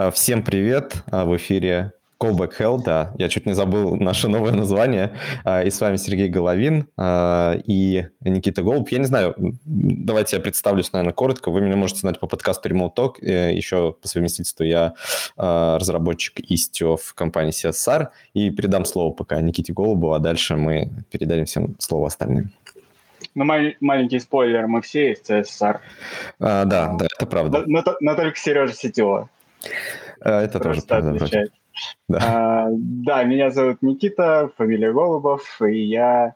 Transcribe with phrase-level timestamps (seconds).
[0.00, 0.94] А, всем привет!
[1.10, 5.12] А, в эфире Callback Hell, да, я чуть не забыл наше новое название.
[5.44, 8.88] А, и с вами Сергей Головин и Никита Голуб.
[8.88, 11.50] Я не знаю, давайте я представлюсь, наверное, коротко.
[11.50, 13.16] Вы меня можете знать по подкасту Remote Talk.
[13.20, 14.94] Э, Еще по совместительству я
[15.36, 18.08] разработчик Istio в компании CSR.
[18.32, 22.50] И передам слово пока Никите Голубу, а дальше мы передадим всем слово остальным.
[23.34, 25.78] Ну, маленький спойлер, мы все из CSR.
[26.40, 27.64] А, да, да, это правда.
[27.66, 29.28] Но, но, но только Сережа Сетева.
[30.20, 30.80] А, это тоже.
[30.80, 31.52] Отвечает.
[32.08, 32.18] Да.
[32.22, 36.34] А, да, меня зовут Никита, фамилия Голубов, и я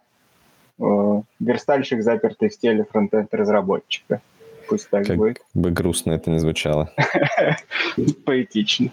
[0.79, 4.21] э, верстальщик, запертый в теле фронтенд разработчика.
[4.69, 5.43] Пусть так как будет.
[5.53, 6.91] бы грустно это не звучало.
[8.25, 8.91] Поэтично.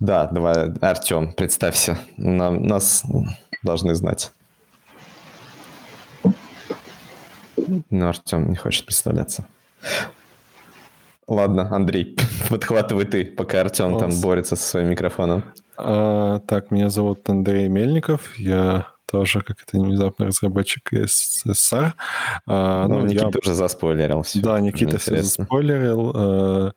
[0.00, 1.98] Да, давай, Артем, представься.
[2.16, 3.04] Нам, нас
[3.62, 4.32] должны знать.
[7.56, 9.46] Ну, Артем не хочет представляться.
[11.28, 12.16] Ладно, Андрей,
[12.50, 15.44] подхватывай ты, пока Артем там борется со своим микрофоном.
[15.76, 21.94] А, так, меня зовут Андрей Мельников, я тоже, как это внезапно, разработчик СССР.
[22.46, 23.40] А, ну, ну, Никита я...
[23.42, 24.22] уже заспойлерил.
[24.22, 24.40] Все.
[24.40, 26.12] Да, Никита все заспойлерил.
[26.14, 26.72] Э,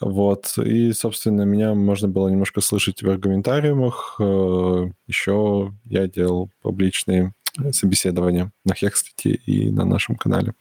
[0.00, 0.58] вот.
[0.58, 4.16] И, собственно, меня можно было немножко слышать в аргументариумах.
[4.20, 7.32] Э, еще я делал публичные
[7.72, 10.52] собеседования на Хекстате и на нашем канале.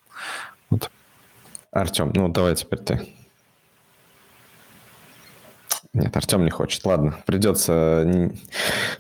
[0.70, 0.90] Вот.
[1.72, 3.19] Артем, ну давай теперь ты.
[5.92, 6.86] Нет, Артем не хочет.
[6.86, 8.08] Ладно, придется,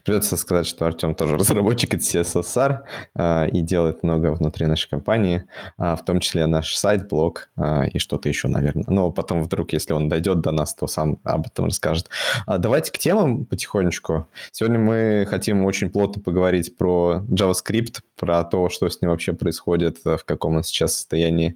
[0.03, 2.79] придется сказать, что Артем тоже разработчик от CSSR
[3.15, 5.43] э, и делает много внутри нашей компании,
[5.77, 8.85] э, в том числе наш сайт, блог э, и что-то еще, наверное.
[8.87, 12.09] Но потом вдруг, если он дойдет до нас, то сам об этом расскажет.
[12.47, 14.27] А давайте к темам потихонечку.
[14.51, 19.99] Сегодня мы хотим очень плотно поговорить про JavaScript, про то, что с ним вообще происходит,
[20.03, 21.55] в каком он сейчас состоянии,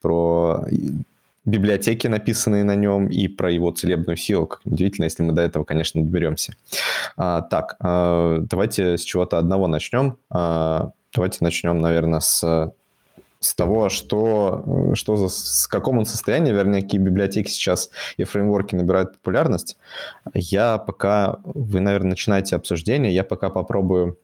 [0.00, 0.64] про
[1.44, 4.46] библиотеки, написанные на нем, и про его целебную силу.
[4.46, 6.54] Как удивительно, если мы до этого, конечно, доберемся.
[7.16, 10.16] А, так, а, давайте с чего-то одного начнем.
[10.30, 12.72] А, давайте начнем, наверное, с
[13.42, 18.76] с того, что, что за, с каком он состоянии, вернее, какие библиотеки сейчас и фреймворки
[18.76, 19.76] набирают популярность.
[20.32, 24.16] Я пока, вы, наверное, начинаете обсуждение, я пока попробую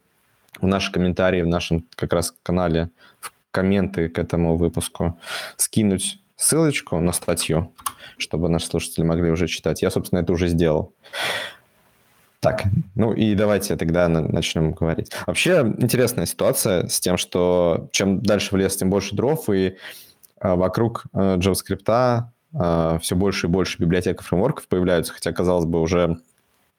[0.61, 5.19] в наши комментарии, в нашем как раз канале, в комменты к этому выпуску
[5.57, 7.75] скинуть ссылочку на статью,
[8.17, 9.83] чтобы наши слушатели могли уже читать.
[9.83, 10.95] Я, собственно, это уже сделал.
[12.41, 12.63] Так,
[12.95, 15.11] ну и давайте тогда начнем говорить.
[15.27, 19.77] Вообще интересная ситуация с тем, что чем дальше в лес, тем больше дров, и
[20.41, 22.23] а, вокруг а, JavaScript
[22.55, 26.19] а, все больше и больше библиотек и фреймворков появляются, хотя, казалось бы, уже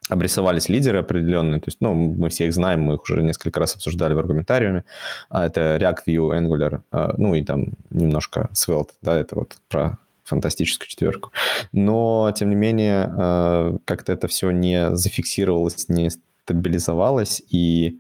[0.10, 3.76] обрисовались лидеры определенные, то есть, ну, мы все их знаем, мы их уже несколько раз
[3.76, 4.84] обсуждали в аргументариуме,
[5.30, 10.00] а это React, Vue, Angular, а, ну и там немножко Svelte, да, это вот про
[10.24, 11.32] фантастическую четверку.
[11.72, 18.00] Но, тем не менее, а, как-то это все не зафиксировалось, не стабилизовалось, и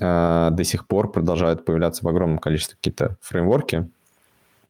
[0.00, 3.88] а, до сих пор продолжают появляться в огромном количестве какие-то фреймворки.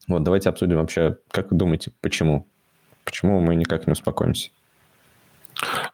[0.07, 2.47] Вот, давайте обсудим вообще, как вы думаете, почему?
[3.05, 4.49] Почему мы никак не успокоимся?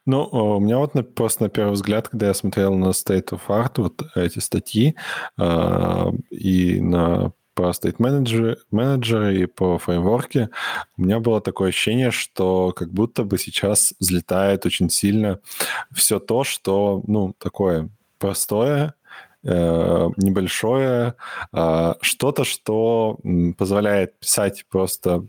[0.05, 3.41] Ну, у меня вот на, просто на первый взгляд, когда я смотрел на State of
[3.47, 4.95] Art, вот эти статьи,
[5.37, 10.49] э, и на по State Manager, Manager и по фреймворке,
[10.95, 15.39] у меня было такое ощущение, что как будто бы сейчас взлетает очень сильно
[15.91, 17.89] все то, что, ну, такое
[18.19, 18.93] простое,
[19.43, 21.15] э, небольшое,
[21.51, 23.17] э, что-то, что
[23.57, 25.25] позволяет писать просто,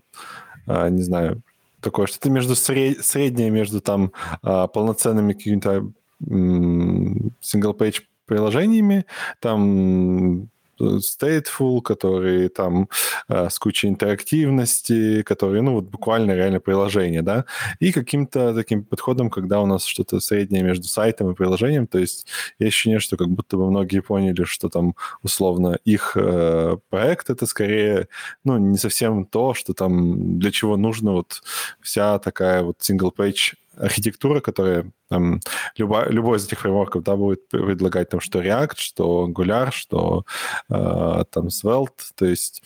[0.66, 1.42] не знаю,
[1.80, 3.04] такое что-то между сред...
[3.04, 4.12] среднее между там
[4.42, 5.90] а, полноценными какими-то
[6.20, 9.06] single-page приложениями,
[9.40, 10.50] там
[10.80, 12.88] stateful, которые там
[13.28, 17.44] э, с кучей интерактивности, которые, ну, вот буквально реально приложение, да,
[17.80, 22.26] и каким-то таким подходом, когда у нас что-то среднее между сайтом и приложением, то есть
[22.58, 27.46] я ощущение, что как будто бы многие поняли, что там условно их э, проект это
[27.46, 28.08] скорее,
[28.44, 31.12] ну, не совсем то, что там для чего нужно.
[31.12, 31.42] Вот
[31.80, 35.40] вся такая вот single-page архитектура, которая там,
[35.76, 40.24] любо, любой из этих фреймворков да, будет предлагать там что React, что Angular, что
[40.70, 42.62] э, там Svelte, то есть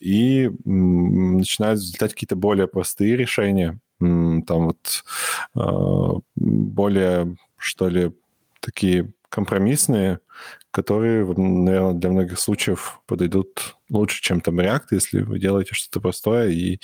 [0.00, 5.04] и м, начинают взлетать какие-то более простые решения, м, там вот
[5.56, 8.12] э, более, что ли,
[8.60, 10.20] такие компромиссные,
[10.70, 16.48] которые, наверное, для многих случаев подойдут лучше, чем там React, если вы делаете что-то простое
[16.48, 16.80] и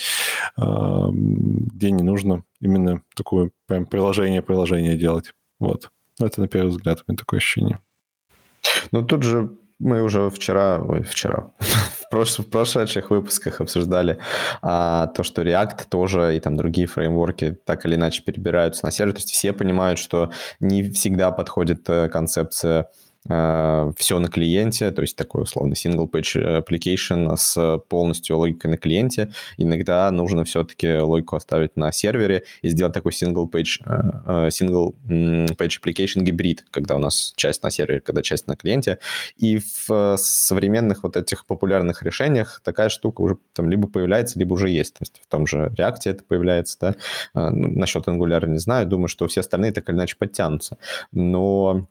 [0.57, 5.33] э, где не нужно именно такое прям приложение-приложение делать.
[5.59, 5.91] Вот.
[6.19, 7.79] Это на первый взгляд у меня такое ощущение.
[8.93, 11.51] Ну, тут же мы уже вчера, ой, вчера,
[12.11, 14.19] в в прошедших выпусках обсуждали
[14.63, 19.15] а, то, что React тоже и там другие фреймворки так или иначе перебираются на сервер.
[19.15, 20.31] То есть все понимают, что
[20.61, 22.91] не всегда подходит э, концепция
[23.25, 29.31] все на клиенте, то есть такой условно single page application с полностью логикой на клиенте.
[29.59, 34.95] Иногда нужно все-таки логику оставить на сервере и сделать такой single page, э, э, single
[35.07, 38.99] page application гибрид, когда у нас часть на сервере, когда часть на клиенте.
[39.37, 44.71] И в современных вот этих популярных решениях такая штука уже там либо появляется, либо уже
[44.71, 44.95] есть.
[44.95, 47.51] То есть в том же React это появляется, да.
[47.51, 50.79] Насчет Angular не знаю, думаю, что все остальные так или иначе подтянутся.
[51.13, 51.87] Но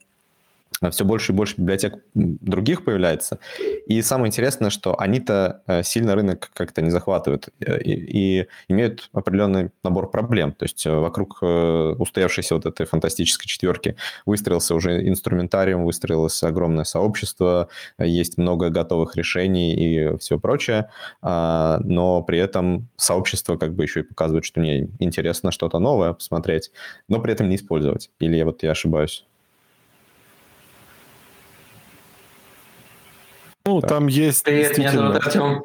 [0.91, 3.39] все больше и больше библиотек других появляется.
[3.87, 9.09] И самое интересное, что они-то э, сильно рынок как-то не захватывают э, и, и имеют
[9.13, 10.53] определенный набор проблем.
[10.53, 13.95] То есть э, вокруг устоявшейся вот этой фантастической четверки
[14.25, 20.89] выстроился уже инструментариум, выстроилось огромное сообщество, есть много готовых решений и все прочее,
[21.21, 26.13] а, но при этом сообщество как бы еще и показывает, что мне интересно что-то новое
[26.13, 26.71] посмотреть,
[27.07, 28.09] но при этом не использовать.
[28.19, 29.28] Или вот я ошибаюсь?
[33.69, 35.63] Ну, там есть Привет, меня зовут Артем.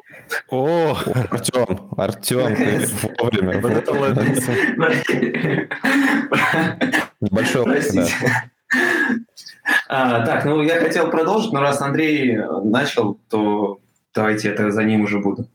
[0.49, 0.95] О,
[1.31, 2.87] Артем, Артем, ты
[3.17, 3.59] вовремя.
[3.59, 3.93] Вот это
[7.19, 8.13] Небольшой Простите.
[9.87, 13.79] А, так, ну я хотел продолжить, но раз Андрей начал, то
[14.13, 15.47] давайте это за ним уже буду.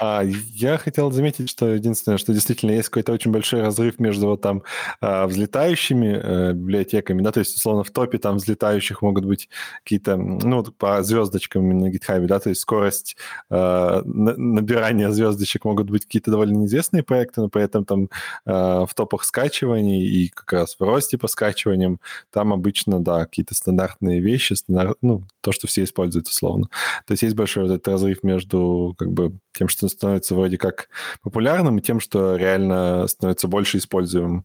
[0.00, 4.40] А, я хотел заметить, что единственное, что действительно есть какой-то очень большой разрыв между вот
[4.40, 4.62] там
[5.00, 9.50] а, взлетающими а, библиотеками, да, то есть, условно, в топе там взлетающих могут быть
[9.84, 13.16] какие-то, ну, по звездочкам на GitHub, да, то есть скорость
[13.50, 18.08] а, набирания звездочек могут быть какие-то довольно неизвестные проекты, но при этом там
[18.46, 22.00] а, в топах скачиваний и как раз в росте по скачиваниям
[22.30, 26.68] там обычно, да, какие-то стандартные вещи, стандарт, ну, то, что все используют условно.
[27.06, 30.88] То есть есть большой вот этот разрыв между как бы тем, что становится вроде как
[31.22, 34.44] популярным, и тем, что реально становится больше используемым.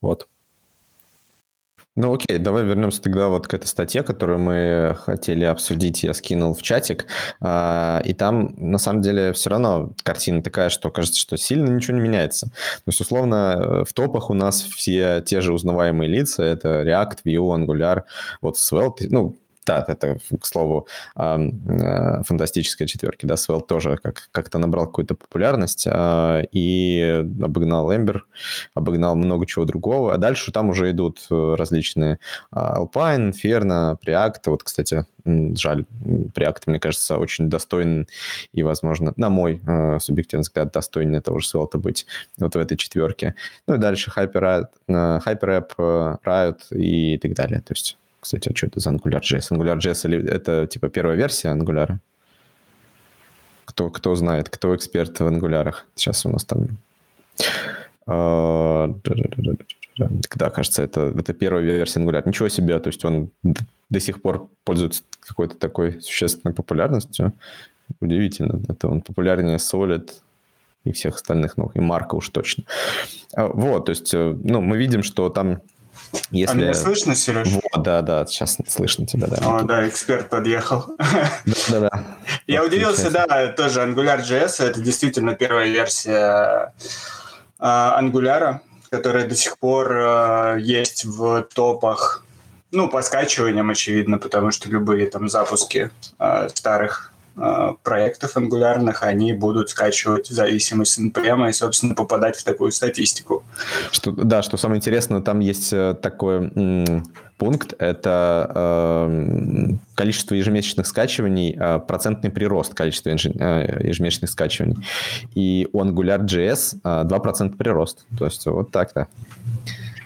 [0.00, 0.28] Вот.
[1.96, 6.52] Ну окей, давай вернемся тогда вот к этой статье, которую мы хотели обсудить, я скинул
[6.52, 7.06] в чатик,
[7.40, 11.96] а, и там на самом деле все равно картина такая, что кажется, что сильно ничего
[11.96, 12.48] не меняется.
[12.48, 17.66] То есть условно в топах у нас все те же узнаваемые лица, это React, Vue,
[17.66, 18.02] Angular,
[18.42, 20.86] вот Svelte, ну да, это, к слову,
[21.16, 23.26] э, фантастической четверки.
[23.26, 28.26] Да, Swell тоже как- как-то набрал какую-то популярность э, и обогнал Эмбер,
[28.74, 30.14] обогнал много чего другого.
[30.14, 32.18] А дальше там уже идут э, различные
[32.54, 34.42] Alpine, Ферна, Preact.
[34.46, 35.84] Вот, кстати, жаль,
[36.34, 38.06] Preact, мне кажется, очень достойный
[38.52, 42.06] и, возможно, на мой э, субъективный взгляд, достойнее того же Svelte быть
[42.38, 43.34] вот в этой четверке.
[43.66, 47.60] Ну и дальше Hyper, HyperApp, Riot и так далее.
[47.60, 49.52] То есть кстати, а что это за AngularJS?
[49.52, 51.98] AngularJS это типа первая версия Angular?
[53.64, 55.86] Кто, кто знает, кто эксперт в ангулярах?
[55.94, 56.66] Сейчас у нас там...
[58.08, 58.92] А,
[60.34, 62.22] да, кажется, это, это первая версия Angular.
[62.26, 63.30] Ничего себе, то есть он
[63.90, 67.32] до сих пор пользуется какой-то такой существенной популярностью.
[68.00, 68.60] Удивительно.
[68.68, 70.10] Это он популярнее Solid
[70.82, 72.64] и всех остальных, ну, и Марка уж точно.
[73.34, 75.60] А, вот, то есть, э, ну, мы видим, что там
[76.30, 76.54] если...
[76.54, 77.48] А меня слышно, Сереж?
[77.48, 79.36] Вот, да, да, сейчас слышно тебя, да.
[79.46, 80.86] О, да, эксперт подъехал.
[81.68, 81.90] Да-да.
[82.46, 86.72] Я удивился, да, тоже AngularJS, это действительно первая версия
[87.58, 88.60] а, Angular,
[88.90, 92.24] которая до сих пор а, есть в топах,
[92.70, 97.12] ну, по скачиваниям, очевидно, потому что любые там запуски а, старых
[97.82, 103.44] проектов ангулярных, они будут скачивать зависимость NPM и, собственно, попадать в такую статистику.
[103.90, 106.50] Что, да, что самое интересное, там есть э, такой
[107.38, 114.76] пункт, это э, количество ежемесячных скачиваний, э, процентный прирост количества э, ежемесячных скачиваний.
[115.34, 118.06] И у AngularJS э, 2% прирост.
[118.18, 119.08] То есть вот так-то.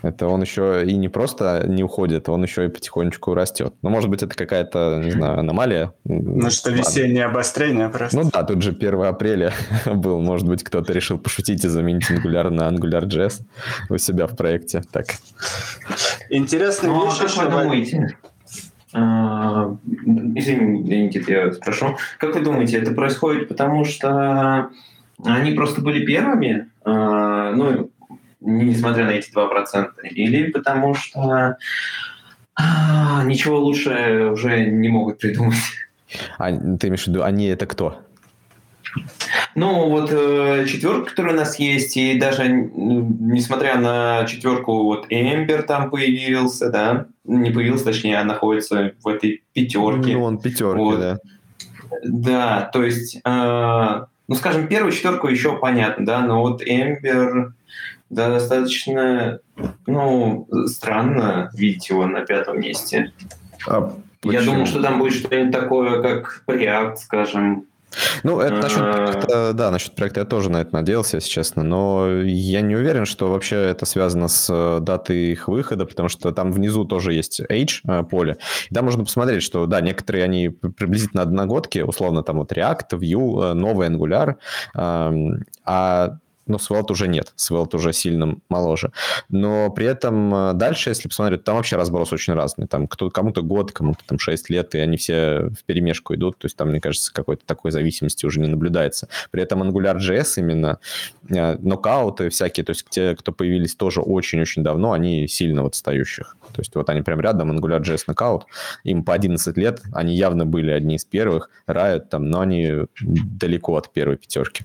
[0.02, 3.74] Это он еще и не просто не уходит, он еще и потихонечку растет.
[3.82, 5.92] Но, может быть, это какая-то, не знаю, аномалия.
[6.04, 8.16] Ну, что весеннее обострение просто.
[8.16, 9.52] Ну да, тут же 1 апреля
[9.86, 10.20] был.
[10.20, 13.42] Может быть, кто-то решил пошутить и заменить Angular на AngularJS
[13.90, 14.82] у себя в проекте.
[14.90, 15.06] Так.
[16.30, 17.20] Интересная ну, а вещь.
[17.20, 18.16] А как вы думаете?
[18.92, 19.76] А,
[20.34, 21.96] извините, Никита, я спрошу.
[22.18, 24.70] Как вы думаете, это происходит потому, что
[25.24, 26.68] они просто были первыми?
[26.84, 27.90] А, ну,
[28.40, 31.56] несмотря на эти 2%, или потому что
[32.54, 35.56] а, ничего лучше уже не могут придумать.
[36.38, 38.00] А ты имеешь в виду, они это кто?
[39.54, 45.62] Ну, вот э, четверка, которая у нас есть, и даже несмотря на четверку, вот Эмбер
[45.62, 50.14] там появился, да, не появился, точнее, а находится в этой пятерке.
[50.14, 50.98] Ну, он пятерки, вот.
[50.98, 51.18] да.
[52.04, 57.52] Да, то есть, э, ну, скажем, первую четверку еще понятно, да, но вот Эмбер,
[58.10, 59.40] да, достаточно,
[59.86, 63.12] ну, странно видеть его на пятом месте.
[63.66, 67.66] А Я думал, что там будет что-нибудь такое, как React, скажем,
[68.22, 72.22] ну, это насчет проекта, да, насчет проекта я тоже на это надеялся, если честно, но
[72.22, 76.52] я не уверен, что вообще это связано с э, датой их выхода, потому что там
[76.52, 78.38] внизу тоже есть age э, поле,
[78.70, 83.50] и там можно посмотреть, что, да, некоторые, они приблизительно одногодки, условно, там вот React, Vue,
[83.50, 84.36] э, новый Angular,
[84.72, 86.18] а
[86.50, 88.92] но Svelte уже нет, Svelte уже сильно моложе.
[89.28, 92.66] Но при этом э, дальше, если посмотреть, там вообще разброс очень разный.
[92.66, 96.38] Там кто, кому-то год, кому-то там 6 лет, и они все в перемешку идут.
[96.38, 99.08] То есть там, мне кажется, какой-то такой зависимости уже не наблюдается.
[99.30, 100.78] При этом AngularJS именно,
[101.28, 106.36] э, нокауты всякие, то есть те, кто появились тоже очень-очень давно, они сильно в отстающих.
[106.52, 108.46] То есть вот они прям рядом, AngularJS нокаут,
[108.84, 113.76] им по 11 лет, они явно были одни из первых, Riot там, но они далеко
[113.76, 114.64] от первой пятерки.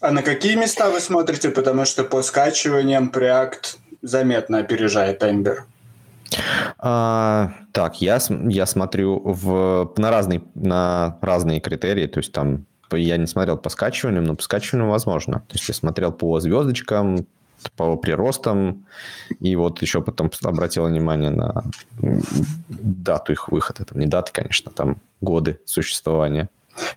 [0.00, 1.50] А на какие места вы смотрите?
[1.50, 5.58] Потому что по скачиваниям Preact заметно опережает Ember.
[6.78, 13.16] А, так, я, я смотрю в, на, разные, на разные критерии, то есть там я
[13.16, 15.40] не смотрел по скачиваниям, но по скачиваниям возможно.
[15.48, 17.26] То есть я смотрел по звездочкам,
[17.76, 18.86] по приростам,
[19.40, 21.64] и вот еще потом обратил внимание на
[22.68, 23.84] дату их выхода.
[23.84, 26.48] Там не даты, конечно, там годы существования.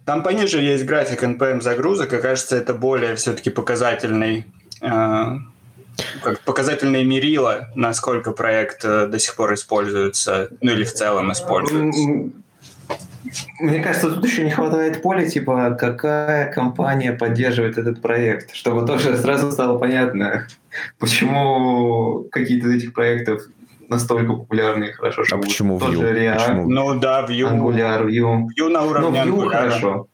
[0.06, 4.46] Там пониже есть график NPM загрузок, и кажется, это более все-таки показательный
[4.82, 5.38] э,
[6.24, 12.32] как показательное мерило, насколько проект э, до сих пор используется, ну или в целом используется.
[13.60, 19.16] Мне кажется, тут еще не хватает поля, типа, какая компания поддерживает этот проект, чтобы тоже
[19.18, 20.48] сразу стало понятно,
[21.00, 23.44] почему какие-то из этих проектов
[23.92, 25.46] настолько популярны и хорошо живут.
[25.46, 26.14] А почему Тоже Vue?
[26.14, 26.70] React, почему?
[26.70, 27.52] Ну да, Vue.
[27.52, 28.48] Angular, Vue.
[28.58, 29.50] Vue на уровне ну, Vue Angular.
[29.50, 30.08] хорошо.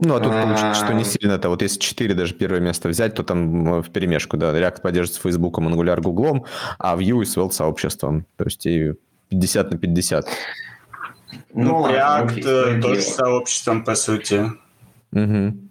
[0.00, 0.42] Ну, а тут а...
[0.42, 1.48] получается, что не сильно это.
[1.48, 5.58] Вот если 4 даже первое место взять, то там в перемешку, да, React поддерживается Facebook,
[5.58, 6.46] Angular, Google,
[6.78, 8.26] а Vue и Svelte сообществом.
[8.36, 8.94] То есть и
[9.28, 10.26] 50 на 50.
[11.52, 14.50] Ну, ну React окей, тоже сообществом, по сути.
[15.12, 15.67] Угу.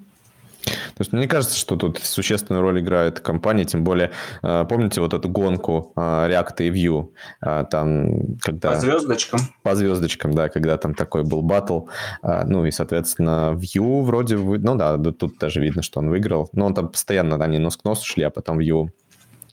[0.68, 4.12] То есть мне кажется, что тут существенную роль играет компания, тем более,
[4.44, 7.10] э, помните вот эту гонку э, React и Vue,
[7.42, 8.72] э, там, когда...
[8.72, 9.40] По звездочкам.
[9.64, 11.88] По звездочкам, да, когда там такой был батл,
[12.24, 16.74] ну и, соответственно, Vue вроде, ну да, тут даже видно, что он выиграл, но он
[16.74, 18.90] там постоянно, они нос к носу шли, а потом Vue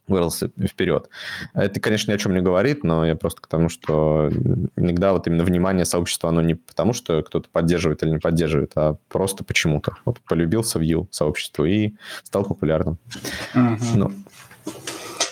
[0.07, 1.09] вырвался вперед.
[1.55, 4.31] Это, конечно, ни о чем не говорит, но я просто к тому, что
[4.77, 8.97] иногда вот именно внимание сообщества, оно не потому, что кто-то поддерживает или не поддерживает, а
[9.09, 9.97] просто почему-то.
[10.05, 11.93] Вот полюбился Vue сообществу и
[12.23, 12.99] стал популярным.
[13.55, 13.79] Угу.
[13.97, 14.13] Ну,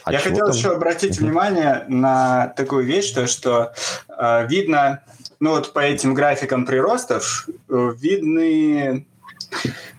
[0.04, 0.56] а я хотел там?
[0.56, 1.26] еще обратить угу.
[1.26, 3.72] внимание на такую вещь, то, что
[4.08, 5.02] э, видно,
[5.38, 9.06] ну вот по этим графикам приростов, э, видны,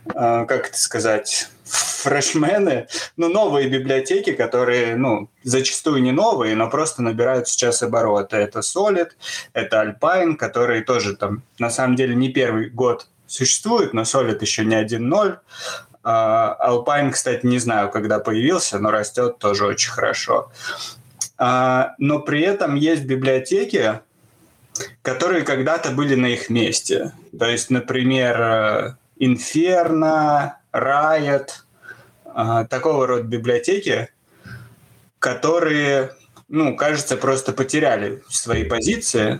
[0.05, 2.87] э, как это сказать, фрешмены,
[3.17, 8.37] ну, новые библиотеки, которые, ну, зачастую не новые, но просто набирают сейчас обороты.
[8.37, 9.11] Это Solid,
[9.53, 14.65] это Alpine, которые тоже там, на самом деле, не первый год существуют, но Solid еще
[14.65, 15.37] не 1.0.
[16.03, 20.51] Uh, Alpine, кстати, не знаю, когда появился, но растет тоже очень хорошо.
[21.39, 24.01] Uh, но при этом есть библиотеки,
[25.01, 27.13] которые когда-то были на их месте.
[27.37, 31.49] То есть, например, э, Inferno, Riot,
[32.33, 34.09] а, такого рода библиотеки,
[35.19, 36.11] которые,
[36.49, 39.39] ну, кажется, просто потеряли свои позиции,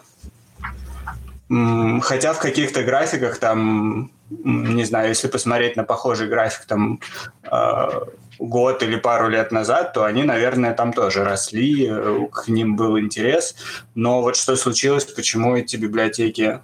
[2.02, 7.00] хотя в каких-то графиках там, не знаю, если посмотреть на похожий график там
[7.44, 8.04] а,
[8.40, 11.92] год или пару лет назад, то они, наверное, там тоже росли,
[12.32, 13.56] к ним был интерес.
[13.96, 16.60] Но вот что случилось, почему эти библиотеки,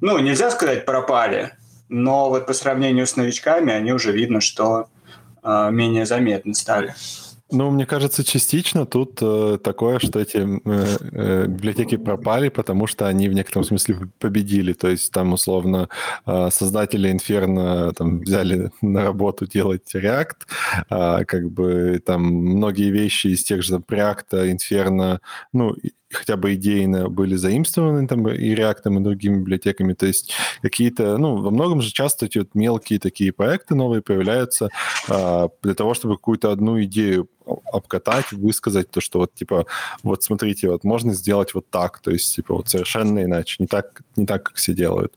[0.00, 1.52] ну, нельзя сказать, пропали,
[1.88, 4.88] но вот по сравнению с новичками они уже видно, что
[5.44, 6.94] менее заметны стали.
[7.50, 13.06] Ну, мне кажется, частично тут э, такое, что эти э, э, библиотеки пропали, потому что
[13.06, 14.72] они в некотором смысле победили.
[14.72, 15.88] То есть там, условно,
[16.26, 20.36] э, создатели Inferno там, взяли на работу делать React,
[20.90, 25.20] э, как бы там многие вещи из тех же там, React, Inferno,
[25.52, 25.76] ну,
[26.14, 29.92] хотя бы идейно были заимствованы там и React, и другими библиотеками.
[29.94, 34.68] То есть какие-то, ну, во многом же часто эти вот мелкие такие проекты новые появляются
[35.08, 39.66] а, для того, чтобы какую-то одну идею обкатать, высказать то, что вот, типа,
[40.02, 44.02] вот смотрите, вот можно сделать вот так, то есть, типа, вот совершенно иначе, не так,
[44.16, 45.14] не так, как все делают.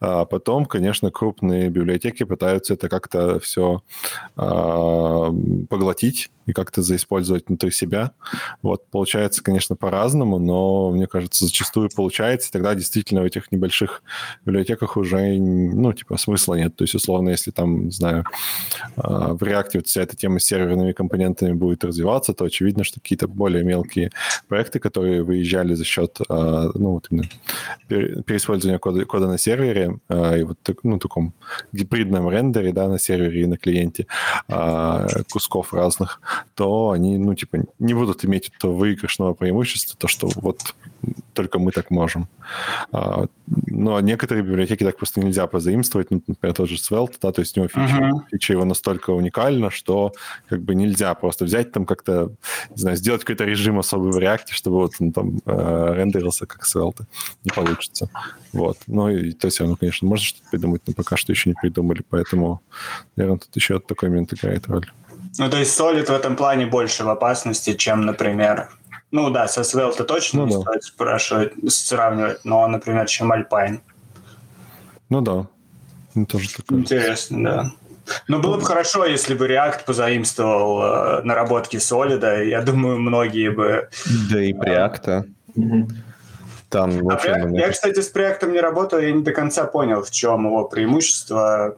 [0.00, 3.82] А потом, конечно, крупные библиотеки пытаются это как-то все
[4.36, 5.32] а,
[5.68, 8.12] поглотить и как-то заиспользовать внутри себя.
[8.62, 14.02] Вот, получается, конечно, по-разному, но, мне кажется, зачастую получается, тогда действительно в этих небольших
[14.46, 16.74] библиотеках уже, ну, типа, смысла нет.
[16.74, 18.24] То есть, условно, если там, не знаю,
[18.96, 23.00] а, в React вот вся эта тема с серверными компонентами будет развиваться, то очевидно, что
[23.00, 24.10] какие-то более мелкие
[24.48, 27.28] проекты, которые выезжали за счет, а, ну, вот именно
[27.88, 31.34] переиспользования кода, кода на сервере а, и вот ну, таком
[31.72, 34.06] гибридном рендере, да, на сервере и на клиенте
[35.30, 36.20] кусков разных,
[36.54, 40.74] то они, ну, типа, не будут иметь этого выигрышного преимущества, то, что вот
[41.34, 42.28] только мы так можем.
[42.92, 47.40] А, а некоторые библиотеки так просто нельзя позаимствовать, ну, например, тот же Svelte, да, то
[47.40, 48.20] есть у него фича, uh-huh.
[48.30, 50.12] фича его настолько уникальна, что
[50.48, 52.30] как бы нельзя просто взять там как-то,
[52.70, 56.66] не знаю, сделать какой-то режим особый в React, чтобы вот он там э, рендерился как
[56.66, 57.04] Svelte.
[57.44, 58.10] Не получится.
[58.52, 58.78] Вот.
[58.86, 62.02] Ну, и то есть, ну, конечно, можно что-то придумать, но пока что еще не придумали,
[62.08, 62.60] поэтому,
[63.16, 64.86] наверное, тут еще такой момент играет роль.
[65.38, 68.68] Ну, то есть Solid в этом плане больше в опасности, чем, например,
[69.10, 70.60] ну да, со Svelte точно ну, не да.
[70.60, 73.80] стоит спрашивать, сравнивать, но, например, чем Alpine.
[75.08, 75.46] Ну да,
[76.14, 76.80] ну, тоже такое.
[76.80, 77.70] Интересно, да.
[78.26, 83.88] Но было бы хорошо, если бы React позаимствовал э, наработки Solid, я думаю, многие бы...
[84.30, 85.24] Да и Preact.
[85.56, 85.86] Э,
[86.68, 90.10] там а Preact, я, кстати, с Preact не работал, я не до конца понял, в
[90.10, 91.76] чем его преимущество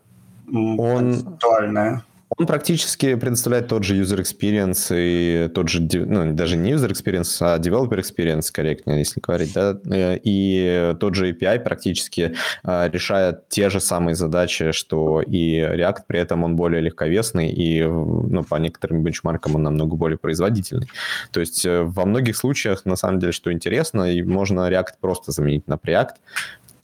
[0.52, 0.76] он...
[0.78, 2.04] концептуальное.
[2.40, 7.36] Он практически предоставляет тот же user experience и тот же, ну, даже не user experience,
[7.40, 13.46] а developer experience, корректнее, если говорить, да, э, и тот же API практически а, решает
[13.50, 18.54] те же самые задачи, что и React, при этом он более легковесный и, ну, по
[18.54, 20.88] некоторым бенчмаркам он намного более производительный.
[21.32, 25.68] То есть э, во многих случаях, на самом деле, что интересно, можно React просто заменить
[25.68, 26.14] на Preact,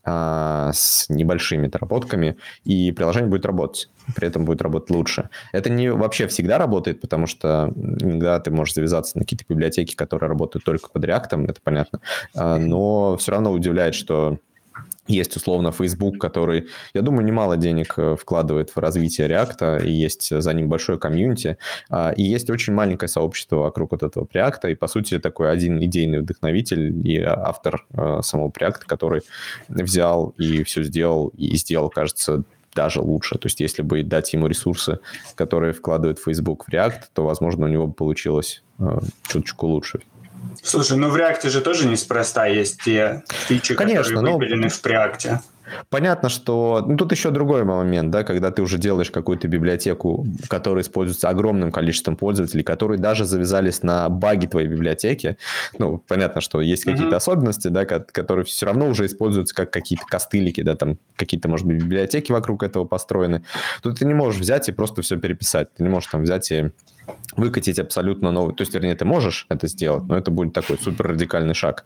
[0.08, 3.90] а, с небольшими доработками, и приложение будет работать.
[4.14, 5.30] При этом будет работать лучше.
[5.52, 10.28] Это не вообще всегда работает, потому что иногда ты можешь завязаться на какие-то библиотеки, которые
[10.28, 12.00] работают только под React, это понятно.
[12.36, 14.38] А, но все равно удивляет, что
[15.08, 20.28] есть, условно, Facebook, который, я думаю, немало денег э, вкладывает в развитие React, и есть
[20.30, 21.58] за ним большое комьюнити,
[21.90, 25.82] а, и есть очень маленькое сообщество вокруг вот этого React, и, по сути, такой один
[25.82, 29.22] идейный вдохновитель и автор э, самого React, который
[29.68, 33.38] взял и все сделал, и сделал, кажется, даже лучше.
[33.38, 35.00] То есть, если бы дать ему ресурсы,
[35.34, 40.00] которые вкладывает Facebook в React, то, возможно, у него бы получилось э, чуточку лучше.
[40.62, 44.68] Слушай, ну в React же тоже неспроста есть те фичи, Конечно, которые выбелены но...
[44.68, 45.40] в React.
[45.88, 46.84] Понятно, что...
[46.86, 51.72] Ну, тут еще другой момент, да, когда ты уже делаешь какую-то библиотеку, которая используется огромным
[51.72, 55.36] количеством пользователей, которые даже завязались на баги твоей библиотеки.
[55.78, 57.16] Ну, понятно, что есть какие-то mm-hmm.
[57.16, 61.78] особенности, да, которые все равно уже используются как какие-то костылики, да, там какие-то, может быть,
[61.78, 63.42] библиотеки вокруг этого построены.
[63.82, 65.74] Тут ты не можешь взять и просто все переписать.
[65.74, 66.70] Ты не можешь там взять и
[67.36, 68.54] выкатить абсолютно новый.
[68.54, 71.84] То есть, вернее, ты можешь это сделать, но это будет такой супер радикальный шаг.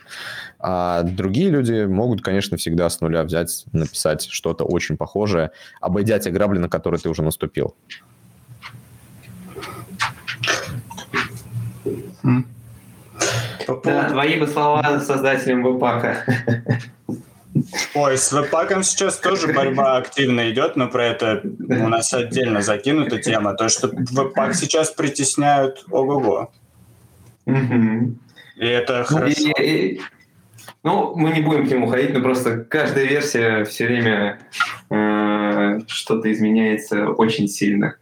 [0.59, 6.31] А другие люди могут, конечно, всегда с нуля взять, написать что-то очень похожее, обойдя те
[6.31, 7.75] грабли, на которые ты уже наступил.
[13.85, 16.25] Да, твои бы слова создателям Вебака.
[17.95, 23.19] Ой, с веб-паком сейчас тоже борьба активно идет, но про это у нас отдельно закинута
[23.19, 23.55] тема.
[23.55, 26.53] То, что веб-пак сейчас притесняют ого-го.
[27.47, 29.43] И это ну, хорошо.
[30.85, 34.39] ну, мы не будем к нему ходить, но просто каждая версия все время
[34.91, 37.97] э, что-то изменяется очень сильно.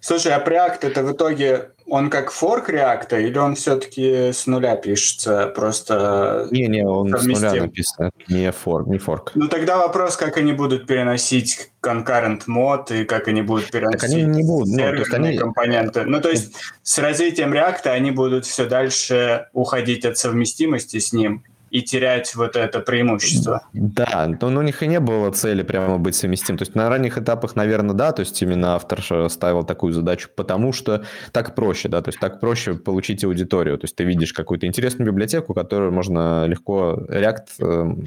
[0.00, 4.76] Слушай, а Preact это в итоге он как форк React или он все-таки с нуля
[4.76, 6.46] пишется просто?
[6.50, 7.36] Не-не, он совместим?
[7.36, 9.32] с нуля написан, не форк, не форк.
[9.34, 14.10] Ну тогда вопрос, как они будут переносить concurrent мод и как они будут переносить так
[14.10, 15.38] они не будут, ну, то есть они...
[15.38, 16.04] компоненты.
[16.04, 21.44] Ну то есть с развитием React они будут все дальше уходить от совместимости с ним
[21.70, 23.62] и терять вот это преимущество.
[23.72, 26.56] Да, но у них и не было цели прямо быть совместим.
[26.56, 30.72] То есть на ранних этапах, наверное, да, то есть именно автор ставил такую задачу, потому
[30.72, 33.78] что так проще, да, то есть так проще получить аудиторию.
[33.78, 38.04] То есть ты видишь какую-то интересную библиотеку, которую можно легко React эм,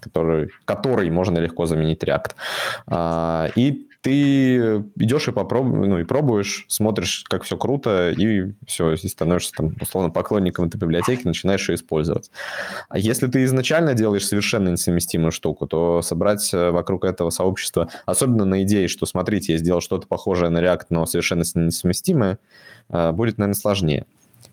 [0.00, 2.30] который, который можно легко заменить React.
[2.86, 8.92] А, и ты идешь и попробуешь, ну, и пробуешь, смотришь, как все круто, и все,
[8.92, 12.30] и становишься там, условно, поклонником этой библиотеки, начинаешь ее использовать.
[12.88, 18.44] А если ты изначально делаешь совершенно несовместимую штуку, то собрать э, вокруг этого сообщества, особенно
[18.44, 22.38] на идее, что, смотрите, я сделал что-то похожее на React, но совершенно несовместимое,
[22.90, 24.06] э, будет, наверное, сложнее.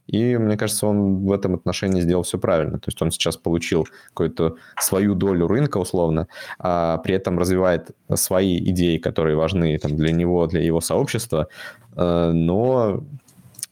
[0.08, 2.78] И мне кажется, он в этом отношении сделал все правильно.
[2.80, 6.28] То есть он сейчас получил какую-то свою долю рынка условно,
[6.60, 11.48] а при этом развивает свои идеи, которые важны там, для него, для его сообщества,
[11.96, 13.04] э, но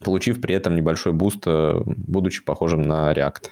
[0.02, 3.50] получив при этом небольшой буст, э, будучи похожим на React.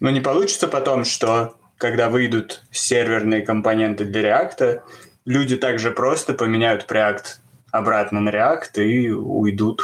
[0.00, 4.80] Но не получится потом, что когда выйдут серверные компоненты для React,
[5.24, 7.24] люди также просто поменяют React
[7.74, 9.82] обратно на React и уйдут.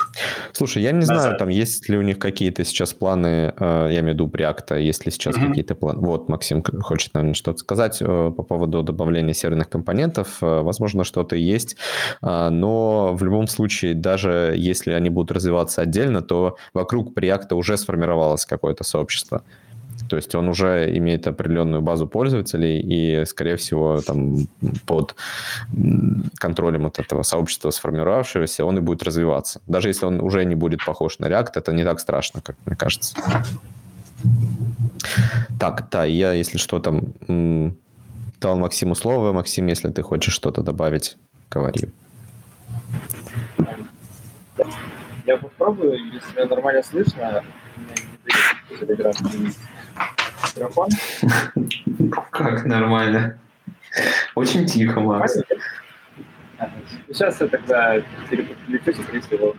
[0.52, 1.20] Слушай, я не назад.
[1.20, 4.80] знаю, там есть ли у них какие-то сейчас планы, э, я имею в виду React,
[4.80, 5.48] есть ли сейчас mm-hmm.
[5.48, 6.00] какие-то планы.
[6.00, 10.38] Вот, Максим хочет, наверное, что-то сказать э, по поводу добавления серверных компонентов.
[10.40, 11.76] Э, возможно, что-то есть,
[12.22, 18.46] но в любом случае, даже если они будут развиваться отдельно, то вокруг React уже сформировалось
[18.46, 19.42] какое-то сообщество.
[20.10, 24.48] То есть он уже имеет определенную базу пользователей, и, скорее всего, там
[24.84, 25.14] под
[26.36, 29.60] контролем вот этого сообщества сформировавшегося он и будет развиваться.
[29.68, 32.74] Даже если он уже не будет похож на React, это не так страшно, как мне
[32.74, 33.14] кажется.
[35.60, 37.14] Так, да, я, если что, там
[38.40, 39.32] дал Максиму слово.
[39.32, 41.16] Максим, если ты хочешь что-то добавить,
[41.52, 41.88] говори.
[45.24, 47.44] Я попробую, если меня нормально слышно,
[50.56, 50.88] Микрофон?
[52.30, 53.38] Как нормально.
[54.34, 55.38] Очень тихо, Макс.
[57.08, 59.54] Сейчас я тогда переключусь, если его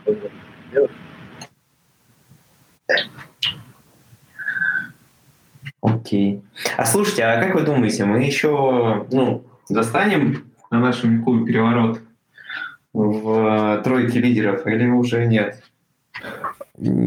[0.71, 0.91] делать.
[5.82, 6.43] Окей.
[6.77, 12.01] А слушайте, а как вы думаете, мы еще ну, застанем на нашем клубе переворот
[12.93, 15.63] в э, тройке лидеров или уже нет?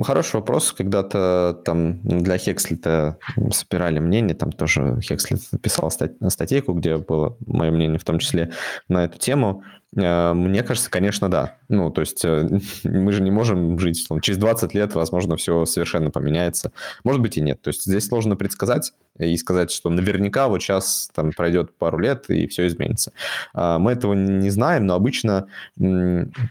[0.05, 0.73] Хороший вопрос.
[0.73, 3.19] Когда-то там для Хекслита
[3.51, 8.53] собирали мнение, там тоже Хекслит писал стать, статейку, где было мое мнение в том числе
[8.89, 9.65] на эту тему.
[9.97, 11.57] Э, мне кажется, конечно, да.
[11.69, 12.49] Ну, то есть э,
[12.85, 14.07] мы же не можем жить.
[14.09, 16.73] Там, через 20 лет, возможно, все совершенно поменяется.
[17.03, 17.61] Может быть и нет.
[17.61, 22.27] То есть здесь сложно предсказать и сказать, что наверняка вот сейчас там пройдет пару лет
[22.29, 23.13] и все изменится.
[23.53, 25.47] А, мы этого не знаем, но обычно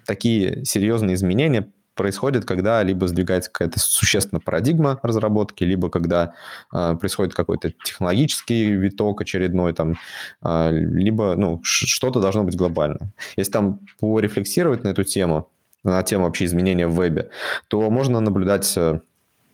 [0.05, 6.33] такие серьезные изменения происходит, когда либо сдвигается какая-то существенная парадигма разработки, либо когда
[6.73, 9.95] э, происходит какой-то технологический виток очередной, там,
[10.43, 13.11] э, либо ну, что-то должно быть глобально.
[13.37, 15.49] Если там порефлексировать на эту тему,
[15.83, 17.29] на тему вообще изменения в вебе,
[17.67, 18.99] то можно наблюдать э,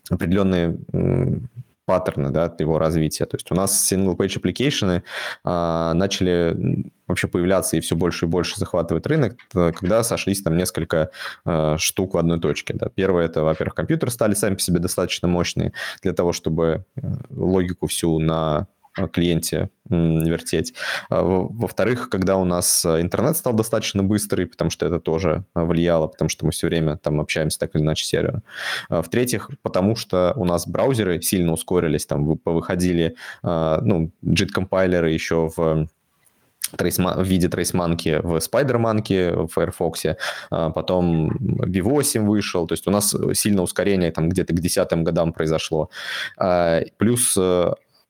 [0.10, 0.78] определенные
[1.90, 3.26] паттерны да, его развития.
[3.26, 5.02] То есть у нас single-page application
[5.44, 11.10] а, начали вообще появляться и все больше и больше захватывать рынок, когда сошлись там несколько
[11.46, 12.76] а, штук в одной точке.
[12.76, 12.90] Да.
[12.94, 15.74] Первое это, во-первых, компьютеры стали сами по себе достаточно мощные
[16.04, 18.68] для того, чтобы э, логику всю на
[19.12, 20.74] клиенте вертеть.
[21.10, 25.66] А, во-вторых, когда у нас а, интернет стал достаточно быстрый, потому что это тоже а,
[25.66, 28.44] влияло, потому что мы все время там общаемся так или иначе сервером.
[28.90, 35.88] В-третьих, потому что у нас браузеры сильно ускорились, там повыходили ну, JIT-компайлеры еще в
[36.78, 40.06] в виде трейсманки в SpiderMonkey, в Firefox,
[40.50, 45.90] потом V8 вышел, то есть у нас сильное ускорение там где-то к десятым годам произошло.
[46.98, 47.36] Плюс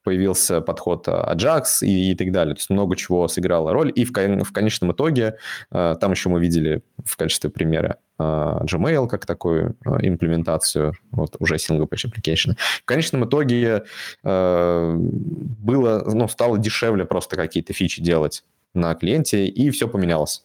[0.09, 2.55] появился подход э, Ajax и, и так далее.
[2.55, 3.91] То есть много чего сыграло роль.
[3.95, 5.35] И в, в конечном итоге,
[5.71, 11.57] э, там еще мы видели в качестве примера э, Gmail как такую имплементацию, вот уже
[11.57, 12.55] single page application.
[12.81, 13.83] В конечном итоге
[14.23, 18.43] было, ну, стало дешевле просто какие-то фичи делать
[18.73, 20.43] на клиенте, и все поменялось.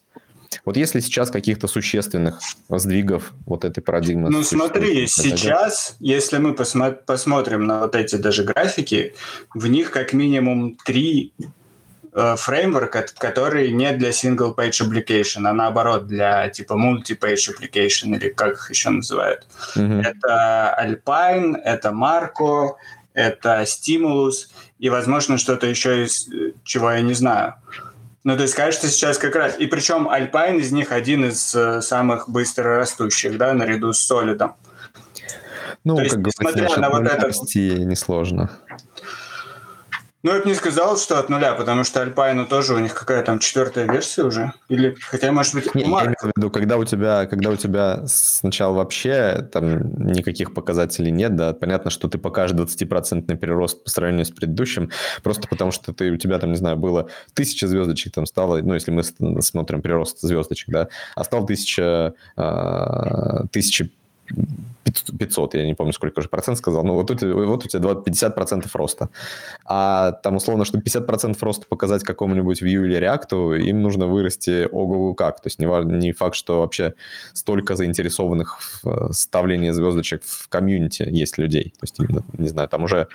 [0.63, 2.39] Вот если сейчас каких-то существенных
[2.69, 4.29] сдвигов вот этой парадигмы...
[4.29, 9.13] Ну смотри, сейчас, если мы посмо- посмотрим на вот эти даже графики,
[9.53, 11.33] в них как минимум три
[12.13, 18.53] э, фреймворка, которые не для single-page application, а наоборот для типа multi-page application, или как
[18.53, 19.47] их еще называют.
[19.75, 20.01] Mm-hmm.
[20.01, 22.75] Это Alpine, это Marco,
[23.13, 27.55] это Stimulus, и, возможно, что-то еще из э, чего я не знаю.
[28.25, 29.55] Ну, то есть, кажется, сейчас как раз...
[29.59, 34.55] И причем Alpine из них один из э, самых быстро растущих, да, наряду с Солидом.
[35.83, 37.35] Ну, то как есть, говорится, на вот этот...
[37.53, 38.49] несложно.
[40.25, 43.21] Ну, я бы не сказал, что от нуля, потому что Альпайну тоже у них какая
[43.21, 44.53] там четвертая версия уже.
[44.69, 47.55] Или, хотя, может быть, Не, у я имею в виду, когда у тебя, когда у
[47.55, 53.89] тебя сначала вообще там никаких показателей нет, да, понятно, что ты покажешь 20% прирост по
[53.91, 54.89] сравнению с предыдущим,
[55.21, 58.73] просто потому что ты, у тебя там, не знаю, было тысяча звездочек, там стало, ну,
[58.73, 59.03] если мы
[59.43, 63.89] смотрим прирост звездочек, да, а стал тысяча, а, тысяча
[65.19, 67.81] 500, я не помню, сколько уже процент сказал, но вот у тебя, вот у тебя
[67.81, 69.09] 20 50% роста.
[69.65, 75.13] А там, условно, чтобы 50% роста показать какому-нибудь Vue или React, им нужно вырасти ого
[75.13, 75.41] как.
[75.41, 76.93] То есть не, не факт, что вообще
[77.33, 81.73] столько заинтересованных в э, ставлении звездочек в комьюнити есть людей.
[81.79, 83.07] То есть, именно, не знаю, там уже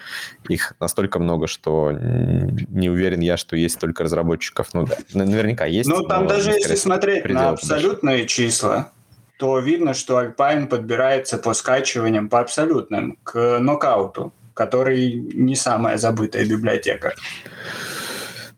[0.49, 4.69] их настолько много, что не уверен я, что есть столько разработчиков.
[4.75, 5.89] Ну да, наверняка есть.
[5.89, 8.93] Ну, там даже если смотреть на абсолютные числа,
[9.41, 16.45] то видно, что Alpine подбирается по скачиваниям по абсолютным к нокауту, который не самая забытая
[16.45, 17.15] библиотека.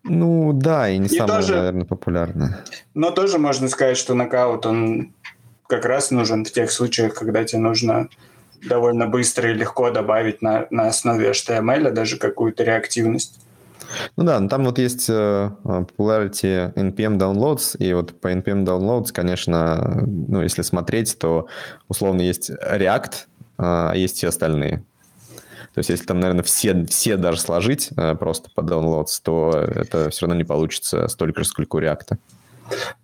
[0.02, 2.64] Ну да, и не И самое, тоже- наверное, популярное.
[2.94, 5.12] Но тоже можно сказать, что нокаут, он
[5.68, 8.08] как раз нужен в тех случаях, когда тебе нужно
[8.68, 13.38] довольно быстро и легко добавить на, на основе HTML даже какую-то реактивность.
[14.16, 19.12] Ну да, ну там вот есть э, popularity NPM downloads, и вот по NPM downloads,
[19.12, 21.46] конечно, ну если смотреть, то
[21.88, 23.12] условно есть React,
[23.58, 24.84] а есть все остальные.
[25.74, 30.10] То есть если там, наверное, все, все даже сложить э, просто по downloads, то это
[30.10, 32.18] все равно не получится столько же, сколько у React.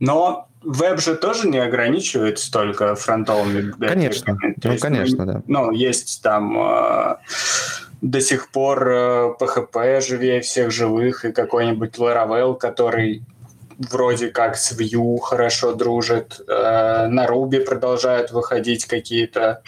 [0.01, 3.97] Но веб же тоже не ограничивает столько фронтовыми библиотеками.
[3.99, 4.39] Конечно.
[4.43, 5.43] Ну, есть, конечно, да.
[5.47, 7.17] Ну, есть там э,
[8.01, 13.23] до сих пор э, PHP живее всех живых и какой-нибудь Laravel, который
[13.79, 16.41] вроде как с Vue хорошо дружит.
[16.49, 19.63] Э, на Ruby продолжают выходить какие-то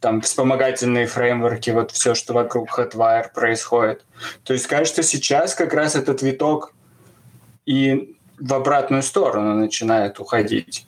[0.00, 4.04] там вспомогательные фреймворки, вот все, что вокруг Hotwire происходит.
[4.44, 6.72] То есть, кажется, сейчас как раз этот виток
[7.66, 10.86] и в обратную сторону начинает уходить.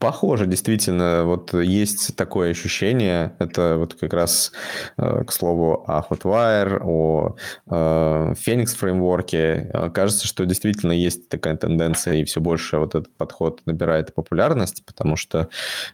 [0.00, 4.52] Похоже, действительно, вот есть такое ощущение, это вот как раз,
[4.96, 7.36] э, к слову, о Hotwire, о
[7.66, 9.70] э, Phoenix фреймворке.
[9.72, 14.84] Э, Кажется, что действительно есть такая тенденция, и все больше вот этот подход набирает популярность,
[14.84, 15.48] потому что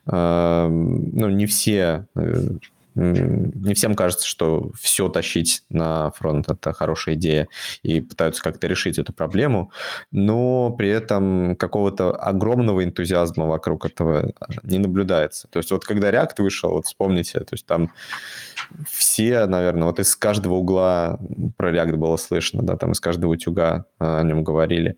[0.07, 2.07] ну, не все
[2.95, 7.49] не всем кажется, что все тащить на фронт– это хорошая идея,
[7.83, 9.73] и пытаются как-то решить эту проблему,
[10.11, 15.49] но при этом какого-то огромного энтузиазма вокруг этого не наблюдается.
[15.49, 17.93] То есть вот когда React вышел, вот вспомните, то есть там
[18.89, 21.19] все, наверное, вот из каждого угла
[21.57, 24.97] про React было слышно, да, там из каждого утюга а, о нем говорили.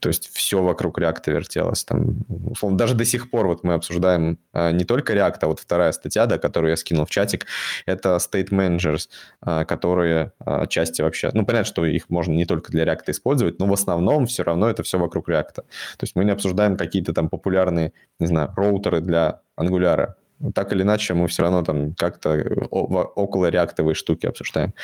[0.00, 1.84] То есть все вокруг React вертелось.
[1.84, 5.60] Там, условно, даже до сих пор вот мы обсуждаем а, не только React, а вот
[5.60, 7.46] вторая статья, да, которую я скинул в чатик,
[7.86, 9.08] это State Managers,
[9.40, 11.30] а, которые отчасти вообще...
[11.32, 14.68] Ну, понятно, что их можно не только для React использовать, но в основном все равно
[14.68, 15.54] это все вокруг React.
[15.54, 15.64] То
[16.02, 20.14] есть мы не обсуждаем какие-то там популярные, не знаю, роутеры для Angular.
[20.54, 24.74] Так или иначе, мы все равно там как-то во- около реактовой штуки обсуждаем.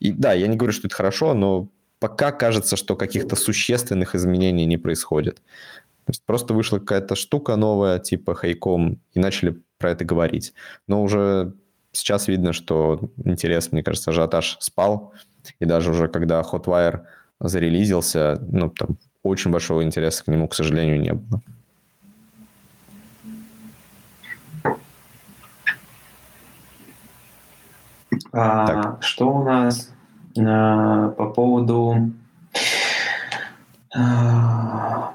[0.00, 1.68] И да, я не говорю, что это хорошо, но
[2.00, 5.36] пока кажется, что каких-то существенных изменений не происходит.
[6.06, 10.54] То есть просто вышла какая-то штука новая, типа Хайком, и начали про это говорить.
[10.88, 11.52] Но уже
[11.92, 15.12] сейчас видно, что интерес, мне кажется, ажиотаж спал.
[15.60, 17.02] И даже уже когда Hotwire
[17.38, 21.40] зарелизился, ну, там очень большого интереса к нему, к сожалению, не было.
[28.32, 29.02] А, Так.
[29.02, 29.92] Что у нас
[30.38, 32.12] а, по поводу...
[33.94, 35.14] а,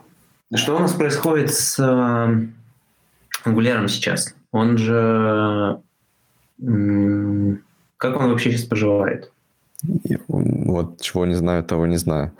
[0.54, 2.30] Что у нас происходит с а,
[3.46, 4.36] Angular сейчас?
[4.52, 5.80] Он же...
[7.98, 9.32] Как он вообще сейчас поживает?
[10.04, 12.32] И, вот чего не знаю, того не знаю.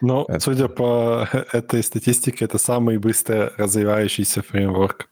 [0.00, 5.08] Но, Это- судя по этой статистике, это самый быстро развивающийся фреймворк.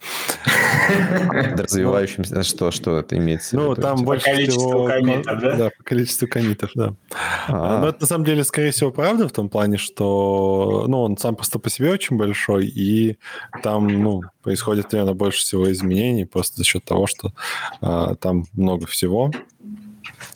[1.33, 3.83] Развивающимся, что, что это имеется в Ну, виду?
[3.83, 4.87] там больше количеству всего...
[4.87, 5.71] коммитов, да?
[5.77, 6.95] по количеству комитов, да.
[7.49, 11.17] А, Но это на самом деле, скорее всего, правда в том плане, что ну, он
[11.17, 13.19] сам просто по себе очень большой, и
[13.63, 17.33] там ну, происходит, наверное, больше всего изменений просто за счет того, что
[17.81, 19.31] а, там много всего.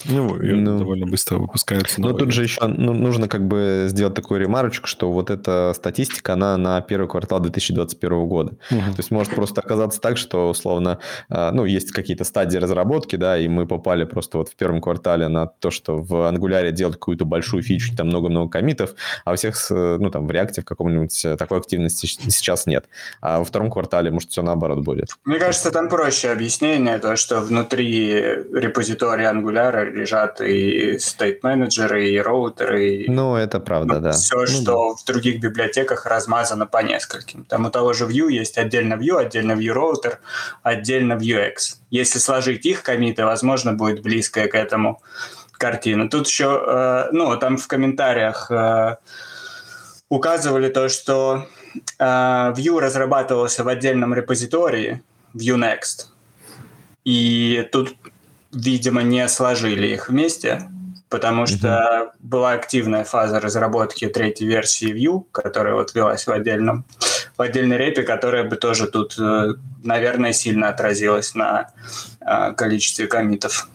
[0.04, 0.78] Ну, и Ну.
[0.78, 2.24] довольно быстро выпускаются Но новые.
[2.24, 6.56] тут же еще ну, нужно как бы сделать такую ремарочку, что вот эта статистика, она
[6.56, 8.56] на первый квартал 2021 года.
[8.70, 8.92] Мгм.
[8.92, 13.38] То есть может просто оказаться так, что условно, а, ну, есть какие-то стадии разработки, да,
[13.38, 17.24] и мы попали просто вот в первом квартале на то, что в Angular делают какую-то
[17.24, 21.36] большую фичу, там много-много комитов, а у всех, ну, там, в React в каком-нибудь э,
[21.36, 22.86] такой активности сейчас нет.
[23.20, 25.08] А во втором квартале, может, все наоборот будет.
[25.24, 28.08] Мне кажется, там проще объяснение, то, что внутри
[28.52, 32.88] репозитория Angular лежат и state менеджеры и роутеры.
[32.88, 34.12] И, ну, это правда, ну, да.
[34.12, 35.02] Все, ну, что да.
[35.02, 37.44] в других библиотеках размазано по нескольким.
[37.44, 40.18] Там у того же Vue есть отдельно Vue, отдельно Vue роутер,
[40.62, 41.76] отдельно Vuex.
[41.90, 45.00] Если сложить их комиты, возможно, будет близкая к этому
[45.52, 46.11] картина.
[46.11, 48.96] Тут еще, э, ну, там в комментариях э,
[50.09, 51.46] указывали то, что
[51.98, 55.02] э, Vue разрабатывался в отдельном репозитории,
[55.35, 56.09] Vuenext.
[57.04, 57.94] И тут,
[58.54, 60.62] видимо, не сложили их вместе,
[61.08, 62.10] потому что mm-hmm.
[62.20, 66.84] была активная фаза разработки третьей версии Vue, которая вот велась в отдельном
[67.36, 71.70] в отдельной репе, которая бы тоже тут, э, наверное, сильно отразилась на
[72.20, 73.68] э, количестве комитов.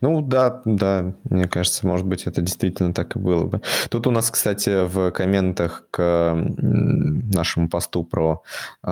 [0.00, 3.62] Ну да, да, мне кажется, может быть, это действительно так и было бы.
[3.88, 8.42] Тут у нас, кстати, в комментах к нашему посту про
[8.82, 8.88] э,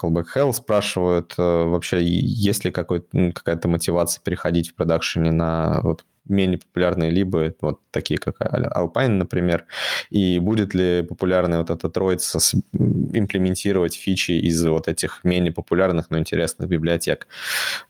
[0.00, 6.58] Callback Hell спрашивают э, вообще, есть ли какая-то мотивация переходить в продакшене на вот менее
[6.58, 9.66] популярные либо вот такие, как Alpine, например,
[10.10, 12.38] и будет ли популярная вот эта троица
[12.72, 17.26] имплементировать фичи из вот этих менее популярных, но интересных библиотек.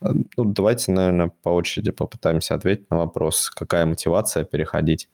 [0.00, 5.08] Э, ну, давайте, наверное, по очереди попытаемся ответить на вопрос, какая мотивация переходить.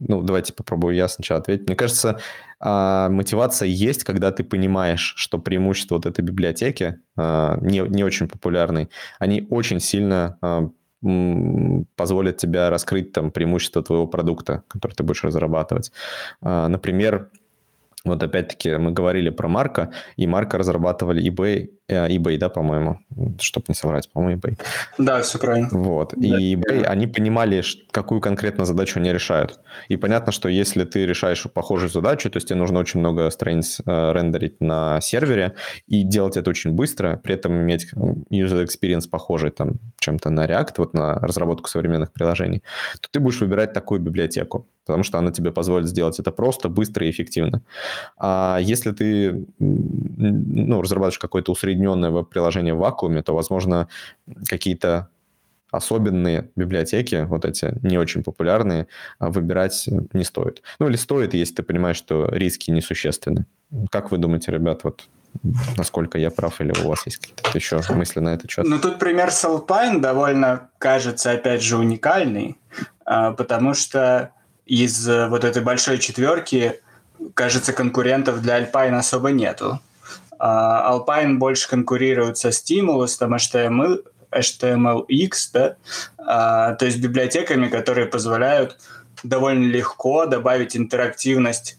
[0.00, 1.66] Ну, давайте попробую я сначала ответить.
[1.66, 2.18] Мне кажется,
[2.60, 8.28] а, мотивация есть, когда ты понимаешь, что преимущества вот этой библиотеки, а, не, не очень
[8.28, 10.70] популярной, они очень сильно а,
[11.96, 15.92] позволит тебе раскрыть там преимущество твоего продукта, который ты будешь разрабатывать.
[16.40, 17.30] А, например,
[18.04, 23.00] вот опять-таки мы говорили про Марка, и Марка разрабатывали eBay, э, eBay, да, по-моему,
[23.40, 24.60] чтобы не соврать, по-моему, eBay.
[24.98, 25.68] Да, все правильно.
[25.72, 26.38] Вот, да.
[26.38, 29.58] и eBay, они понимали, какую конкретно задачу они решают.
[29.88, 33.80] И понятно, что если ты решаешь похожую задачу, то есть тебе нужно очень много страниц
[33.86, 35.54] э, рендерить на сервере
[35.86, 37.90] и делать это очень быстро, при этом иметь
[38.30, 42.62] user experience похожий там чем-то на React, вот на разработку современных приложений,
[43.00, 47.06] то ты будешь выбирать такую библиотеку потому что она тебе позволит сделать это просто, быстро
[47.06, 47.62] и эффективно.
[48.18, 53.88] А если ты ну, разрабатываешь какое-то усредненное веб-приложение в вакууме, то, возможно,
[54.48, 55.08] какие-то
[55.70, 58.86] особенные библиотеки, вот эти не очень популярные,
[59.18, 60.62] а, выбирать не стоит.
[60.78, 63.46] Ну или стоит, если ты понимаешь, что риски несущественны.
[63.90, 65.08] Как вы думаете, ребят, вот
[65.76, 68.64] насколько я прав, или у вас есть какие-то еще мысли на этот счет?
[68.64, 72.56] Ну, тут пример с Alpine довольно, кажется, опять же, уникальный,
[73.04, 74.30] а, потому что
[74.66, 76.80] из э, вот этой большой четверки,
[77.34, 79.80] кажется, конкурентов для Alpine особо нету.
[80.38, 85.76] А, Alpine больше конкурирует со Stimulus, там HTML, HTMLX, да,
[86.18, 88.78] а, то есть библиотеками, которые позволяют
[89.22, 91.78] довольно легко добавить интерактивность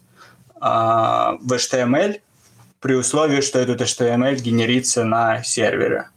[0.60, 2.20] а, в HTML
[2.80, 6.08] при условии, что этот HTML генерится на сервере.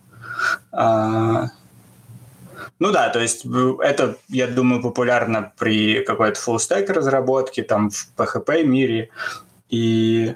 [2.79, 8.09] Ну да, то есть э, это, я думаю, популярно при какой-то stack разработке, там в
[8.17, 9.09] PHP мире
[9.69, 10.35] и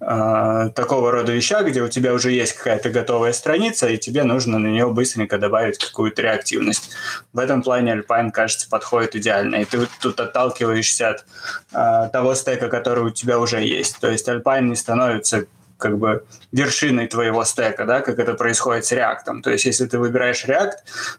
[0.00, 4.58] э, такого рода вещах, где у тебя уже есть какая-то готовая страница, и тебе нужно
[4.58, 6.90] на нее быстренько добавить какую-то реактивность.
[7.32, 9.56] В этом плане Alpine, кажется, подходит идеально.
[9.56, 11.24] И ты тут отталкиваешься от
[11.72, 14.00] э, того стека, который у тебя уже есть.
[14.00, 15.46] То есть Alpine не становится
[15.78, 19.42] как бы вершиной твоего стека, да, как это происходит с React.
[19.42, 20.72] То есть, если ты выбираешь React,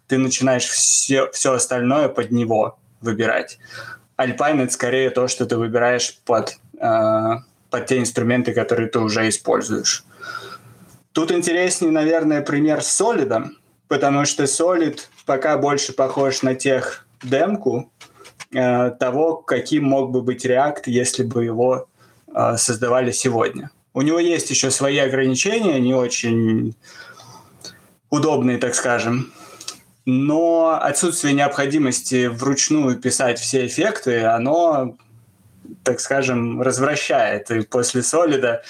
[0.08, 3.60] ты начинаешь все, все остальное под него выбирать.
[4.18, 7.34] Alpine— это скорее то, что ты выбираешь под, э,
[7.70, 10.04] под те инструменты, которые ты уже используешь.
[11.12, 13.50] Тут интереснее, наверное, пример с Solid,
[13.88, 17.92] потому что Solid пока больше похож на тех демку
[18.52, 21.88] э, того, каким мог бы быть React, если бы его
[22.34, 23.70] э, создавали сегодня.
[23.98, 26.76] У него есть еще свои ограничения, не очень
[28.12, 29.34] удобные, так скажем.
[30.06, 34.98] Но отсутствие необходимости вручную писать все эффекты, оно,
[35.82, 37.50] так скажем, развращает.
[37.50, 38.62] И после солида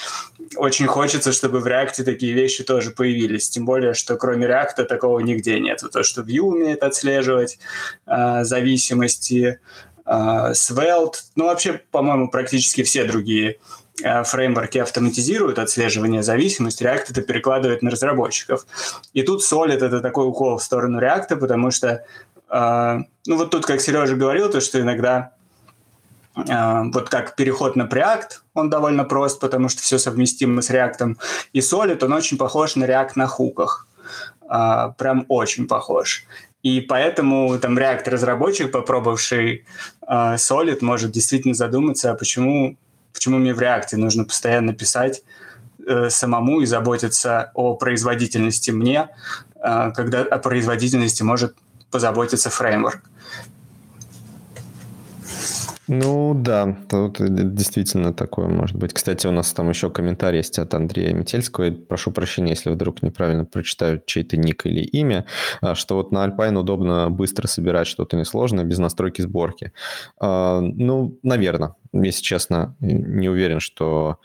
[0.56, 3.50] очень хочется, чтобы в React такие вещи тоже появились.
[3.50, 5.84] Тем более, что кроме React такого нигде нет.
[5.92, 7.60] То, что Vue умеет отслеживать
[8.06, 9.60] э, зависимости,
[10.06, 10.10] э,
[10.54, 13.58] Svelte, ну вообще, по-моему, практически все другие
[14.02, 18.66] фреймворки автоматизируют отслеживание зависимости, React это перекладывает на разработчиков.
[19.14, 22.04] И тут Solid это такой укол в сторону React, потому что,
[22.50, 25.32] э, ну вот тут, как Сережа говорил, то, что иногда
[26.36, 31.16] э, вот как переход на Preact, он довольно прост, потому что все совместимо с React.
[31.54, 33.88] И Solid, он очень похож на React на хуках.
[34.50, 36.26] Э, прям очень похож.
[36.64, 39.66] И поэтому там React-разработчик, попробовавший
[40.08, 42.78] э, Solid, может действительно задуматься, а почему
[43.18, 45.24] Почему мне в реакте нужно постоянно писать
[45.88, 49.10] э, самому и заботиться о производительности мне,
[49.56, 51.56] э, когда о производительности может
[51.90, 53.02] позаботиться фреймворк.
[55.90, 58.94] Ну да, тут действительно такое может быть.
[58.94, 61.72] Кстати, у нас там еще комментарий есть от Андрея Метельского.
[61.72, 65.26] Прошу прощения, если вдруг неправильно прочитаю чей-то ник или имя,
[65.62, 69.72] а, что вот на Alpine удобно быстро собирать что-то несложное без настройки сборки.
[70.20, 74.18] А, ну, наверное, если честно, не уверен, что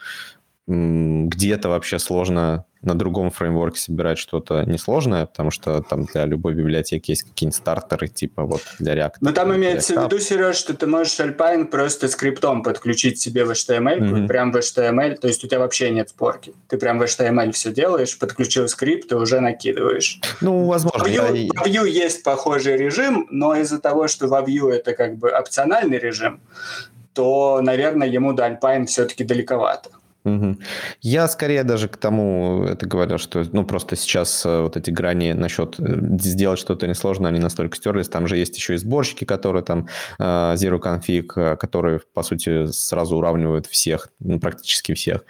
[0.67, 7.13] где-то вообще сложно на другом фреймворке собирать что-то несложное, потому что там для любой библиотеки
[7.13, 9.15] есть какие-нибудь стартеры, типа вот для React.
[9.21, 13.51] Но там имеется в виду, Сереж, что ты можешь Alpine просто скриптом подключить себе в
[13.51, 14.27] HTML, mm-hmm.
[14.27, 16.55] прям в HTML, то есть у тебя вообще нет сборки.
[16.69, 20.21] Ты прям в HTML все делаешь, подключил скрипт и уже накидываешь.
[20.41, 21.05] Ну, возможно.
[21.05, 21.63] В Vue, я...
[21.63, 25.99] в Vue есть похожий режим, но из-за того, что во Vue это как бы опциональный
[25.99, 26.41] режим,
[27.15, 29.91] то, наверное, ему до Alpine все-таки далековато.
[30.25, 30.57] Угу.
[31.01, 35.33] Я скорее даже к тому это говорил, что ну просто сейчас э, вот эти грани
[35.33, 38.09] насчет э, сделать что-то несложно, они настолько стерлись.
[38.09, 39.89] Там же есть еще и сборщики, которые там
[40.21, 45.25] э, Zero Config, которые по сути сразу уравнивают всех, ну, практически всех.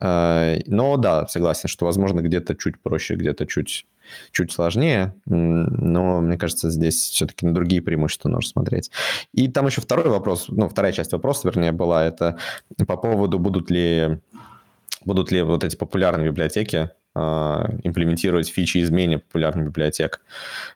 [0.00, 3.86] Но да, согласен, что возможно где-то чуть проще, где-то чуть
[4.32, 8.90] чуть сложнее, но мне кажется, здесь все-таки на другие преимущества нужно смотреть.
[9.32, 12.38] И там еще второй вопрос, ну, вторая часть вопроса, вернее, была, это
[12.86, 14.20] по поводу, будут ли
[15.04, 16.90] будут ли вот эти популярные библиотеки
[17.82, 20.20] имплементировать фичи изменения популярных библиотек.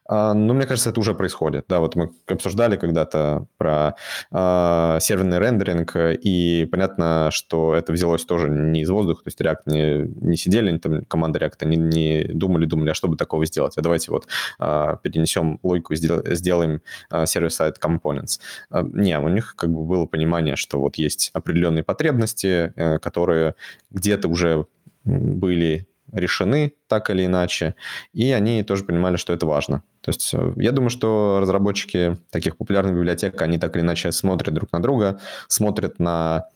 [0.07, 1.67] А, ну, мне кажется, это уже происходит.
[1.69, 3.95] Да, вот мы обсуждали когда-то про
[4.31, 9.63] э, серверный рендеринг, и понятно, что это взялось тоже не из воздуха, то есть React
[9.67, 13.79] не, не сидели, там, команда React не, не думали, думали, а что бы такого сделать,
[13.79, 14.27] а давайте вот
[14.59, 18.41] перенесем логику сделаем server-side components.
[18.71, 23.55] Не, у них как бы было понимание, что вот есть определенные потребности, э, которые
[23.91, 24.67] где-то уже
[25.05, 27.75] были решены так или иначе,
[28.13, 29.83] и они тоже понимали, что это важно.
[30.01, 34.55] То есть э, я думаю, что разработчики таких популярных библиотек, они так или иначе смотрят
[34.55, 36.47] друг на друга, смотрят на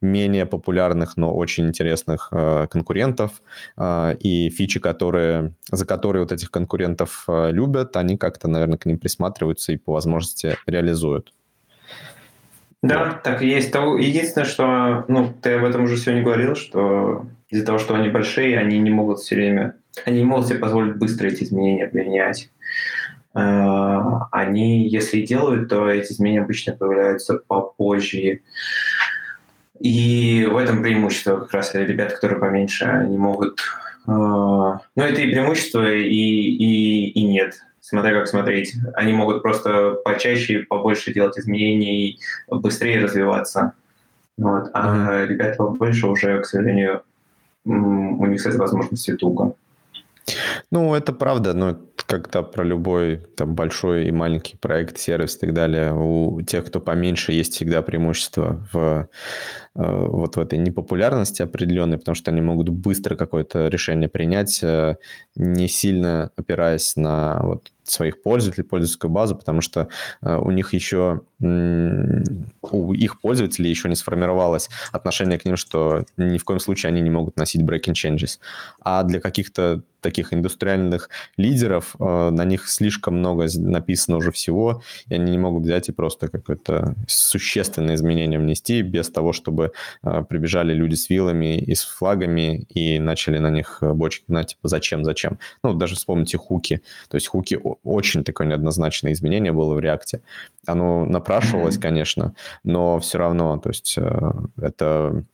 [0.00, 3.42] менее популярных, но очень интересных э, конкурентов,
[3.76, 8.86] э, и фичи, которые, за которые вот этих конкурентов э, любят, они как-то, наверное, к
[8.86, 11.32] ним присматриваются и по возможности реализуют.
[12.82, 13.74] Да, так и есть.
[13.74, 18.58] Единственное, что, ну, ты об этом уже сегодня говорил, что из-за того, что они большие,
[18.58, 22.50] они не могут все время, они не могут себе позволить быстро эти изменения применять.
[23.34, 28.40] А, они, если и делают, то эти изменения обычно появляются попозже.
[29.80, 33.60] И в этом преимущество как раз ребят, которые поменьше, они могут...
[34.06, 37.54] А, ну, это и преимущество, и, и, и нет
[37.86, 38.74] смотря как смотреть.
[38.94, 42.18] Они могут просто почаще, побольше делать изменений,
[42.48, 43.74] быстрее развиваться.
[44.36, 44.70] Вот.
[44.74, 45.26] А mm-hmm.
[45.28, 47.02] ребята побольше уже, к сожалению,
[47.64, 49.54] у них с этой возможностью туго.
[50.72, 55.54] Ну, это правда, но как-то про любой там большой и маленький проект, сервис и так
[55.54, 55.94] далее.
[55.94, 59.08] У тех, кто поменьше, есть всегда преимущество в
[59.76, 64.96] Э, вот в этой непопулярности определенной, потому что они могут быстро какое-то решение принять, э,
[65.34, 69.88] не сильно опираясь на вот своих пользователей, пользовательскую базу, потому что
[70.22, 76.38] э, у них еще, у их пользователей еще не сформировалось отношение к ним, что ни
[76.38, 78.38] в коем случае они не могут носить breaking changes.
[78.80, 85.32] А для каких-то таких индустриальных лидеров на них слишком много написано уже всего, и они
[85.32, 89.72] не могут взять и просто какое-то существенное изменение внести без того, чтобы
[90.02, 94.48] э, прибежали люди с вилами и с флагами и начали на них э, бочки гнать,
[94.48, 95.38] типа, зачем, зачем.
[95.62, 96.82] Ну, даже вспомните хуки.
[97.08, 100.20] То есть хуки очень такое неоднозначное изменение было в реакте.
[100.66, 105.24] Оно напрашивалось, конечно, но все равно, то есть э, это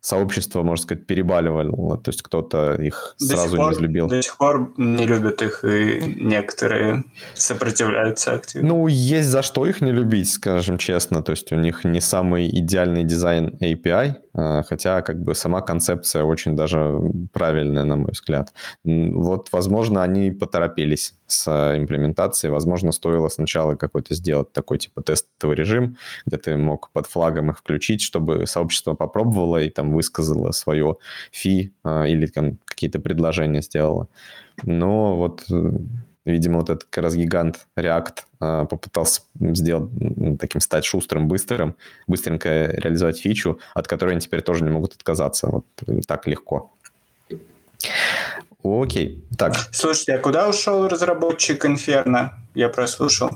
[0.00, 1.98] сообщество, можно сказать, перебаливало.
[1.98, 4.08] То есть кто-то их до сразу пор, не взлюбил.
[4.08, 8.68] До сих пор не любят их, и некоторые сопротивляются активно.
[8.68, 11.22] Ну, есть за что их не любить, скажем честно.
[11.22, 16.56] То есть у них не самый идеальный дизайн API, хотя как бы сама концепция очень
[16.56, 17.00] даже
[17.32, 18.52] правильная, на мой взгляд.
[18.84, 22.52] Вот, возможно, они поторопились с имплементацией.
[22.52, 27.58] Возможно, стоило сначала какой-то сделать такой типа тестовый режим, где ты мог под флагом их
[27.58, 30.96] включить, чтобы сообщество попробовало и там высказало свое
[31.32, 34.08] фи а, или там какие-то предложения сделало.
[34.62, 35.44] Но вот
[36.26, 39.90] Видимо, вот этот как раз гигант React э, попытался сделать
[40.38, 45.48] таким стать шустрым, быстрым, быстренько реализовать фичу, от которой они теперь тоже не могут отказаться
[45.48, 45.64] вот
[46.06, 46.72] так легко.
[48.62, 49.54] Окей, так.
[49.72, 52.30] Слушайте, а куда ушел разработчик Inferno?
[52.54, 53.30] Я прослушал.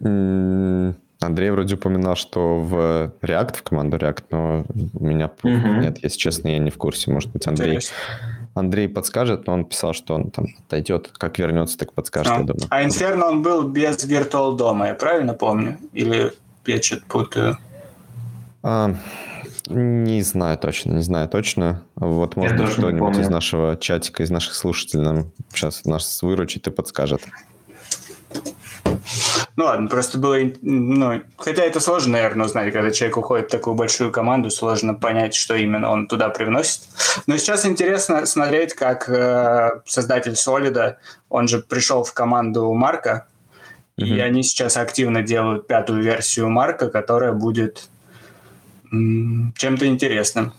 [0.00, 4.64] Андрей вроде упоминал, что в React, в команду React, но
[4.94, 5.80] у меня mm-hmm.
[5.80, 7.10] нет, если честно, я не в курсе.
[7.10, 7.80] Может быть, Андрей
[8.54, 12.44] Андрей подскажет, но он писал, что он там отойдет, как вернется, так подскажет, а, я
[12.44, 12.66] думаю.
[12.70, 15.78] А Inferno он был без Virtual дома, я правильно помню?
[15.92, 16.32] Или
[16.66, 17.58] я что-то путаю?
[18.62, 18.94] А,
[19.68, 21.82] не знаю точно, не знаю точно.
[21.94, 26.70] Вот, может быть, кто-нибудь из нашего чатика, из наших слушателей нам сейчас нас выручит и
[26.70, 27.22] подскажет.
[29.56, 30.38] Ну ладно, просто было...
[30.62, 35.34] Ну, хотя это сложно, наверное, узнать, когда человек уходит в такую большую команду, сложно понять,
[35.34, 36.82] что именно он туда привносит.
[37.26, 40.98] Но сейчас интересно смотреть, как э, создатель Солида,
[41.28, 43.26] он же пришел в команду Марка,
[43.98, 44.06] mm-hmm.
[44.06, 47.88] и они сейчас активно делают пятую версию Марка, которая будет
[48.92, 50.52] м- чем-то интересным.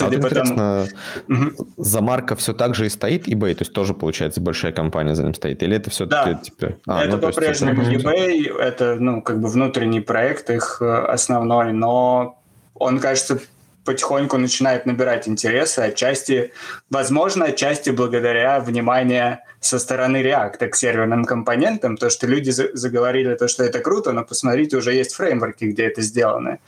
[0.00, 0.86] А вот интересно,
[1.28, 1.68] угу.
[1.76, 5.22] за Марка все так же и стоит eBay, то есть тоже, получается, большая компания за
[5.22, 5.62] ним стоит?
[5.62, 6.32] Или это все-таки...
[6.32, 6.74] Да, типа...
[6.86, 12.38] а, это ну, по-прежнему eBay, это, ну, как бы внутренний проект их э, основной, но
[12.74, 13.40] он, кажется,
[13.84, 16.52] потихоньку начинает набирать интересы, отчасти,
[16.90, 23.48] возможно, отчасти благодаря вниманию со стороны React к серверным компонентам, то, что люди заговорили, то,
[23.48, 26.58] что это круто, но посмотрите, уже есть фреймворки, где это сделано.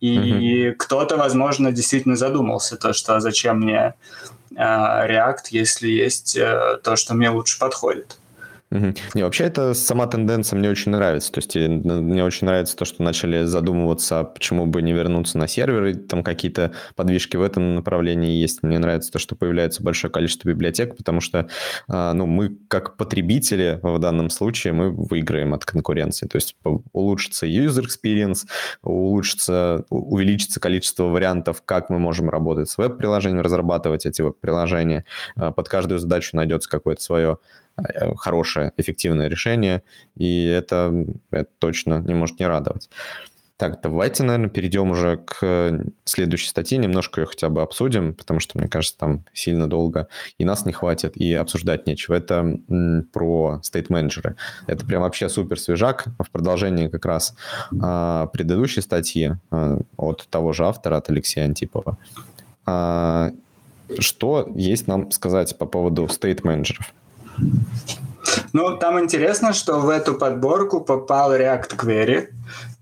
[0.00, 0.72] И mm-hmm.
[0.72, 3.94] кто-то, возможно, действительно задумался, то, что зачем мне
[4.54, 8.18] э, React, если есть э, то, что мне лучше подходит.
[9.14, 11.30] Не, вообще это сама тенденция мне очень нравится.
[11.32, 15.94] То есть мне очень нравится то, что начали задумываться, почему бы не вернуться на серверы,
[15.94, 18.62] там какие-то подвижки в этом направлении есть.
[18.62, 21.48] Мне нравится то, что появляется большое количество библиотек, потому что
[21.88, 26.26] а, ну, мы как потребители в данном случае мы выиграем от конкуренции.
[26.26, 26.56] То есть
[26.92, 28.46] улучшится user experience,
[28.82, 35.04] улучшится, увеличится количество вариантов, как мы можем работать с веб-приложением, разрабатывать эти веб-приложения.
[35.36, 37.38] А, под каждую задачу найдется какое-то свое
[38.16, 39.82] хорошее, эффективное решение,
[40.16, 42.88] и это, это точно не может не радовать.
[43.56, 48.58] Так, давайте, наверное, перейдем уже к следующей статье, немножко ее хотя бы обсудим, потому что,
[48.58, 50.08] мне кажется, там сильно долго
[50.38, 52.14] и нас не хватит, и обсуждать нечего.
[52.14, 52.58] Это
[53.12, 54.34] про стейт-менеджеры.
[54.66, 57.36] Это прям вообще супер свежак в продолжении как раз
[57.80, 61.96] а, предыдущей статьи а, от того же автора, от Алексея Антипова.
[62.66, 63.30] А,
[64.00, 66.92] что есть нам сказать по поводу стейт-менеджеров?
[68.52, 72.28] Ну, там интересно, что в эту подборку попал React Query,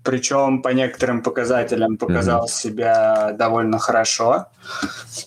[0.03, 2.61] причем по некоторым показателям показал mm-hmm.
[2.61, 4.47] себя довольно хорошо.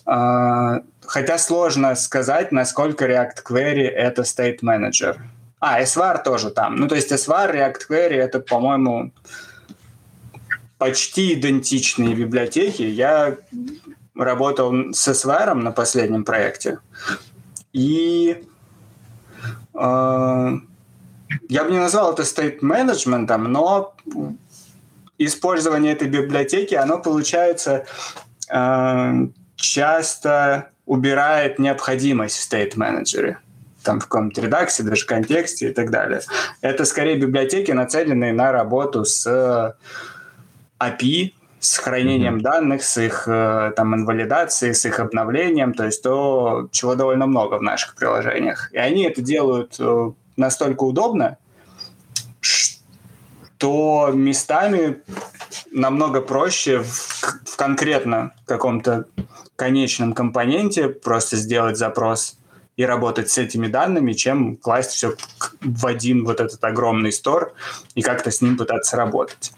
[0.05, 5.17] А, хотя сложно сказать, насколько React Query это State Manager.
[5.59, 6.75] А, SVAR тоже там.
[6.75, 9.11] Ну, то есть SVAR, React Query это, по-моему,
[10.77, 12.83] почти идентичные библиотеки.
[12.83, 13.37] Я
[14.15, 16.79] работал с SVAR на последнем проекте.
[17.73, 18.47] И
[19.77, 23.93] я бы не назвал это стейт-менеджментом, но
[25.17, 27.85] использование этой библиотеки, оно получается
[28.49, 33.39] э, часто убирает необходимость в стейт-менеджере
[33.83, 36.21] там в каком-то редакции, даже контексте и так далее.
[36.59, 39.25] Это скорее библиотеки, нацеленные на работу с
[40.77, 42.41] API, с хранением mm-hmm.
[42.41, 47.55] данных, с их э, там инвалидацией, с их обновлением, то есть то, чего довольно много
[47.55, 48.71] в наших приложениях.
[48.73, 51.37] И они это делают э, настолько удобно,
[52.39, 55.01] что местами
[55.71, 59.05] намного проще в, в конкретно каком-то
[59.55, 62.37] конечном компоненте просто сделать запрос
[62.75, 65.15] и работать с этими данными, чем класть все
[65.61, 67.53] в один вот этот огромный стор
[67.95, 69.51] и как-то с ним пытаться работать.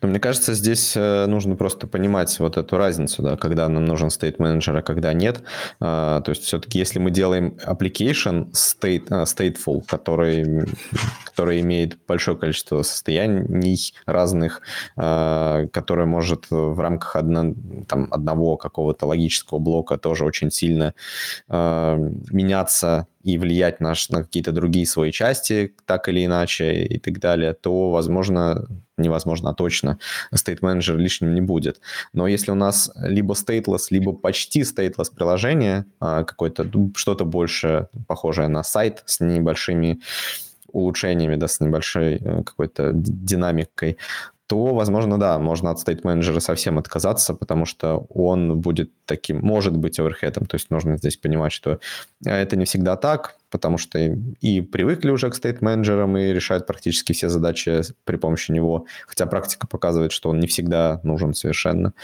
[0.00, 4.08] Но мне кажется, здесь э, нужно просто понимать вот эту разницу, да, когда нам нужен
[4.08, 5.42] state менеджер, а когда нет.
[5.80, 10.66] А, то есть все-таки, если мы делаем application state, а, stateful, который,
[11.24, 14.62] который имеет большое количество состояний разных,
[14.96, 17.54] а, который может в рамках одно,
[17.88, 20.94] там, одного какого-то логического блока тоже очень сильно
[21.48, 27.54] меняться и влиять наш, на какие-то другие свои части, так или иначе, и так далее,
[27.54, 28.66] то, возможно,
[28.96, 29.98] невозможно, а точно,
[30.32, 31.80] manager лишним не будет.
[32.12, 37.88] Но если у нас либо stateless, либо почти stateless приложение, а, какое-то ну, что-то больше
[38.06, 40.00] похожее на сайт с небольшими
[40.72, 43.98] улучшениями, да, с небольшой э, какой-то динамикой,
[44.52, 49.74] то, возможно, да, можно от state менеджера совсем отказаться, потому что он будет таким, может
[49.74, 50.44] быть, оверхедом.
[50.44, 51.78] То есть нужно здесь понимать, что
[52.22, 57.14] это не всегда так, потому что и привыкли уже к state менеджерам и решают практически
[57.14, 61.94] все задачи при помощи него, хотя практика показывает, что он не всегда нужен совершенно.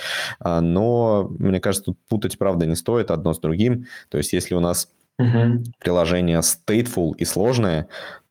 [0.41, 3.85] А, но, мне кажется, тут путать, правда, не стоит одно с другим.
[4.09, 4.89] То есть если у нас
[5.21, 5.67] uh-huh.
[5.81, 7.89] приложение stateful и сложное,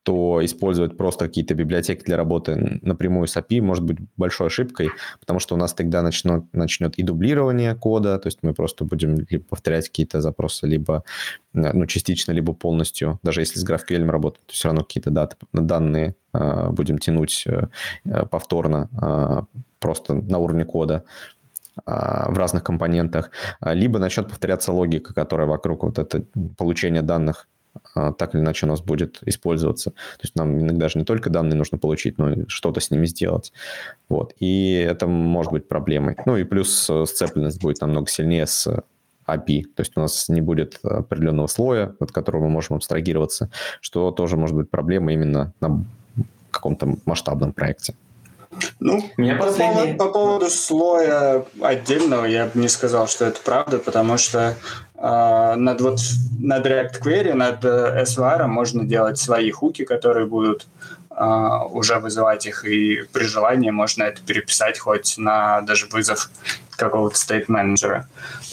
[0.07, 5.41] то использовать просто какие-то библиотеки для работы напрямую с API может быть большой ошибкой, потому
[5.41, 9.43] что у нас тогда начнет, начнет и дублирование кода, то есть мы просто будем либо
[9.43, 11.03] повторять какие-то запросы, либо
[11.51, 16.15] ну, частично, либо полностью, даже если с GraphQL работать, то все равно какие-то даты, данные
[16.33, 17.67] э, будем тянуть э,
[18.31, 21.03] повторно, э, просто на уровне кода
[21.85, 23.29] в разных компонентах,
[23.61, 26.23] либо начнет повторяться логика, которая вокруг вот это
[26.57, 27.56] получения данных а,
[27.93, 29.91] так или иначе у нас будет использоваться.
[29.91, 33.05] То есть нам иногда же не только данные нужно получить, но и что-то с ними
[33.05, 33.53] сделать.
[34.09, 34.33] Вот.
[34.39, 36.15] И это может быть проблемой.
[36.25, 38.67] Ну и плюс э, сцепленность будет намного сильнее с
[39.27, 39.63] API.
[39.63, 43.49] То есть у нас не будет определенного слоя, от которого мы можем абстрагироваться,
[43.81, 45.85] что тоже может быть проблема именно на
[46.51, 47.93] каком-то масштабном проекте.
[48.79, 49.75] Ну, Меня по, последний...
[49.75, 54.55] поводу, по поводу слоя отдельного я бы не сказал, что это правда, потому что э,
[54.99, 55.99] над, вот,
[56.39, 60.65] над React Query, над э, SVR можно делать свои хуки, которые будут
[61.11, 61.23] э,
[61.71, 66.29] уже вызывать их, и при желании можно это переписать хоть на даже вызов
[66.75, 68.07] какого-то state менеджера.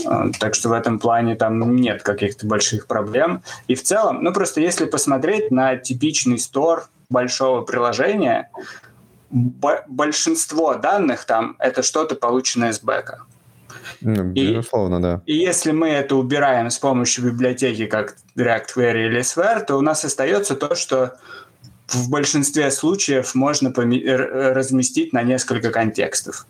[0.07, 3.43] Э, так что в этом плане там нет каких-то больших проблем.
[3.69, 8.51] И в целом, ну просто если посмотреть на типичный стор большого приложения,
[9.31, 13.23] большинство данных там это что-то полученное с бэка.
[14.05, 15.23] Ну, безусловно, и, да.
[15.27, 19.81] И если мы это убираем с помощью библиотеки, как React Query или SVR, то у
[19.81, 21.17] нас остается то, что
[21.89, 26.47] в большинстве случаев можно разместить на несколько контекстов,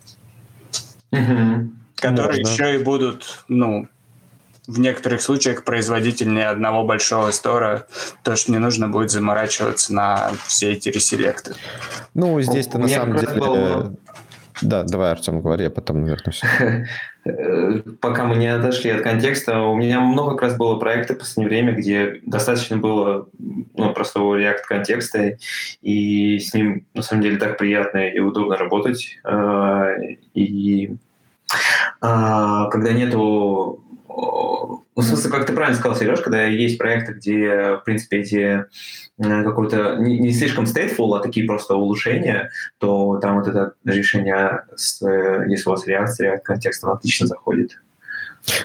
[1.11, 1.69] mm-hmm.
[1.95, 2.51] которые Можно.
[2.51, 3.87] еще и будут, ну,
[4.67, 7.87] в некоторых случаях производительнее одного большого стора,
[8.23, 11.55] то что не нужно будет заморачиваться на все эти реселекты.
[12.13, 13.33] Ну, здесь-то на самом деле...
[13.33, 13.95] Было...
[14.61, 16.41] Да, давай, Артем, говори, а потом вернусь.
[18.01, 21.49] Пока мы не отошли от контекста, у меня много как раз было проектов в последнее
[21.49, 25.37] время, где достаточно было ну, простого React контекста,
[25.81, 29.17] и с ним, на самом деле, так приятно и удобно работать.
[29.23, 29.89] А,
[30.33, 30.95] и
[32.01, 33.83] а, когда нету
[34.95, 38.65] ну, в смысле, как ты правильно сказал, Сереж, когда есть проекты, где, в принципе, эти
[39.19, 45.01] какой-то не, не слишком stateful, а такие просто улучшения, то там вот это решение, с,
[45.01, 47.77] э, если у вас реакция контекстом отлично заходит.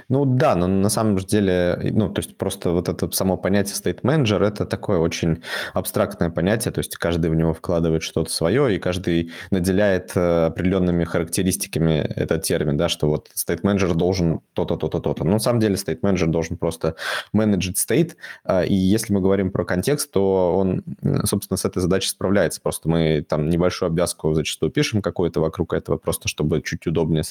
[0.09, 4.03] Ну да, но на самом деле, ну то есть просто вот это само понятие state
[4.03, 5.43] manager это такое очень
[5.75, 11.05] абстрактное понятие, то есть каждый в него вкладывает что-то свое, и каждый наделяет э, определенными
[11.05, 15.25] характеристиками этот термин, да, что вот state manager должен то-то, то-то, то-то.
[15.25, 16.97] Но на самом деле state manager должен просто
[17.33, 20.83] менеджить state, а, и если мы говорим про контекст, то он,
[21.25, 22.61] собственно, с этой задачей справляется.
[22.61, 27.23] Просто мы там небольшую обвязку зачастую пишем какую-то вокруг этого, просто чтобы чуть удобнее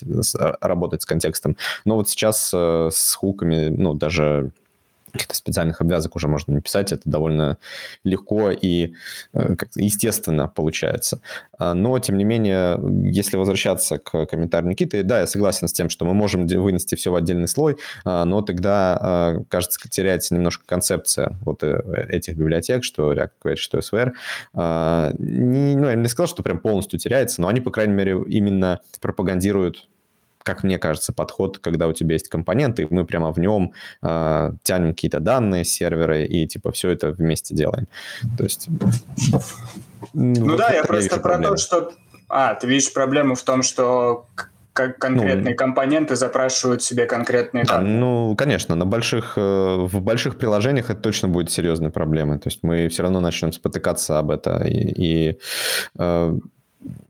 [0.61, 1.57] работать с контекстом.
[1.85, 4.51] Но вот сейчас сейчас э, с хуками, ну, даже
[5.11, 7.57] каких-то специальных обвязок уже можно не писать, это довольно
[8.03, 8.93] легко и
[9.33, 11.19] э, естественно получается.
[11.57, 12.79] А, но, тем не менее,
[13.11, 17.11] если возвращаться к комментарию Никиты, да, я согласен с тем, что мы можем вынести все
[17.11, 22.83] в отдельный слой, а, но тогда, а, кажется, теряется немножко концепция вот э, этих библиотек,
[22.83, 24.13] что React говорит, что SVR.
[25.17, 28.79] Не, ну, я не сказал, что прям полностью теряется, но они, по крайней мере, именно
[29.01, 29.87] пропагандируют
[30.43, 34.51] как мне кажется, подход, когда у тебя есть компоненты, и мы прямо в нем э,
[34.63, 37.87] тянем какие-то данные, серверы, и типа все это вместе делаем.
[38.37, 38.67] То есть...
[40.13, 41.55] Ну, ну да, я просто про проблемы.
[41.55, 41.91] то, что...
[42.29, 44.27] А, ты видишь проблему в том, что
[44.73, 47.97] как конкретные ну, компоненты запрашивают себе конкретные да, данные.
[47.97, 52.39] Ну, конечно, на больших, э, в больших приложениях это точно будет серьезной проблемой.
[52.39, 54.63] То есть мы все равно начнем спотыкаться об это.
[54.65, 55.39] И, и
[55.97, 56.39] э,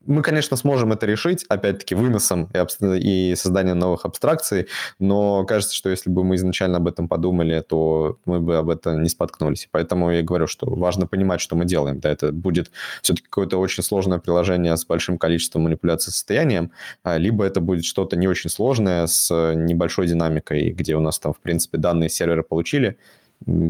[0.06, 4.68] мы, конечно, сможем это решить, опять-таки, выносом и, и созданием новых абстракций,
[4.98, 9.04] но кажется, что если бы мы изначально об этом подумали, то мы бы об этом
[9.04, 9.68] не споткнулись.
[9.72, 12.00] Поэтому я говорю, что важно понимать, что мы делаем.
[12.00, 12.72] Да, это будет
[13.04, 16.72] все-таки какое-то очень сложное приложение с большим количеством манипуляций состоянием,
[17.04, 21.34] а, либо это будет что-то не очень сложное с небольшой динамикой, где у нас там,
[21.34, 22.98] в принципе, данные сервера получили,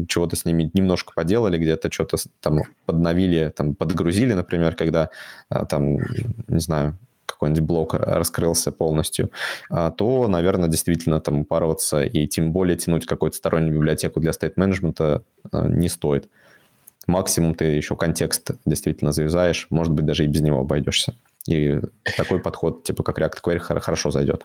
[0.08, 5.10] чего-то с ними немножко поделали, где-то что-то там подновили, там подгрузили, например, когда
[5.48, 5.98] а, там,
[6.48, 9.30] не знаю, какой-нибудь блок раскрылся полностью,
[9.70, 15.22] а, то, наверное, действительно там упарываться и тем более тянуть какую-то стороннюю библиотеку для стейт-менеджмента
[15.52, 16.28] не стоит.
[17.06, 21.14] Максимум ты еще контекст действительно завязаешь, может быть, даже и без него обойдешься.
[21.46, 21.80] И
[22.16, 24.44] такой подход, типа как React Query, хорошо зайдет.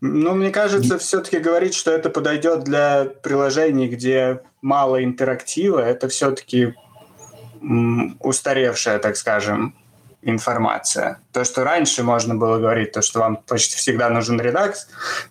[0.00, 6.74] Ну, мне кажется, все-таки говорить, что это подойдет для приложений, где мало интерактива, это все-таки
[8.20, 9.74] устаревшая, так скажем,
[10.24, 11.20] информация.
[11.32, 14.88] То, что раньше можно было говорить, то, что вам почти всегда нужен редакс,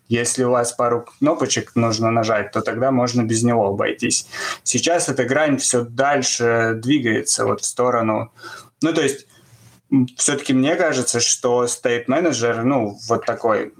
[0.07, 4.27] если у вас пару кнопочек нужно нажать, то тогда можно без него обойтись.
[4.63, 8.31] Сейчас эта грань все дальше двигается вот в сторону...
[8.81, 9.27] Ну, то есть
[10.17, 11.67] все-таки мне кажется, что
[12.07, 13.73] Manager, ну, вот такой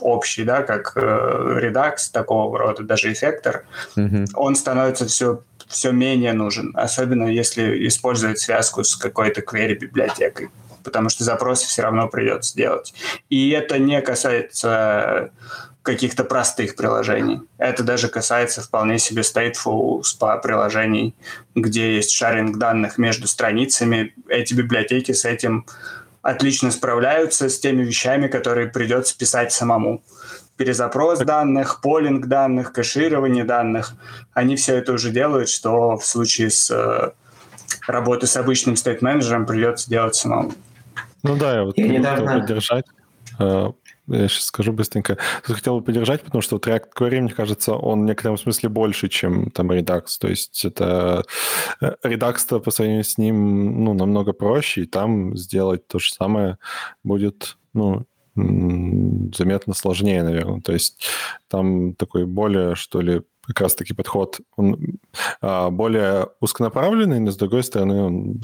[0.00, 3.64] общий, да, как э, Redux, такого рода, даже эффектор,
[3.96, 4.28] mm-hmm.
[4.34, 10.48] он становится все все менее нужен, особенно если использовать связку с какой-то query-библиотекой,
[10.82, 12.94] потому что запросы все равно придется делать.
[13.28, 15.30] И это не касается
[15.82, 17.42] каких-то простых приложений.
[17.56, 21.14] Это даже касается вполне себе stateful SPA приложений,
[21.54, 24.14] где есть шаринг данных между страницами.
[24.28, 25.66] Эти библиотеки с этим
[26.22, 30.02] отлично справляются, с теми вещами, которые придется писать самому
[30.58, 33.94] перезапрос данных, полинг данных, кэширование данных.
[34.34, 37.12] Они все это уже делают, что в случае с э,
[37.86, 40.52] работой с обычным стейт-менеджером придется делать самому.
[41.22, 42.40] Ну да, я вот я недавно...
[42.40, 42.84] поддержать.
[44.08, 45.18] Я сейчас скажу быстренько.
[45.46, 48.68] Тут хотел бы поддержать, потому что вот React Query, мне кажется, он в некотором смысле
[48.68, 50.04] больше, чем там Redux.
[50.18, 51.24] То есть это
[51.80, 56.58] э, Redux по сравнению с ним ну, намного проще, и там сделать то же самое
[57.04, 60.60] будет ну, заметно сложнее, наверное.
[60.60, 61.06] То есть
[61.48, 64.98] там такой более, что ли, как раз-таки подход, он
[65.40, 68.40] а, более узконаправленный, но, с другой стороны, он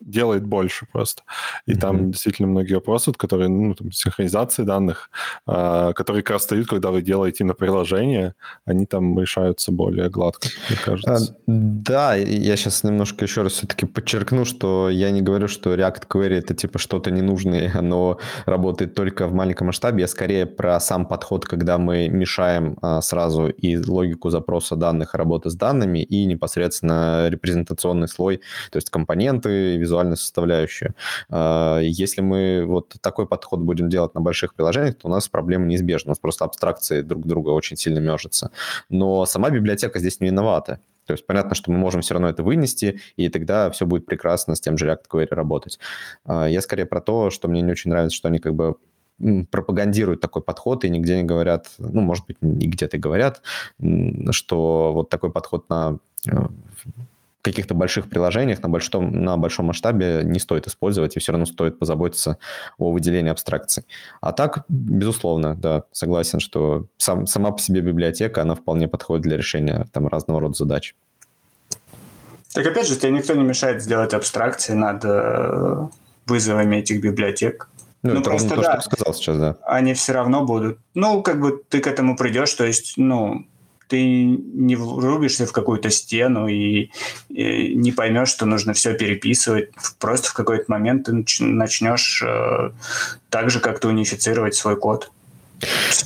[0.00, 1.22] делает больше просто.
[1.66, 1.78] И mm-hmm.
[1.78, 5.10] там действительно многие вопросы, которые, ну, там, синхронизации данных,
[5.46, 8.34] а, которые как раз стоят, когда вы делаете на приложение,
[8.64, 11.14] они там решаются более гладко, мне кажется.
[11.14, 16.08] А, да, я сейчас немножко еще раз все-таки подчеркну, что я не говорю, что React
[16.08, 20.00] Query это типа что-то ненужное, оно работает только в маленьком масштабе.
[20.00, 25.50] Я скорее про сам подход, когда мы мешаем сразу и логику запроса запроса данных, работы
[25.50, 28.40] с данными и непосредственно репрезентационный слой,
[28.70, 30.94] то есть компоненты, визуальная составляющая.
[31.28, 35.66] А, если мы вот такой подход будем делать на больших приложениях, то у нас проблема
[35.66, 36.08] неизбежна.
[36.08, 38.50] У нас просто абстракции друг друга очень сильно мержатся.
[38.88, 40.80] Но сама библиотека здесь не виновата.
[41.06, 44.54] То есть понятно, что мы можем все равно это вынести, и тогда все будет прекрасно
[44.54, 45.78] с тем же React Query работать.
[46.24, 48.76] А, я скорее про то, что мне не очень нравится, что они как бы
[49.50, 53.42] пропагандируют такой подход и нигде не говорят, ну, может быть, нигде-то говорят,
[54.30, 56.46] что вот такой подход на э,
[57.42, 61.78] каких-то больших приложениях на большом, на большом масштабе не стоит использовать, и все равно стоит
[61.78, 62.38] позаботиться
[62.78, 63.84] о выделении абстракций.
[64.20, 69.36] А так, безусловно, да, согласен, что сам, сама по себе библиотека, она вполне подходит для
[69.36, 70.94] решения там разного рода задач.
[72.54, 75.88] Так опять же, тебе никто не мешает сделать абстракции над э,
[76.26, 77.68] вызовами этих библиотек.
[78.08, 79.56] Ну, ну это просто то, да, что сказал сейчас, да.
[79.64, 80.78] Они все равно будут.
[80.94, 83.46] Ну, как бы ты к этому придешь, то есть, ну,
[83.88, 86.90] ты не врубишься в какую-то стену и,
[87.28, 89.70] и не поймешь, что нужно все переписывать.
[89.98, 92.70] Просто в какой-то момент ты начнешь э,
[93.30, 95.10] так же как-то унифицировать свой код.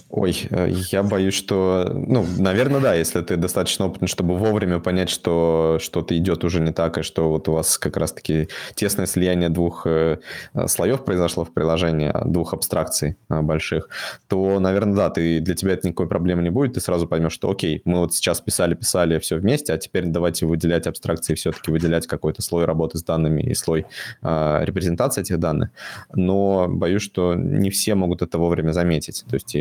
[0.08, 1.90] Ой, э, я боюсь, что...
[1.92, 6.72] Ну, наверное, да, если ты достаточно опытный, чтобы вовремя понять, что что-то идет уже не
[6.72, 10.18] так, и что вот у вас как раз-таки тесное слияние двух э,
[10.66, 13.88] слоев произошло в приложении, двух абстракций э, больших,
[14.28, 17.50] то, наверное, да, ты, для тебя это никакой проблемы не будет, ты сразу поймешь, что
[17.50, 22.42] окей, мы вот сейчас писали-писали все вместе, а теперь давайте выделять абстракции, все-таки выделять какой-то
[22.42, 23.86] слой работы с данными и слой
[24.22, 25.70] э, репрезентации этих данных.
[26.14, 29.24] Но боюсь, что не все могут это вовремя заметить.
[29.28, 29.56] То есть есть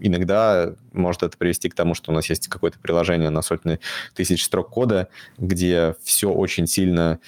[0.00, 3.78] иногда может это привести к тому, что у нас есть какое-то приложение на сотни
[4.14, 5.08] тысяч строк кода,
[5.38, 7.18] где все очень сильно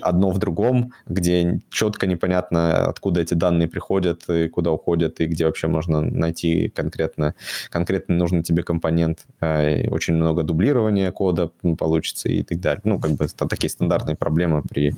[0.00, 5.46] одно в другом, где четко непонятно, откуда эти данные приходят и куда уходят, и где
[5.46, 7.34] вообще можно найти конкретно,
[7.70, 9.26] конкретно нужный тебе компонент.
[9.40, 12.82] А, очень много дублирования кода получится и так далее.
[12.84, 14.94] Ну, как бы такие стандартные проблемы при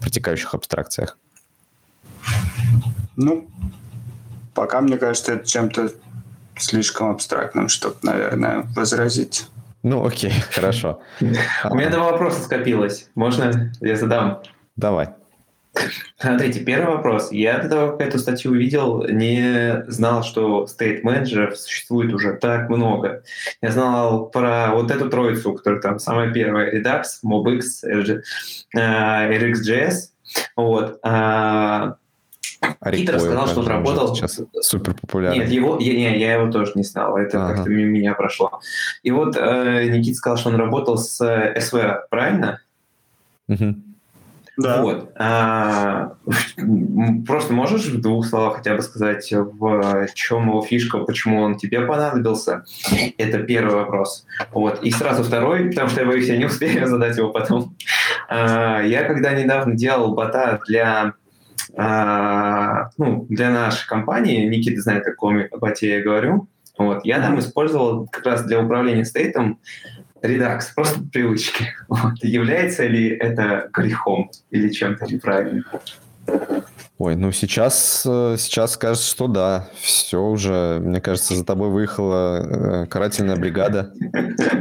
[0.00, 1.18] протекающих абстракциях.
[3.16, 3.48] Ну,
[4.54, 5.90] Пока, мне кажется, это чем-то
[6.56, 9.46] слишком абстрактным, чтобы, наверное, возразить.
[9.82, 11.00] Ну, окей, хорошо.
[11.20, 13.08] У меня два вопроса скопилось.
[13.14, 14.42] Можно я задам?
[14.76, 15.08] Давай.
[16.18, 17.32] Смотрите, первый вопрос.
[17.32, 23.22] Я когда эту статью увидел, не знал, что стейт-менеджеров существует уже так много.
[23.62, 27.62] Я знал про вот эту троицу, которая там самая первая, Redux, MobX,
[28.76, 29.94] RxJS.
[30.56, 31.00] Вот.
[32.62, 34.14] А, а Кит рассказал, что он работал...
[34.14, 35.40] Сейчас супер популярный.
[35.40, 37.54] Нет, его, я, не, я его тоже не знал, это ага.
[37.54, 38.60] как-то мимо меня прошло.
[39.02, 42.60] И вот э, Никит сказал, что он работал с э, СВ, правильно?
[43.48, 43.74] Угу.
[44.58, 44.82] Да.
[44.82, 45.10] Вот.
[45.16, 46.12] А,
[47.26, 51.80] просто можешь в двух словах хотя бы сказать, в чем его фишка, почему он тебе
[51.80, 52.64] понадобился?
[53.16, 54.26] Это первый вопрос.
[54.52, 54.82] Вот.
[54.82, 57.74] И сразу второй, потому что я боюсь, я не успею задать его потом.
[58.30, 61.14] Я когда недавно делал бота для
[61.76, 66.48] ну, для нашей компании, Никита знает, о боте я говорю,
[66.78, 69.58] вот, я там использовал как раз для управления стейтом
[70.22, 71.74] Redux, просто привычки.
[71.88, 72.14] Вот.
[72.22, 75.64] Является ли это грехом или чем-то неправильным?
[77.04, 79.68] Ой, ну сейчас, э, сейчас кажется, что да.
[79.80, 83.92] Все уже, мне кажется, за тобой выехала э, карательная бригада.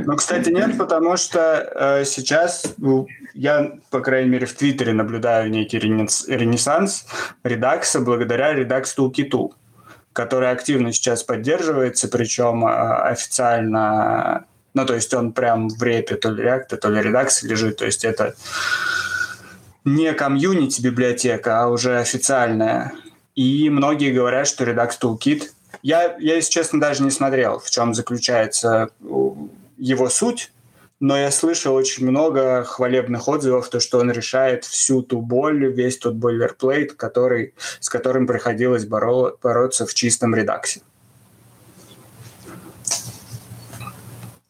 [0.07, 5.51] Ну, кстати, нет, потому что э, сейчас ну, я, по крайней мере, в Твиттере наблюдаю
[5.51, 7.05] некий ренессанс
[7.43, 9.51] редакса благодаря Redux Toolkit,
[10.11, 16.43] который активно сейчас поддерживается, причем официально, ну, то есть он прям в репе то ли
[16.43, 18.33] React, то ли Redux лежит, то есть это
[19.85, 22.93] не комьюнити библиотека, а уже официальная.
[23.35, 25.43] И многие говорят, что Redux Toolkit...
[25.83, 28.89] Я, я, если честно, даже не смотрел, в чем заключается
[29.77, 30.51] его суть,
[30.99, 35.97] но я слышал очень много хвалебных отзывов, то, что он решает всю ту боль, весь
[35.97, 40.81] тот бойлерплейт, который, с которым приходилось боро, бороться в чистом редаксе.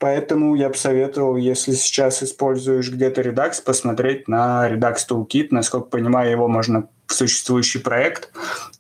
[0.02, 5.50] Поэтому я бы советовал, если сейчас используешь где-то Redux, посмотреть на Redux Toolkit.
[5.52, 8.32] Насколько понимаю, его можно в существующий проект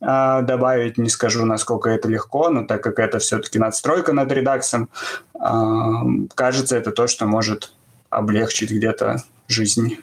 [0.01, 0.97] э, добавить.
[0.97, 4.87] Не скажу, насколько это легко, но так как это все-таки надстройка над Redux,
[5.35, 7.71] э, кажется, это то, что может
[8.09, 9.99] облегчить где-то жизнь.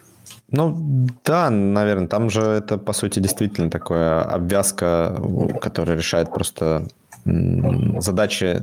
[0.52, 5.20] Ну, да, наверное, там же это, по сути, действительно такая обвязка,
[5.60, 6.86] которая решает просто
[7.24, 8.62] задачи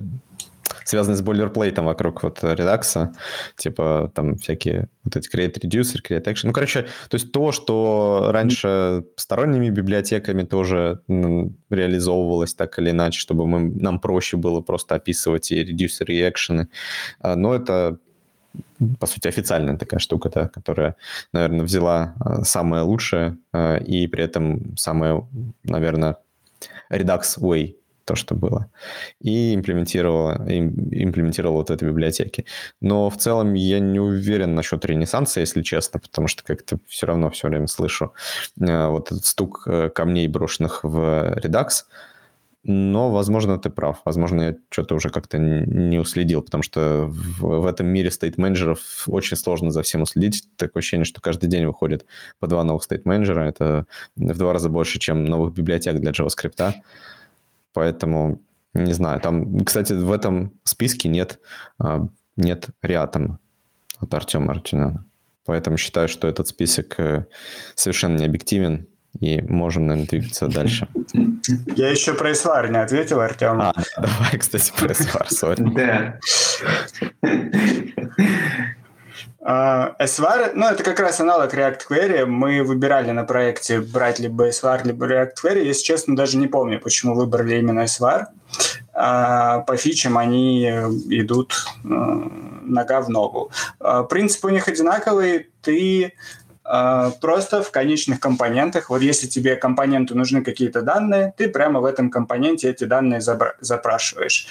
[0.85, 3.13] связанные с бойлерплейтом вокруг вот редакса,
[3.57, 6.45] типа там всякие вот эти create reducer, create action.
[6.45, 13.45] Ну, короче, то есть то, что раньше сторонними библиотеками тоже реализовывалось так или иначе, чтобы
[13.47, 16.69] мы, нам проще было просто описывать и reducer, и экшены.
[17.19, 17.97] А, но это
[18.99, 20.95] по сути, официальная такая штука, да, которая,
[21.33, 25.27] наверное, взяла а, самое лучшее а, и при этом самое,
[25.63, 26.17] наверное,
[26.89, 27.75] Redux Way
[28.05, 28.71] то, что было,
[29.19, 32.45] и имплементировала, имплементировала вот это библиотеки.
[32.81, 37.29] Но в целом я не уверен насчет Ренессанса, если честно, потому что как-то все равно
[37.31, 38.13] все время слышу
[38.59, 41.85] э, вот этот стук э, камней, брошенных в Redux,
[42.67, 44.01] но, возможно, ты прав.
[44.05, 49.37] Возможно, я что-то уже как-то не уследил, потому что в, в этом мире стейт-менеджеров очень
[49.37, 50.49] сложно за всем уследить.
[50.57, 52.07] Такое ощущение, что каждый день выходит
[52.39, 53.41] по два новых стейт-менеджера.
[53.41, 53.85] Это
[54.15, 56.73] в два раза больше, чем новых библиотек для JavaScript.
[57.75, 58.41] Поэтому,
[58.73, 61.39] не знаю, там, кстати, в этом списке нет,
[61.77, 62.07] а,
[62.37, 63.39] нет Риатом
[63.99, 65.05] от Артема Артюняна.
[65.45, 67.25] Поэтому считаю, что этот список э,
[67.75, 68.87] совершенно не объективен,
[69.19, 70.87] и можем, наверное, двигаться дальше.
[71.75, 73.61] Я еще про Исвар не ответил, Артем.
[73.61, 75.61] А, давай, кстати, про Исвар, сори.
[75.75, 76.19] Да.
[79.41, 82.25] SVAR, ну, это как раз аналог React Query.
[82.25, 85.63] Мы выбирали на проекте, брать либо SVAR, либо React Query.
[85.63, 88.25] Если честно, даже не помню, почему выбрали именно SVAR.
[88.93, 91.53] А, по фичам они идут
[91.83, 93.51] э, нога в ногу.
[93.79, 95.49] А, принцип у них одинаковый.
[95.61, 96.13] Ты
[96.63, 101.85] а, просто в конечных компонентах, вот если тебе компоненту нужны какие-то данные, ты прямо в
[101.85, 103.21] этом компоненте эти данные
[103.59, 104.47] запрашиваешь.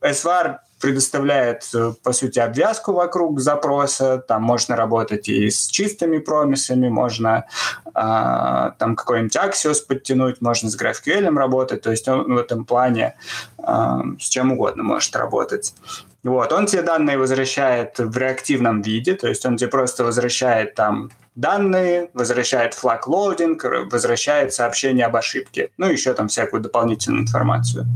[0.00, 4.18] SVAR предоставляет, э, по сути, обвязку вокруг запроса.
[4.18, 7.44] Там можно работать и с чистыми промисами, можно
[7.86, 11.82] э, там какой-нибудь Axios подтянуть, можно с GraphQL работать.
[11.82, 13.14] То есть он в этом плане
[13.58, 15.74] э, с чем угодно может работать.
[16.22, 21.10] Вот, он тебе данные возвращает в реактивном виде, то есть он тебе просто возвращает там
[21.34, 27.86] данные, возвращает флаг loading, возвращает сообщение об ошибке, ну, еще там всякую дополнительную информацию.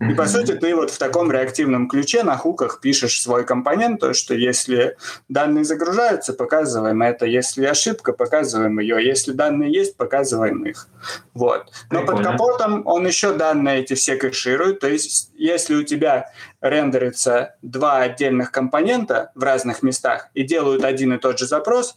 [0.00, 4.14] И, по сути, ты вот в таком реактивном ключе на хуках пишешь свой компонент, то,
[4.14, 4.96] что если
[5.28, 10.88] данные загружаются, показываем это, если ошибка, показываем ее, если данные есть, показываем их.
[11.34, 11.66] Вот.
[11.90, 12.22] Но Прикольно.
[12.22, 17.98] под капотом он еще данные эти все кэширует, то есть если у тебя рендерится два
[17.98, 21.96] отдельных компонента в разных местах и делают один и тот же запрос,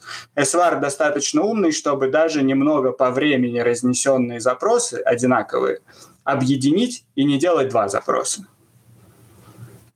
[0.66, 5.80] SVAR достаточно умный, чтобы даже немного по времени разнесенные запросы одинаковые
[6.24, 8.48] объединить и не делать два запроса.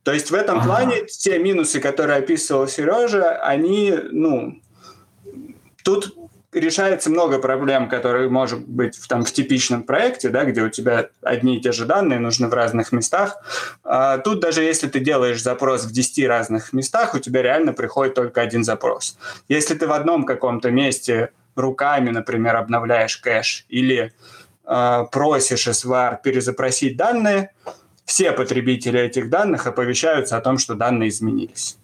[0.02, 0.66] То есть в этом ага.
[0.66, 4.60] плане те минусы, которые описывал Сережа, они, ну,
[5.84, 6.14] тут
[6.52, 11.08] решается много проблем, которые может быть в, там, в типичном проекте, да, где у тебя
[11.22, 13.36] одни и те же данные нужны в разных местах.
[13.84, 18.14] А тут даже если ты делаешь запрос в 10 разных местах, у тебя реально приходит
[18.14, 19.16] только один запрос.
[19.48, 24.12] Если ты в одном каком-то месте руками, например, обновляешь кэш или
[24.66, 27.52] э, просишь SVAR перезапросить данные,
[28.04, 31.76] все потребители этих данных оповещаются о том, что данные изменились.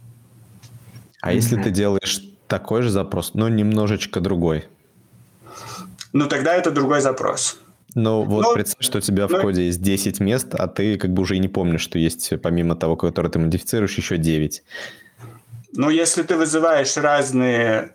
[1.21, 4.67] А если ты делаешь такой же запрос, но немножечко другой.
[6.13, 7.59] Ну, тогда это другой запрос.
[7.95, 9.39] Ну, вот но, представь, что у тебя но...
[9.39, 12.33] в коде есть 10 мест, а ты как бы уже и не помнишь, что есть
[12.43, 14.63] помимо того, который ты модифицируешь, еще 9.
[15.73, 17.93] Ну, если ты вызываешь разные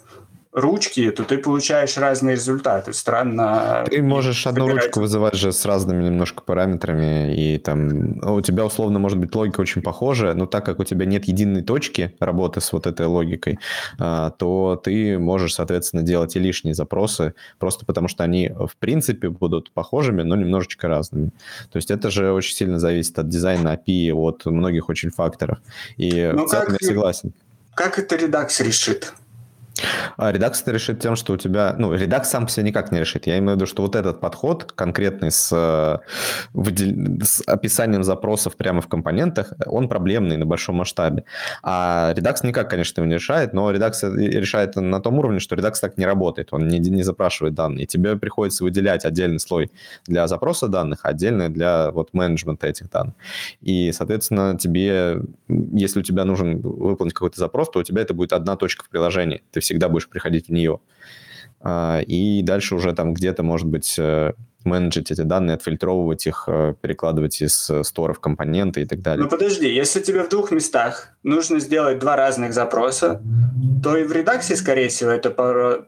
[0.52, 2.94] ручки, то ты получаешь разные результаты.
[2.94, 3.86] Странно.
[3.90, 4.86] Ты можешь одну выбирать.
[4.86, 9.62] ручку вызывать же с разными немножко параметрами, и там у тебя условно может быть логика
[9.62, 13.60] очень похожая, но так как у тебя нет единой точки работы с вот этой логикой,
[13.98, 19.30] а, то ты можешь, соответственно, делать и лишние запросы, просто потому что они в принципе
[19.30, 21.32] будут похожими, но немножечко разными.
[21.72, 25.60] То есть это же очень сильно зависит от дизайна API, от многих очень факторов.
[25.96, 27.34] И ну, в целом как, я согласен.
[27.74, 29.14] Как это Redux решит?
[30.18, 31.76] А редакс это решит тем, что у тебя...
[31.78, 33.28] Ну, редакс сам по никак не решит.
[33.28, 35.98] Я имею в виду, что вот этот подход конкретный с, э,
[36.54, 37.24] выдел...
[37.24, 41.24] с описанием запросов прямо в компонентах, он проблемный на большом масштабе.
[41.64, 45.80] А редакс никак, конечно, его не решает, но редакс решает на том уровне, что редакс
[45.80, 46.50] так не работает.
[46.52, 47.86] Он не, не запрашивает данные.
[47.86, 49.72] Тебе приходится выделять отдельный слой
[50.06, 53.16] для запроса данных, а отдельный для вот менеджмента этих данных.
[53.62, 58.34] И, соответственно, тебе, если у тебя нужен выполнить какой-то запрос, то у тебя это будет
[58.34, 59.42] одна точка в приложении.
[59.52, 60.80] Ты всегда будешь приходить в нее.
[61.62, 64.34] А, и дальше уже там где-то, может быть, э,
[64.66, 69.24] менеджить эти данные, отфильтровывать их, э, перекладывать из э, стора в компоненты и так далее.
[69.24, 73.22] Ну подожди, если тебе в двух местах нужно сделать два разных запроса,
[73.84, 75.30] то и в редакции, скорее всего, это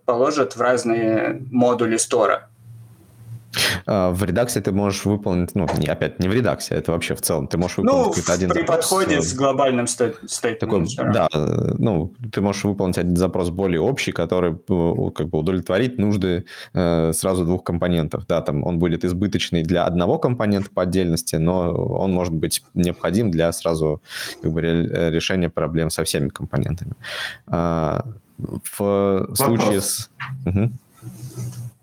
[0.05, 2.49] положат в разные модули стора.
[3.85, 7.21] А, в редаксе ты можешь выполнить, ну, не, опять не в редаксе, это вообще в
[7.21, 7.47] целом.
[7.47, 8.89] Ты можешь выполнить ну, какой-то один при запрос.
[8.89, 10.85] подходе с глобальным стейтментом.
[11.13, 11.27] Да,
[11.77, 17.13] ну, ты можешь выполнить один запрос более общий, который э, как бы удовлетворит нужды э,
[17.13, 18.25] сразу двух компонентов.
[18.27, 23.31] Да, там он будет избыточный для одного компонента по отдельности, но он может быть необходим
[23.31, 24.01] для сразу
[24.41, 26.93] как бы, решения проблем со всеми компонентами.
[27.47, 28.05] А,
[28.37, 30.09] в случае с...
[30.45, 30.71] Угу.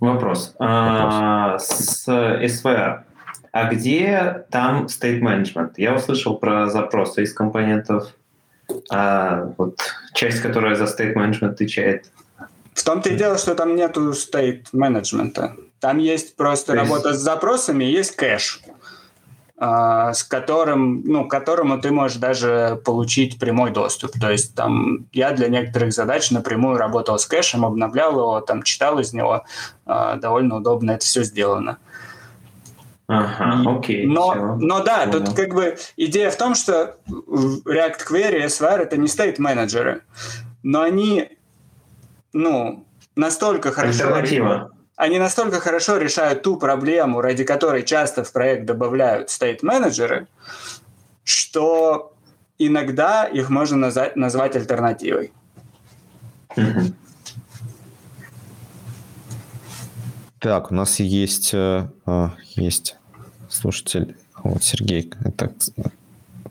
[0.00, 0.54] Вопрос.
[0.58, 3.02] А, с SVR.
[3.52, 5.72] А где там state management?
[5.76, 8.08] Я услышал про запросы из компонентов.
[8.90, 9.78] А вот
[10.14, 12.06] часть, которая за state management отвечает.
[12.72, 15.56] В том-то и дело, что там нету state менеджмента.
[15.80, 16.88] Там есть просто есть...
[16.88, 18.62] работа с запросами, есть кэш.
[19.62, 24.12] А, с которым, ну, к которому ты можешь даже получить прямой доступ.
[24.18, 28.98] То есть там я для некоторых задач напрямую работал с кэшем, обновлял его, там читал
[29.00, 29.44] из него,
[29.84, 31.76] а, довольно удобно это все сделано.
[33.06, 34.06] Ага, окей.
[34.06, 35.26] Но, но да, Понял.
[35.26, 40.04] тут как бы идея в том, что React Query, SVR это не state менеджеры,
[40.62, 41.36] но они,
[42.32, 44.04] ну, настолько хорошо...
[44.04, 44.70] Альтернатива
[45.00, 50.26] они настолько хорошо решают ту проблему, ради которой часто в проект добавляют стейт-менеджеры,
[51.24, 52.12] что
[52.58, 55.32] иногда их можно назвать, назвать альтернативой.
[60.38, 62.96] Так, у нас есть, э, а, есть
[63.48, 65.52] слушатель, вот Сергей, так,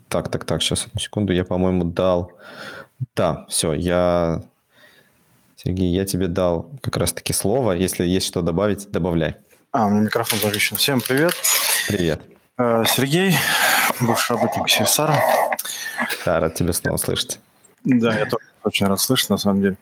[0.08, 2.32] так, так, так, сейчас одну секунду, я, по-моему, дал,
[3.16, 4.44] да, все, я
[5.62, 7.74] Сергей, я тебе дал как раз-таки слово.
[7.74, 9.36] Если есть что добавить, добавляй.
[9.74, 10.78] А, у меня микрофон запущен.
[10.78, 11.34] Всем привет.
[11.90, 12.22] Привет.
[12.58, 13.36] Э, Сергей,
[14.00, 15.14] бывший работник CSR.
[16.26, 17.40] Да, рад тебя снова слышать.
[17.84, 19.78] Да, я тоже очень рад слышать, на самом деле.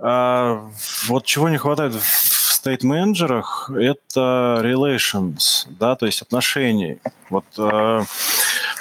[0.00, 0.68] А,
[1.06, 6.98] вот чего не хватает в стейт-менеджерах, это relations, да, то есть отношений.
[7.30, 8.02] Вот э,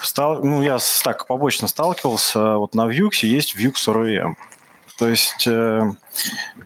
[0.01, 4.33] стал, ну, я так побочно сталкивался, вот на Vue есть Vue ORM.
[4.97, 5.91] То есть э,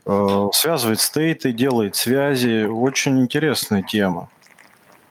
[0.05, 2.65] э, связывает стейты, делает связи.
[2.65, 4.29] Очень интересная тема.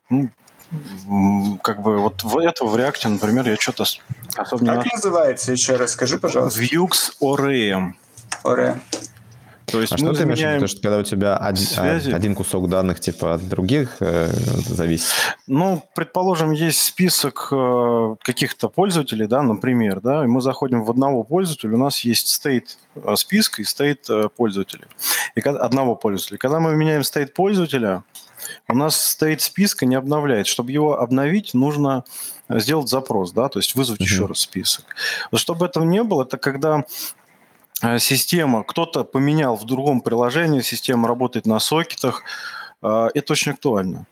[0.08, 3.84] Ну, как бы вот в это в реакте, например, я что-то
[4.36, 5.92] особо Как называется еще раз?
[5.92, 6.60] Скажи, пожалуйста.
[6.60, 7.94] Vux ORM.
[8.44, 8.80] ORM.
[9.70, 12.10] То есть а что ты имеешь в виду, что когда у тебя один, связи...
[12.10, 14.28] один кусок данных типа от других э,
[14.66, 15.12] зависит?
[15.46, 21.22] Ну, предположим, есть список э, каких-то пользователей, да, например, да, и мы заходим в одного
[21.22, 24.86] пользователя, у нас есть стейт э, списка и стейт пользователя.
[25.34, 26.38] И одного пользователя.
[26.38, 28.04] Когда мы меняем стейт пользователя,
[28.68, 30.46] у нас стейт списка не обновляет.
[30.46, 32.04] Чтобы его обновить, нужно
[32.48, 34.04] сделать запрос, да, то есть вызвать uh-huh.
[34.04, 34.84] еще раз список.
[35.30, 36.84] Вот чтобы этого не было, это когда
[37.98, 42.22] система, кто-то поменял в другом приложении, система работает на сокетах,
[42.82, 44.06] э, это очень актуально.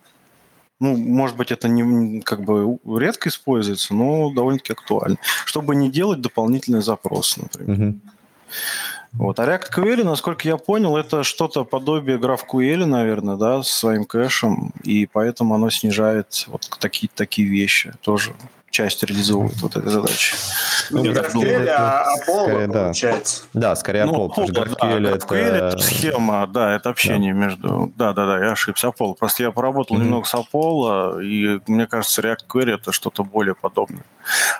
[0.79, 5.17] Ну, может быть, это не как бы редко используется, но довольно-таки актуально.
[5.47, 7.89] Чтобы не делать дополнительный запрос, например.
[7.89, 8.01] Угу.
[9.15, 9.41] Вот.
[9.41, 14.73] А React Query, насколько я понял, это что-то подобие GraphQL, наверное, да, с своим кэшем,
[14.85, 18.35] и поэтому оно снижает вот такие, такие вещи тоже
[18.77, 20.37] часть реализовывает вот этой задачи.
[20.91, 22.85] Ну, не GraphQL, а Apollo, да.
[22.85, 23.45] получается.
[23.55, 25.67] Да, скорее Apollo, ну, потому что GraphQL, да, это...
[25.69, 27.41] это схема, да, это общение да.
[27.41, 27.93] между...
[27.97, 29.15] Да-да-да, я ошибся, Apollo.
[29.15, 30.01] Просто я поработал mm-hmm.
[30.01, 34.05] немного с Apollo, и мне кажется, React Query это что-то более подобное.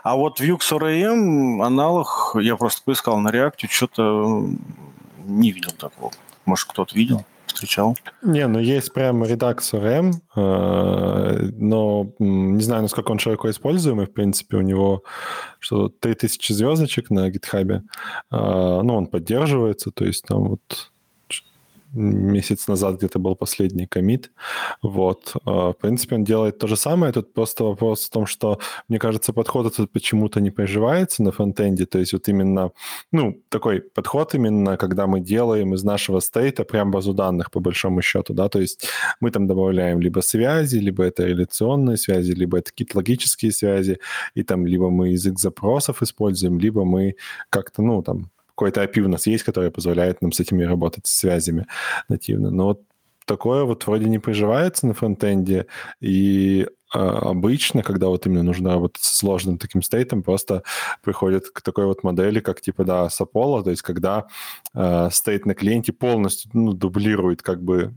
[0.03, 4.49] А вот Vue RAM аналог, я просто поискал на React, что-то
[5.27, 6.13] не видел такого.
[6.47, 7.23] Может, кто-то видел?
[7.57, 7.97] Встречал?
[8.23, 14.07] Не, ну есть прям Redux RM, э, но не знаю, насколько он широко используемый.
[14.07, 15.03] В принципе, у него
[15.59, 17.73] что 3000 звездочек на GitHub.
[17.73, 17.81] Э,
[18.31, 20.93] ну, он поддерживается, то есть там вот
[21.97, 24.31] месяц назад где-то был последний комит.
[24.83, 25.35] Вот.
[25.45, 27.13] А, в принципе, он делает то же самое.
[27.13, 31.87] Тут просто вопрос в том, что, мне кажется, подход этот почему-то не приживается на фронтенде.
[31.87, 32.71] То есть вот именно,
[33.13, 38.03] ну, такой подход именно, когда мы делаем из нашего стейта прям базу данных, по большому
[38.03, 38.89] счету, да, то есть
[39.21, 43.99] мы там добавляем либо связи, либо это реляционные связи, либо это какие-то логические связи,
[44.35, 47.17] и там либо мы язык запросов используем, либо мы
[47.51, 51.67] как-то, ну, там, какой-то API у нас есть, который позволяет нам с этими работать, связями
[52.09, 52.51] нативно.
[52.51, 52.81] Но вот
[53.27, 55.67] такое вот вроде не приживается на фронтенде,
[56.01, 60.63] и а, обычно, когда вот именно нужно работать с сложным таким стейтом, просто
[61.03, 64.27] приходит к такой вот модели, как типа, да, с Apollo, то есть когда
[64.75, 67.93] э, стейт на клиенте полностью ну, дублирует как бы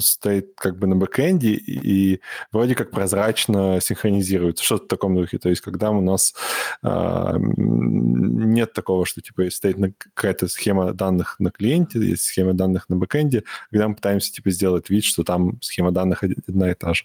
[0.00, 2.20] стейт как бы на бэкэнде и
[2.50, 5.38] вроде как прозрачно синхронизируется, что-то в таком духе.
[5.38, 6.34] То есть когда у нас
[6.82, 12.96] э, нет такого, что типа стоит какая-то схема данных на клиенте, есть схема данных на
[12.96, 17.04] бэкэнде, когда мы пытаемся типа сделать вид, что там схема данных одна и та же.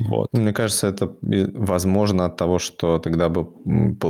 [0.00, 0.32] Вот.
[0.32, 3.44] Мне кажется, это возможно от того, что тогда бы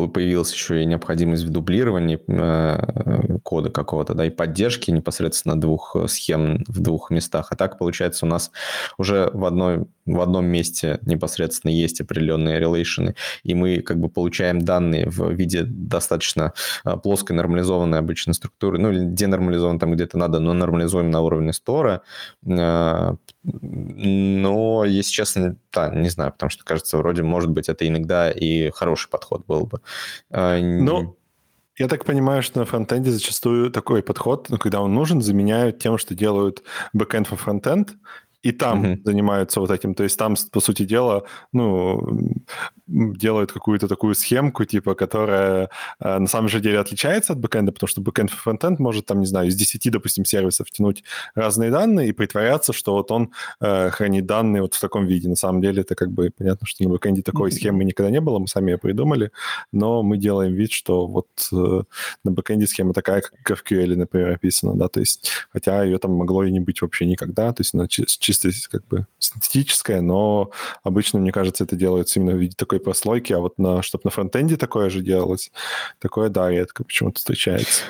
[0.08, 6.64] появилась еще и необходимость в дублировании э, кода какого-то, да, и поддержки непосредственно двух схем
[6.66, 7.52] в двух местах местах.
[7.52, 8.50] А так, получается, у нас
[8.98, 13.14] уже в, одной, в одном месте непосредственно есть определенные релейшены,
[13.44, 16.52] и мы как бы получаем данные в виде достаточно
[16.84, 21.52] а, плоской нормализованной обычной структуры, ну или денормализованной там где-то надо, но нормализуем на уровне
[21.52, 22.02] стора.
[22.48, 28.30] А, но, если честно, да, не знаю, потому что, кажется, вроде, может быть, это иногда
[28.30, 29.80] и хороший подход был бы.
[30.30, 31.16] Ну,
[31.78, 35.98] я так понимаю, что на фронтенде зачастую такой подход, ну, когда он нужен, заменяют тем,
[35.98, 36.62] что делают
[36.92, 37.94] бэкэнд во фронтенд,
[38.42, 39.02] и там mm-hmm.
[39.04, 39.94] занимаются вот этим.
[39.94, 42.34] То есть там, по сути дела, ну,
[42.86, 45.70] делают какую-то такую схемку, типа, которая
[46.00, 49.20] э, на самом же деле отличается от бэкэнда, потому что бэкэнд и фронтенд может, там,
[49.20, 51.04] не знаю, из 10, допустим, сервисов тянуть
[51.34, 55.28] разные данные и притворяться, что вот он э, хранит данные вот в таком виде.
[55.28, 57.54] На самом деле это как бы понятно, что на бэкэнде такой mm-hmm.
[57.54, 59.30] схемы никогда не было, мы сами ее придумали,
[59.72, 61.82] но мы делаем вид, что вот э,
[62.24, 66.12] на бэкэнде схема такая, как в GraphQL, например, описана, да, то есть, хотя ее там
[66.12, 70.50] могло и не быть вообще никогда, то есть она чисто как бы синтетическая, но
[70.82, 74.10] обычно, мне кажется, это делается именно в виде такой прослойки, а вот на, чтобы на
[74.10, 75.50] фронтенде такое же делалось,
[75.98, 77.82] такое, да, редко почему-то встречается.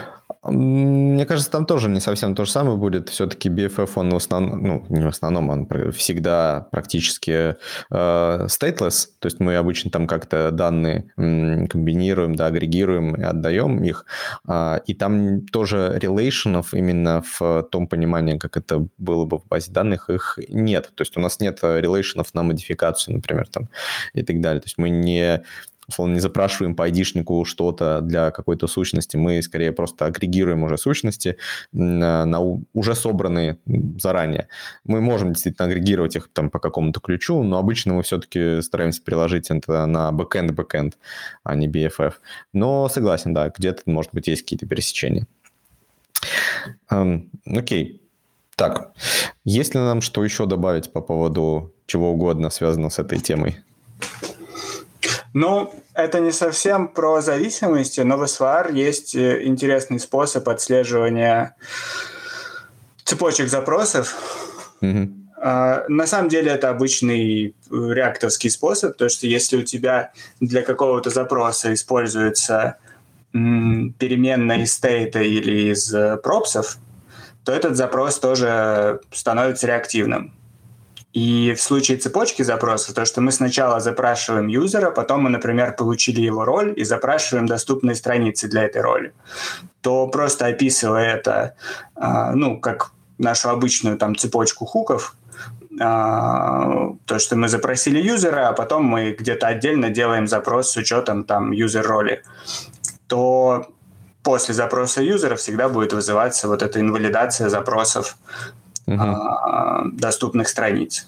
[0.45, 3.09] Мне кажется, там тоже не совсем то же самое будет.
[3.11, 9.07] Все-таки BFF, он в основном, ну, не в основном, он всегда практически э, stateless.
[9.21, 14.05] То есть мы обычно там как-то данные комбинируем, да, агрегируем и отдаем их.
[14.49, 19.71] Э, и там тоже релейшенов именно в том понимании, как это было бы в базе
[19.71, 20.91] данных, их нет.
[20.97, 23.69] То есть у нас нет релейшенов на модификацию, например, там
[24.13, 24.61] и так далее.
[24.61, 25.45] То есть мы не
[25.89, 31.37] условно, не запрашиваем по айдишнику что-то для какой-то сущности, мы скорее просто агрегируем уже сущности
[31.73, 33.59] на, на уже собранные
[33.99, 34.49] заранее.
[34.85, 39.51] Мы можем действительно агрегировать их там по какому-то ключу, но обычно мы все-таки стараемся приложить
[39.51, 40.95] это на backend-backend,
[41.45, 42.15] а не BFF.
[42.53, 45.27] Но согласен, да, где-то, может быть, есть какие-то пересечения.
[46.91, 48.01] Эм, окей.
[48.57, 48.93] Так,
[49.45, 53.59] есть ли нам что еще добавить по поводу чего угодно, связанного с этой темой?
[55.35, 61.57] Ну, это не совсем про зависимости, но в SVR есть э, интересный способ отслеживания
[63.05, 64.15] цепочек запросов.
[64.83, 65.23] Mm-hmm.
[65.89, 71.75] На самом деле это обычный реакторский способ, то что если у тебя для какого-то запроса
[71.75, 72.77] используется
[73.33, 76.77] переменная из стейта или из э, пропсов,
[77.45, 80.35] то этот запрос тоже становится реактивным.
[81.13, 86.23] И в случае цепочки запроса, то, что мы сначала запрашиваем юзера, потом мы, например, получили
[86.23, 89.13] его роль и запрашиваем доступные страницы для этой роли,
[89.83, 91.55] то просто описывая это,
[91.95, 95.15] а, ну, как нашу обычную там цепочку хуков,
[95.81, 101.25] а, то, что мы запросили юзера, а потом мы где-то отдельно делаем запрос с учетом
[101.25, 102.23] там юзер-роли,
[103.07, 103.67] то
[104.23, 108.17] после запроса юзера всегда будет вызываться вот эта инвалидация запросов
[108.95, 109.91] угу.
[109.93, 111.07] доступных страниц.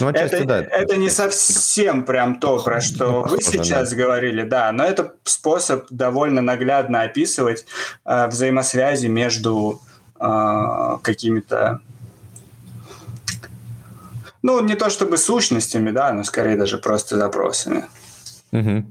[0.00, 0.58] Ну, отчасти, это, да.
[0.58, 3.96] Это не совсем прям то, про что вы сейчас да.
[3.96, 7.64] говорили, да, но это способ довольно наглядно описывать
[8.04, 9.80] э, взаимосвязи между
[10.18, 11.80] э, какими-то
[14.44, 17.84] ну, не то чтобы сущностями, да, но скорее даже просто запросами.
[18.52, 18.84] Угу.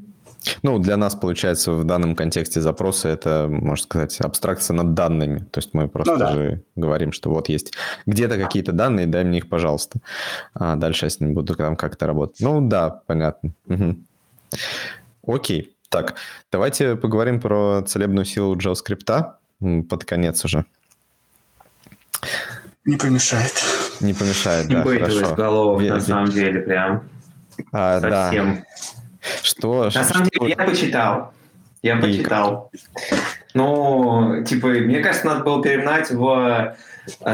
[0.61, 5.39] Ну, для нас, получается, в данном контексте запросы это, можно сказать, абстракция над данными.
[5.51, 6.33] То есть мы просто ну, да.
[6.33, 7.73] же говорим, что вот есть
[8.05, 9.99] где-то какие-то данные, дай мне их, пожалуйста.
[10.53, 12.39] А дальше я с ними буду там как-то работать.
[12.41, 13.53] Ну, да, понятно.
[13.67, 13.95] Угу.
[15.27, 15.75] Окей.
[15.89, 16.15] Так,
[16.51, 19.33] давайте поговорим про целебную силу JavaScript
[19.87, 20.65] под конец уже.
[22.85, 23.53] Не помешает.
[24.01, 25.35] Не помешает, да, хорошо.
[25.35, 27.03] голов, на самом деле, прям.
[27.71, 28.55] А, Совсем.
[28.55, 28.63] Да.
[29.41, 29.85] Что?
[29.85, 31.33] На что, самом деле, я почитал.
[31.81, 32.71] Я почитал.
[33.53, 36.75] Ну, типа, мне кажется, надо было перегнать в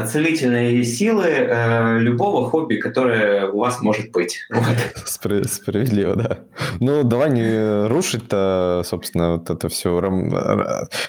[0.08, 4.38] целительные силы э, любого хобби, которое у вас может быть.
[4.50, 4.76] Вот.
[5.06, 6.38] Спр- справедливо, да.
[6.80, 10.34] Ну, давай не рушить-то, собственно, вот это все ром-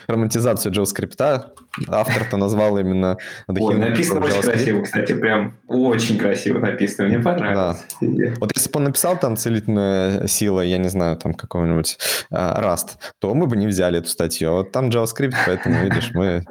[0.07, 1.45] романтизацию JavaScript.
[1.87, 3.17] Автор-то назвал именно...
[3.47, 7.77] Ой, написано очень красиво, кстати, прям очень красиво написано, мне понравилось.
[8.01, 8.33] Да.
[8.39, 11.97] Вот если бы он написал там целительная сила, я не знаю, там какого-нибудь
[12.31, 14.49] Rust, то мы бы не взяли эту статью.
[14.49, 16.45] А вот там JavaScript, поэтому, видишь, мы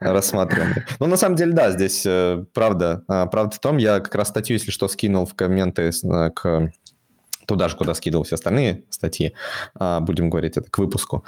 [0.00, 0.74] рассматриваем.
[1.00, 3.02] Но на самом деле, да, здесь э, правда.
[3.08, 5.90] А, правда в том, я как раз статью, если что, скинул в комменты
[6.34, 6.70] к
[7.46, 9.32] туда же, куда скидывал все остальные статьи,
[9.74, 11.24] а, будем говорить, это к выпуску.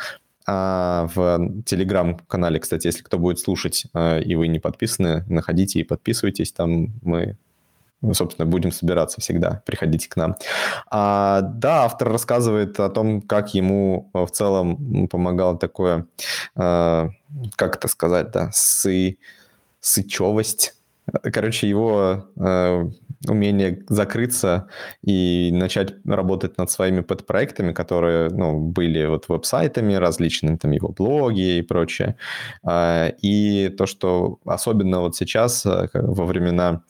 [0.51, 5.85] А в телеграм-канале, кстати, если кто будет слушать, э, и вы не подписаны, находите и
[5.85, 7.37] подписывайтесь, там мы
[8.13, 10.37] собственно, будем собираться всегда, приходите к нам.
[10.89, 16.07] А, да, автор рассказывает о том, как ему в целом помогало такое,
[16.55, 17.11] как
[17.59, 19.19] это сказать, да, сы,
[19.81, 20.77] сычевость.
[21.23, 22.91] Короче, его э,
[23.27, 24.69] умение закрыться
[25.03, 31.59] и начать работать над своими подпроектами, которые ну, были вот веб-сайтами различными, там его блоги
[31.59, 32.17] и прочее.
[32.67, 36.83] Э, и то, что особенно вот сейчас, э, во времена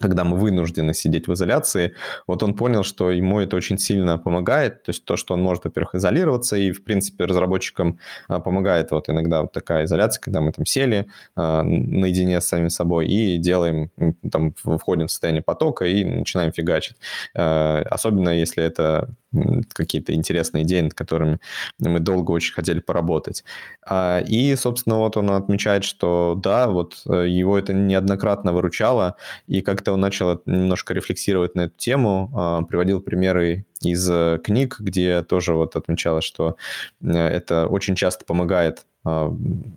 [0.00, 1.94] когда мы вынуждены сидеть в изоляции,
[2.26, 5.64] вот он понял, что ему это очень сильно помогает, то есть то, что он может,
[5.64, 7.98] во-первых, изолироваться, и, в принципе, разработчикам
[8.28, 12.70] а, помогает вот иногда вот такая изоляция, когда мы там сели а, наедине с самим
[12.70, 13.90] собой и делаем,
[14.30, 16.96] там, входим в состояние потока и начинаем фигачить.
[17.34, 19.08] А, особенно если это
[19.72, 21.38] какие-то интересные идеи, над которыми
[21.78, 23.44] мы долго очень хотели поработать.
[23.86, 29.16] А, и, собственно, вот он отмечает, что да, вот э, его это неоднократно выручало,
[29.46, 34.76] и как-то он начал немножко рефлексировать на эту тему, а, приводил примеры из э, книг,
[34.78, 36.56] где тоже вот отмечалось, что
[37.02, 39.32] э, это очень часто помогает а,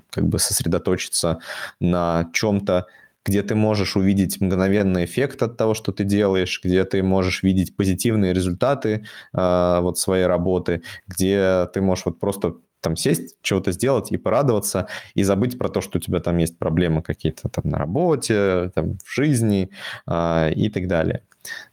[0.10, 1.40] как бы сосредоточиться
[1.80, 2.88] на чем-то,
[3.30, 7.76] где ты можешь увидеть мгновенный эффект от того, что ты делаешь, где ты можешь видеть
[7.76, 14.12] позитивные результаты э, вот своей работы, где ты можешь вот просто там сесть, чего-то сделать
[14.12, 17.78] и порадоваться, и забыть про то, что у тебя там есть проблемы какие-то там на
[17.78, 19.70] работе, там в жизни
[20.08, 21.22] э, и так далее.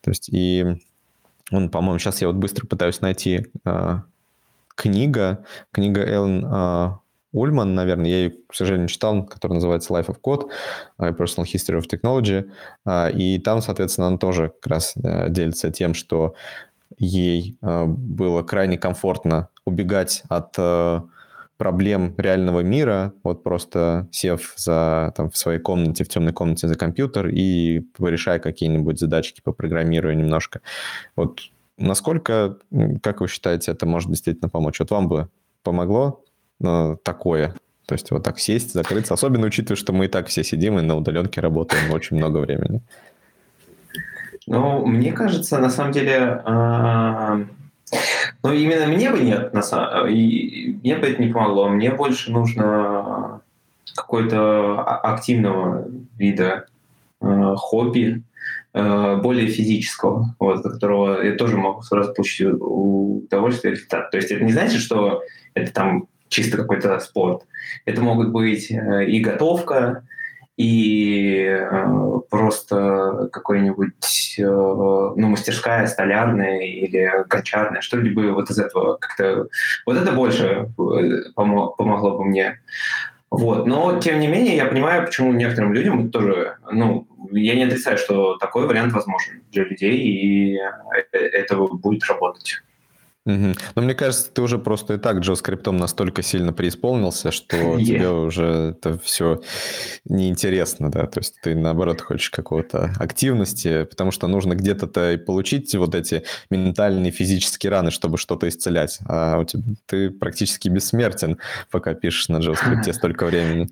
[0.03, 0.77] То есть и
[1.51, 4.01] он, по-моему, сейчас я вот быстро пытаюсь найти э,
[4.75, 6.91] книга, книга Эллен э,
[7.33, 10.49] Ульман, наверное, я ее, к сожалению, читал, который называется Life of Code,
[10.99, 12.51] Personal History of Technology,
[12.85, 16.35] а, и там, соответственно, она тоже как раз э, делится тем, что
[16.99, 21.01] ей э, было крайне комфортно убегать от э,
[21.57, 26.75] проблем реального мира, вот просто сев за, там, в своей комнате, в темной комнате за
[26.75, 30.61] компьютер и решая какие-нибудь задачки по программированию немножко.
[31.17, 31.41] Вот
[31.79, 32.59] насколько,
[33.03, 34.79] как вы считаете, это может действительно помочь?
[34.81, 35.29] Вот вам бы
[35.63, 36.23] помогло
[36.61, 37.55] такое.
[37.87, 39.15] То есть вот так сесть, закрыться.
[39.15, 42.81] Особенно учитывая, что мы и так все сидим и на удаленке работаем очень много времени.
[44.49, 47.45] Ну, мне кажется, на самом деле, э,
[48.43, 51.69] ну, именно мне бы нет, на самом, и мне бы это не помогло.
[51.69, 53.41] Мне больше нужно
[53.95, 56.67] какой-то а, активного вида
[57.21, 58.23] э, хобби,
[58.73, 64.11] э, более физического, вот, от которого я тоже могу сразу получить удовольствие результат.
[64.11, 65.23] То есть это не значит, что
[65.55, 66.07] это там
[66.37, 67.43] чисто какой-то спорт.
[67.87, 70.07] Это могут быть э, и готовка,
[70.59, 79.49] и э, просто какой-нибудь, э, ну, мастерская столярная или гончарная, что-либо вот из этого как-то...
[79.87, 82.61] Вот это больше помо- помогло бы мне.
[83.31, 83.67] Вот.
[83.67, 88.37] Но, тем не менее, я понимаю, почему некоторым людям тоже, ну, я не отрицаю, что
[88.37, 90.59] такой вариант возможен для людей, и
[91.13, 92.63] это будет работать.
[93.27, 93.55] Угу.
[93.75, 97.85] Но мне кажется, ты уже просто и так JavaScript настолько сильно преисполнился, что yeah.
[97.85, 99.41] тебе уже это все
[100.05, 105.75] неинтересно, да, то есть ты наоборот хочешь какого-то активности, потому что нужно где-то-то и получить
[105.75, 111.39] вот эти ментальные физические раны, чтобы что-то исцелять, а у тебя ты практически бессмертен,
[111.71, 113.69] пока пишешь на JavaScript столько времени.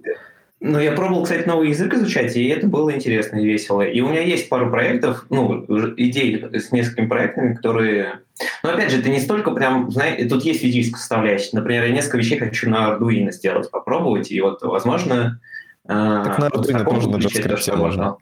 [0.66, 3.82] Ну, я пробовал, кстати, новый язык изучать, и это было интересно и весело.
[3.82, 5.62] И у меня есть пару проектов, ну,
[5.98, 8.20] идей с несколькими проектами, которые...
[8.62, 11.50] Но, опять же, это не столько прям, знаете, тут есть физическая составляющая.
[11.52, 15.38] Например, я несколько вещей хочу на Arduino сделать, попробовать, и вот, возможно,
[15.86, 18.16] а, так на Arduino вот тоже на JavaScript можно.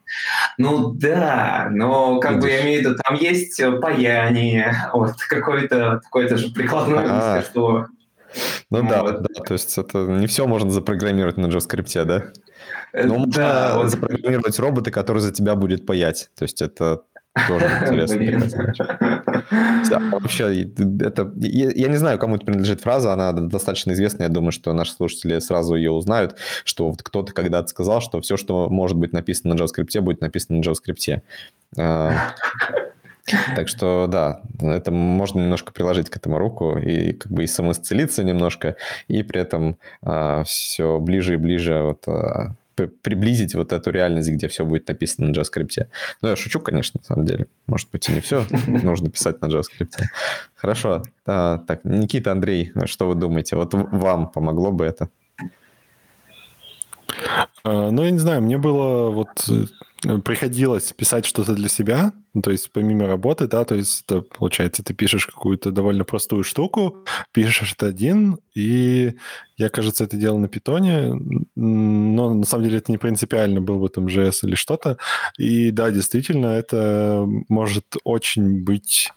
[0.59, 2.43] Ну да, но как Видишь.
[2.43, 7.87] бы я имею в виду, там есть паяние, вот какое-то какое-то же прикладное а мастерство.
[8.71, 9.23] Ну да, вот.
[9.23, 12.25] да, то есть это не все можно запрограммировать на JavaScript, да?
[12.93, 16.31] Э, Но да, можно запрограммировать робота, который за тебя будет паять.
[16.37, 17.03] То есть это
[17.49, 18.75] тоже интересно.
[20.11, 24.53] Вообще, это, я, я не знаю, кому это принадлежит фраза, она достаточно известная, я думаю,
[24.53, 28.97] что наши слушатели сразу ее узнают, что вот кто-то когда-то сказал, что все, что может
[28.97, 31.23] быть написано на JavaScript, будет написано на JavaScript.
[33.55, 38.25] Так что, да, это можно немножко приложить к этому руку и как бы и самоисцелиться
[38.25, 38.77] немножко,
[39.07, 44.49] и при этом а, все ближе и ближе вот, а, приблизить вот эту реальность, где
[44.49, 45.87] все будет написано на JavaScript.
[46.21, 47.47] Ну, я шучу, конечно, на самом деле.
[47.67, 50.03] Может быть, и не все нужно писать на JavaScript.
[50.55, 51.03] Хорошо.
[51.27, 53.57] А, так, Никита, Андрей, что вы думаете?
[53.57, 55.09] Вот вам помогло бы это?
[57.65, 59.67] А, ну, я не знаю, мне было вот э,
[60.25, 64.83] приходилось писать что-то для себя, ну, то есть помимо работы, да, то есть это, получается,
[64.83, 69.15] ты пишешь какую-то довольно простую штуку, пишешь это один, и
[69.57, 71.15] я, кажется, это делал на питоне,
[71.55, 74.99] но на самом деле это не принципиально, был в этом JS или что-то.
[75.39, 79.13] И да, действительно, это может очень быть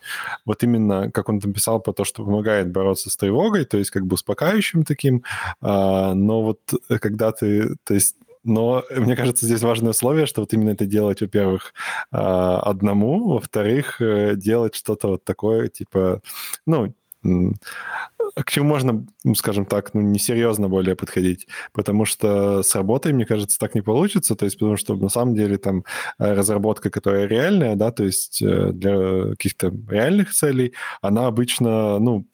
[0.45, 3.90] вот именно, как он там писал, по то, что помогает бороться с тревогой, то есть
[3.90, 5.24] как бы успокаивающим таким,
[5.62, 6.60] а, но вот
[6.90, 8.16] э, когда ты, то есть
[8.46, 11.74] но мне кажется, здесь важное условие, что вот именно это делать, во-первых,
[12.12, 16.22] а, одному, во-вторых, э, делать что-то вот такое, типа,
[16.66, 16.94] ну,
[18.44, 23.26] к чему можно, ну, скажем так, ну, несерьезно более подходить, потому что с работой, мне
[23.26, 25.86] кажется, так не получится, то есть потому что на самом деле там
[26.20, 32.26] э, разработка, которая реальная, да, то есть э, для каких-то реальных целей, она обычно, ну,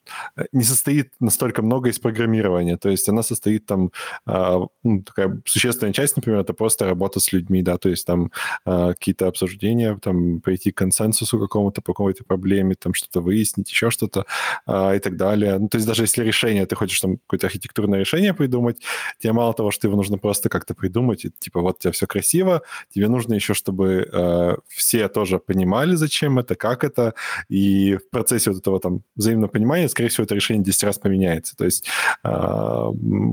[0.51, 3.91] не состоит настолько много из программирования, то есть она состоит там,
[4.25, 8.31] а, ну, такая существенная часть, например, это просто работа с людьми, да, то есть там
[8.65, 13.91] а, какие-то обсуждения, там прийти к консенсусу какому-то по какой-то проблеме, там что-то выяснить, еще
[13.91, 14.25] что-то,
[14.65, 15.59] а, и так далее.
[15.59, 18.81] Ну, то есть даже если решение, ты хочешь там какое-то архитектурное решение придумать,
[19.19, 22.07] тебе мало того, что его нужно просто как-то придумать, и, типа вот у тебя все
[22.07, 22.61] красиво,
[22.93, 27.13] тебе нужно еще, чтобы э, все тоже понимали, зачем это, как это,
[27.49, 31.57] и в процессе вот этого там взаимного понимания, скорее всего, это решение 10 раз поменяется.
[31.57, 31.85] То есть
[32.23, 32.29] э,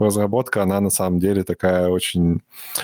[0.01, 2.41] разработка, она на самом деле такая очень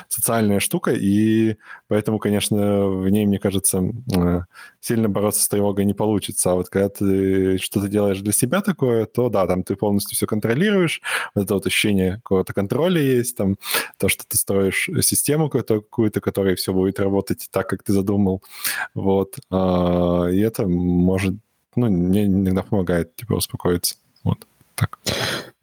[0.09, 1.57] социальная штука, и
[1.95, 3.81] поэтому, конечно, в ней, мне кажется,
[4.17, 4.41] э,
[4.81, 6.51] сильно бороться с тревогой не получится.
[6.51, 10.27] А вот когда ты что-то делаешь для себя такое, то да, там ты полностью все
[10.27, 11.01] контролируешь,
[11.37, 13.59] вот это вот ощущение какого-то контроля есть, там
[13.97, 18.43] то, что ты строишь систему какую-то, которая все будет работать так, как ты задумал,
[18.93, 19.37] вот.
[19.53, 21.35] А, и это может,
[21.77, 23.95] ну, мне иногда помогает, типа, успокоиться,
[24.25, 24.45] вот
[24.75, 24.99] так.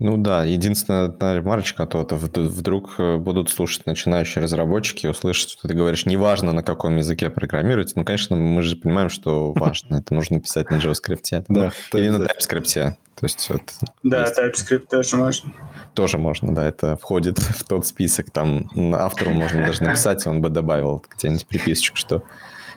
[0.03, 5.75] Ну да, единственная ремарочка, то, то вдруг э, будут слушать начинающие разработчики, услышать, что ты
[5.75, 7.93] говоришь, неважно, на каком языке программировать.
[7.95, 9.97] Ну, конечно, мы же понимаем, что важно.
[9.97, 11.45] Это нужно писать на JavaScript.
[11.47, 12.73] Да, Или на TypeScript.
[12.73, 13.61] То есть, вот,
[14.01, 14.39] да, есть...
[14.39, 15.53] TypeScript тоже можно.
[15.93, 16.67] Тоже можно, да.
[16.67, 18.31] Это входит в тот список.
[18.31, 22.23] Там автору можно даже написать, он бы добавил где-нибудь приписочку, что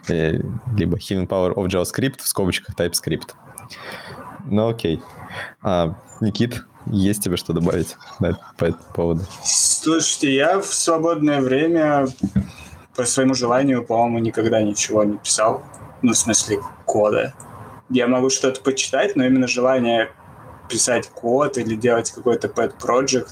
[0.08, 0.40] э,
[0.76, 3.30] либо Hidden Power of JavaScript в скобочках TypeScript.
[4.44, 5.00] Ну, окей.
[5.62, 9.22] А, Никит, есть тебе что добавить на, по этому поводу?
[9.44, 12.06] Слушайте, я в свободное время
[12.96, 15.62] по своему желанию, по-моему, никогда ничего не писал.
[16.02, 17.34] Ну, в смысле, кода.
[17.90, 20.10] Я могу что-то почитать, но именно желание
[20.68, 23.28] писать код или делать какой-то pet project,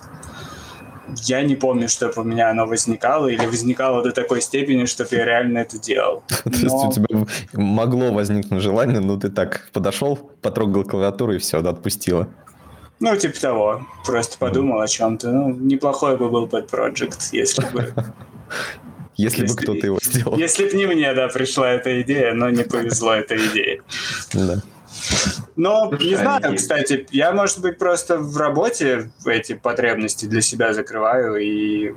[1.24, 5.24] я не помню, чтобы у меня оно возникало или возникало до такой степени, чтобы я
[5.24, 6.22] реально это делал.
[6.44, 11.58] То есть у тебя могло возникнуть желание, но ты так подошел, потрогал клавиатуру и все,
[11.58, 12.28] отпустила.
[13.02, 13.86] Ну, типа того.
[14.06, 15.28] Просто подумал о чем-то.
[15.28, 17.92] Ну, неплохой бы был Bad Project, если бы...
[19.16, 20.38] Если, бы кто-то его сделал.
[20.38, 23.82] Если бы не мне, да, пришла эта идея, но не повезло этой идее.
[24.32, 24.62] Да.
[25.56, 31.36] Но не знаю, кстати, я, может быть, просто в работе эти потребности для себя закрываю
[31.36, 31.94] и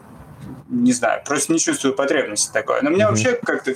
[0.69, 2.81] не знаю, просто не чувствую потребности такой.
[2.81, 3.73] Но у меня вообще как-то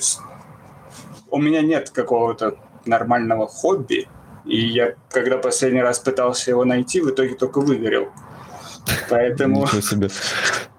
[1.30, 4.08] у меня нет какого-то нормального хобби,
[4.46, 8.10] И я, когда последний раз пытался его найти, в итоге только выгорел.
[9.10, 9.62] Поэтому...
[9.62, 10.10] Ничего себе.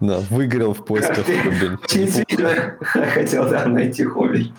[0.01, 1.79] Да, выиграл в поисках хобби.
[1.93, 4.53] Действительно, хотел да, найти хобби.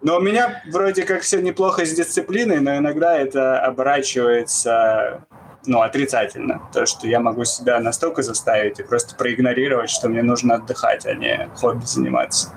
[0.00, 5.22] Но у меня вроде как все неплохо с дисциплиной, но иногда это оборачивается
[5.66, 6.62] ну, отрицательно.
[6.72, 11.14] То, что я могу себя настолько заставить и просто проигнорировать, что мне нужно отдыхать, а
[11.14, 12.52] не хобби заниматься.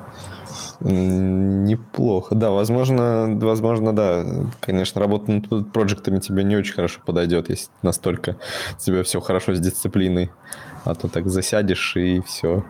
[0.80, 4.24] Неплохо, да, возможно, возможно, да,
[4.60, 8.38] конечно, работа над проектами тебе не очень хорошо подойдет, если настолько
[8.76, 10.30] у тебя все хорошо с дисциплиной,
[10.86, 12.64] а то так засядешь и все,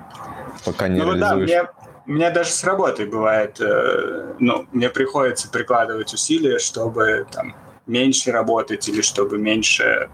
[0.64, 1.50] пока не ну, реализуешь.
[1.50, 1.72] Да,
[2.06, 7.56] у меня даже с работой бывает, э, ну, мне приходится прикладывать усилия, чтобы там
[7.88, 10.10] меньше работать или чтобы меньше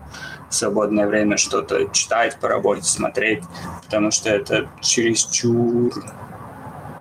[0.49, 3.43] в свободное время что-то читать по работе, смотреть,
[3.85, 5.93] потому что это чересчур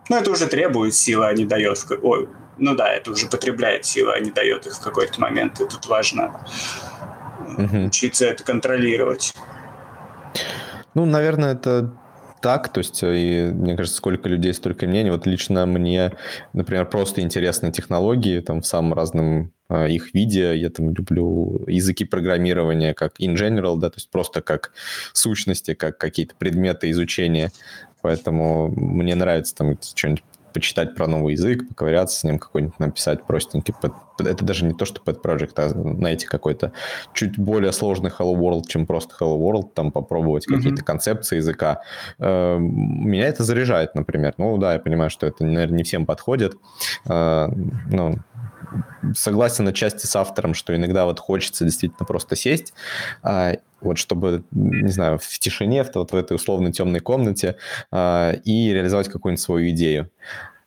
[0.09, 1.79] ну, это уже требует силы, а не дает...
[1.79, 1.99] В...
[2.03, 5.61] Ой, ну да, это уже потребляет силы, а не дает их в какой-то момент.
[5.61, 6.45] И тут важно
[7.59, 7.87] угу.
[7.87, 9.33] учиться это контролировать.
[10.95, 11.95] Ну, наверное, это
[12.43, 15.11] так, то есть, э, и, мне кажется, сколько людей, столько мнений.
[15.11, 16.13] Вот лично мне,
[16.53, 20.57] например, просто интересны технологии, там, в самом разном э, их виде.
[20.57, 24.73] Я там люблю языки программирования как in general, да, то есть просто как
[25.13, 27.53] сущности, как какие-то предметы изучения.
[28.03, 30.23] Поэтому мне нравится там что-нибудь
[30.53, 33.75] почитать про новый язык, поковыряться с ним, какой-нибудь написать простенький.
[34.19, 36.73] Это даже не то, что pet project, а, знаете, какой-то
[37.15, 40.57] чуть более сложный Hello World, чем просто Hello World, там попробовать mm-hmm.
[40.57, 41.83] какие-то концепции языка.
[42.19, 44.35] Э, меня это заряжает, например.
[44.37, 46.55] Ну да, я понимаю, что это, наверное, не всем подходит.
[47.09, 47.49] Э,
[47.91, 48.19] ну,
[49.15, 52.75] согласен отчасти с автором, что иногда вот хочется действительно просто сесть
[53.23, 57.57] а, вот чтобы, не знаю, в тишине, в, вот в этой условно темной комнате
[57.91, 60.11] э, и реализовать какую-нибудь свою идею.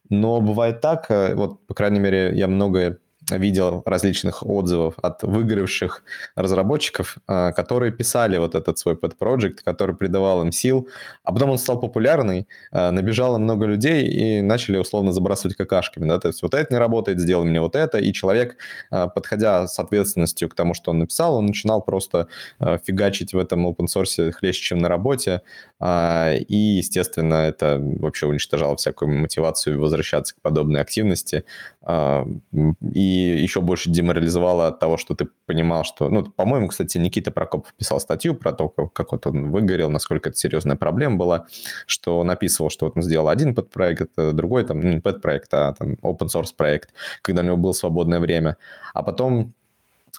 [0.09, 2.97] Но бывает так, э, вот, по крайней мере, я много
[3.31, 6.03] видел различных отзывов от выигравших
[6.35, 10.87] разработчиков, а, которые писали вот этот свой project, который придавал им сил,
[11.23, 16.19] а потом он стал популярный, а, набежало много людей и начали условно забрасывать какашками, да,
[16.19, 18.57] то есть вот это не работает, сделай мне вот это, и человек,
[18.91, 22.27] а, подходя с ответственностью к тому, что он написал, он начинал просто
[22.59, 25.41] фигачить в этом open source хлеще, чем на работе,
[25.81, 31.43] и, естественно, это вообще уничтожало всякую мотивацию возвращаться к подобной активности,
[31.83, 36.09] и еще больше деморализовало от того, что ты понимал, что...
[36.09, 40.37] Ну, по-моему, кстати, Никита Прокопов писал статью про то, как, вот он выгорел, насколько это
[40.37, 41.47] серьезная проблема была,
[41.85, 45.95] что написывал, что вот он сделал один подпроект, другой там, ну, не подпроект, а там
[46.01, 48.57] open source проект, когда у него было свободное время.
[48.93, 49.53] А потом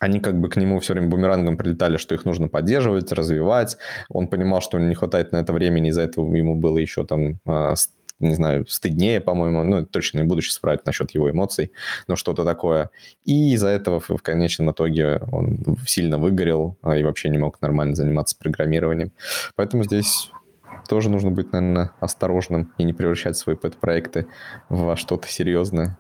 [0.01, 3.79] они как бы к нему все время бумерангом прилетали, что их нужно поддерживать, развивать.
[4.09, 7.75] Он понимал, что не хватает на это времени, из-за этого ему было еще там а,
[8.19, 11.73] не знаю, стыднее, по-моему, ну, точно не буду сейчас спрашивать насчет его эмоций,
[12.09, 12.91] но что-то такое.
[13.25, 17.95] И из-за этого в, конечном итоге он сильно выгорел а, и вообще не мог нормально
[17.95, 19.13] заниматься программированием.
[19.55, 20.31] Поэтому здесь
[20.89, 24.27] тоже нужно быть, наверное, осторожным и не превращать свои пэт-проекты
[24.69, 25.99] во что-то серьезное.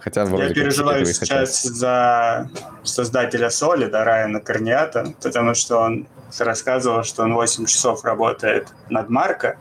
[0.00, 1.76] Хотя Я переживаю сейчас хотят.
[1.76, 2.50] за
[2.82, 6.08] создателя Соли, да, Райана Корниата, потому что он
[6.38, 9.58] рассказывал, что он 8 часов работает над Марко,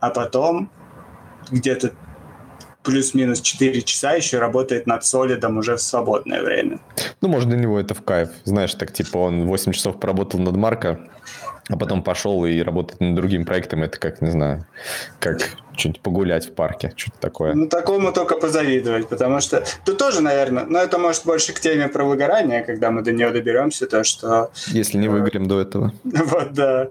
[0.00, 0.70] а потом
[1.50, 1.92] где-то
[2.82, 6.80] плюс-минус 4 часа еще работает над солидом уже в свободное время.
[7.20, 8.30] Ну, может, для него это в кайф.
[8.44, 11.00] Знаешь, так типа он 8 часов поработал над Марко,
[11.72, 13.82] а потом пошел и работает над другим проектом.
[13.82, 14.66] Это как, не знаю,
[15.18, 15.38] как
[15.76, 17.54] что-нибудь погулять в парке, что-то такое.
[17.54, 19.64] Ну, такому только позавидовать, потому что...
[19.84, 23.30] Тут тоже, наверное, но это может больше к теме про выгорание, когда мы до нее
[23.30, 24.50] доберемся, то, что...
[24.68, 25.92] Если не выгорим до этого.
[26.04, 26.88] Вот, да.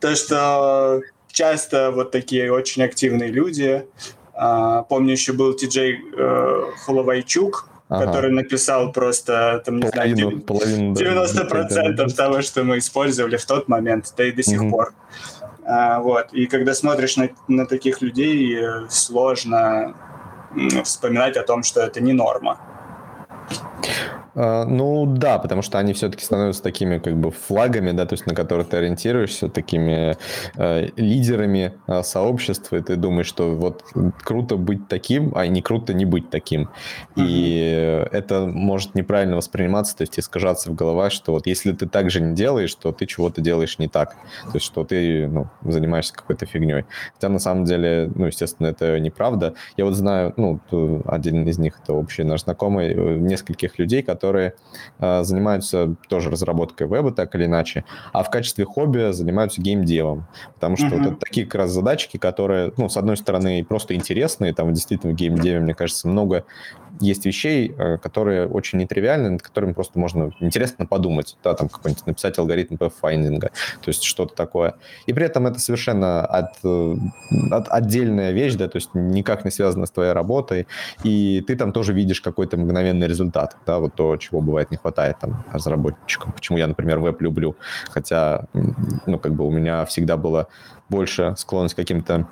[0.00, 3.86] То, что часто вот такие очень активные люди.
[4.32, 8.06] А, помню, еще был Ти-Джей э, Холовайчук, ага.
[8.06, 13.44] который написал просто, там, не половину, знаю, половину, 90% да, того, что мы использовали в
[13.44, 14.70] тот момент, да и до сих угу.
[14.70, 14.94] пор.
[15.66, 16.32] А, вот.
[16.32, 19.94] И когда смотришь на, на таких людей, э, сложно
[20.84, 22.58] вспоминать о том, что это не норма.
[24.34, 28.26] А, ну да, потому что они все-таки становятся такими как бы флагами, да, то есть
[28.26, 30.16] на которые ты ориентируешься, такими
[30.56, 33.84] э, лидерами э, сообщества, и ты думаешь, что вот
[34.22, 36.62] круто быть таким, а не круто не быть таким.
[37.16, 37.26] Mm-hmm.
[37.26, 42.10] И это может неправильно восприниматься, то есть искажаться в головах, что вот если ты так
[42.10, 46.12] же не делаешь, то ты чего-то делаешь не так, то есть что ты ну, занимаешься
[46.12, 46.84] какой-то фигней.
[47.14, 49.54] Хотя на самом деле, ну, естественно, это неправда.
[49.76, 50.60] Я вот знаю, ну,
[51.06, 54.54] один из них, это общий наш знакомый, э, нескольких людей, которые которые
[55.00, 60.26] э, занимаются тоже разработкой веба, так или иначе, а в качестве хобби занимаются геймдевом.
[60.54, 60.98] Потому что uh-huh.
[60.98, 65.12] вот это такие как раз задачки, которые, ну, с одной стороны, просто интересные, там действительно
[65.12, 66.44] в геймдеве, мне кажется, много
[67.00, 72.06] есть вещей, э, которые очень нетривиальны, над которыми просто можно интересно подумать, да, там какой-нибудь
[72.06, 73.50] написать алгоритм pathfinding, то
[73.86, 74.74] есть что-то такое.
[75.06, 76.96] И при этом это совершенно от, э,
[77.50, 80.66] от, отдельная вещь, да, то есть никак не связана с твоей работой,
[81.02, 85.18] и ты там тоже видишь какой-то мгновенный результат, да, вот то, чего бывает не хватает
[85.20, 86.32] там разработчикам.
[86.32, 87.56] Почему я, например, веб люблю,
[87.90, 88.46] хотя,
[89.06, 90.48] ну, как бы у меня всегда было
[90.88, 92.28] больше склонность к каким-то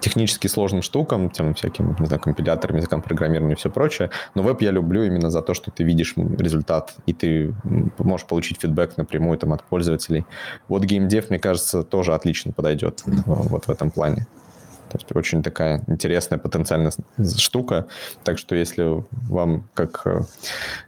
[0.00, 4.10] технически сложным штукам, тем всяким, не знаю, компиляторам, языкам программирования и все прочее.
[4.34, 7.54] Но веб я люблю именно за то, что ты видишь результат, и ты
[7.98, 10.24] можешь получить фидбэк напрямую там, от пользователей.
[10.68, 14.26] Вот геймдев, мне кажется, тоже отлично подойдет вот в этом плане.
[14.88, 16.92] То есть очень такая интересная потенциальная
[17.36, 17.86] штука.
[18.24, 20.20] Так что если вам как э,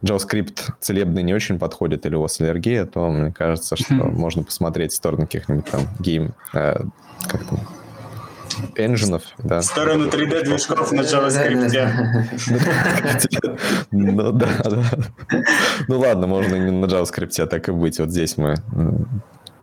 [0.03, 4.93] JavaScript целебный не очень подходит или у вас аллергия, то мне кажется, что можно посмотреть
[4.93, 6.35] в сторону каких-нибудь там гейм...
[6.55, 6.81] Э,
[7.27, 7.59] как там,
[8.77, 9.61] энжинов, да.
[9.61, 11.99] В сторону 3D-движков на JavaScript.
[13.91, 14.85] Ну да, да.
[15.89, 17.99] Ну ладно, можно именно на JavaScript, так и быть.
[17.99, 18.57] Вот здесь мы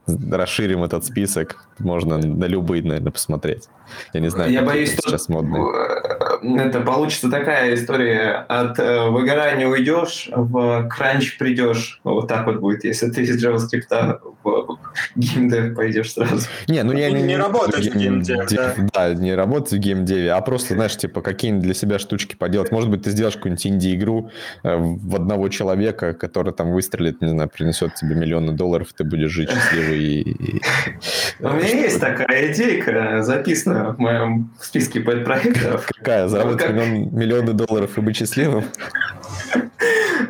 [0.07, 3.69] расширим этот список, можно на любые, наверное, посмотреть.
[4.13, 5.63] Я не знаю, Я боюсь, сейчас модные.
[6.57, 8.45] Это получится такая история.
[8.47, 11.99] От э, выгорания уйдешь, в кранч придешь.
[12.03, 14.77] Вот так вот будет, если ты из JavaScript в
[15.15, 16.47] геймдев пойдешь сразу.
[16.67, 18.75] Не, ну я не, не, не работать в геймдев, да.
[18.93, 22.71] Да, не работать в геймдеве, а просто, знаешь, типа какие-нибудь для себя штучки поделать.
[22.71, 24.31] Может быть, ты сделаешь какую-нибудь инди-игру
[24.63, 29.31] э, в одного человека, который там выстрелит, не знаю, принесет тебе миллионы долларов, ты будешь
[29.31, 30.21] жить счастливый.
[30.21, 30.61] И...
[31.39, 35.87] У меня есть такая идейка, записана в моем списке подпроектов.
[35.97, 36.27] Какая?
[36.35, 38.65] Заработать миллион, миллионы долларов и быть счастливым?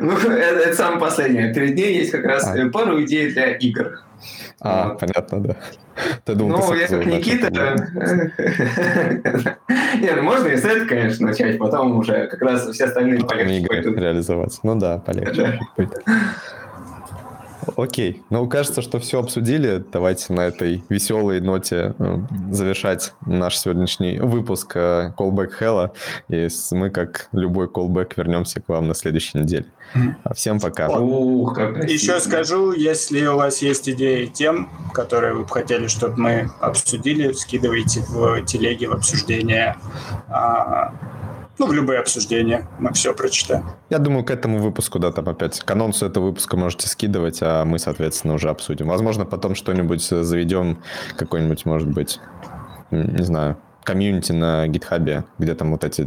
[0.00, 1.54] Ну, это, это самое последнее.
[1.54, 2.70] Перед ней есть как раз а.
[2.70, 4.00] пару идей для игр.
[4.60, 5.00] А, вот.
[5.00, 5.56] понятно, да.
[6.24, 7.50] Ты думал, ну, я как Никита...
[10.00, 13.94] Нет, ну можно и с этого, конечно, начать, потом уже как раз все остальные полегче.
[13.94, 14.58] реализовать.
[14.62, 15.60] Ну да, полегче.
[17.76, 18.22] Окей.
[18.30, 19.84] Ну, кажется, что все обсудили.
[19.92, 22.18] Давайте на этой веселой ноте э,
[22.50, 25.90] завершать наш сегодняшний выпуск э, Callback Hell.
[26.28, 29.66] И мы, как любой callback, вернемся к вам на следующей неделе.
[30.24, 30.88] А всем пока.
[30.88, 36.50] Ух, Еще скажу, если у вас есть идеи тем, которые вы бы хотели, чтобы мы
[36.60, 39.76] обсудили, скидывайте в телеге в обсуждение
[40.28, 40.92] а,
[41.58, 42.68] ну, в любые обсуждения.
[42.78, 43.64] Мы все прочитаем.
[43.90, 47.64] Я думаю, к этому выпуску, да, там опять к анонсу этого выпуска можете скидывать, а
[47.64, 48.88] мы, соответственно, уже обсудим.
[48.88, 50.78] Возможно, потом что-нибудь заведем,
[51.16, 52.20] какой-нибудь, может быть,
[52.90, 56.06] не знаю, комьюнити на гитхабе, где там вот эти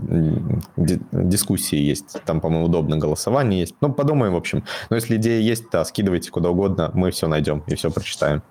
[0.75, 2.21] дискуссии есть.
[2.25, 3.75] Там, по-моему, удобно голосование есть.
[3.81, 4.65] Ну, подумаем, в общем.
[4.89, 8.43] Но если идея есть, да, скидывайте куда угодно, мы все найдем и все прочитаем.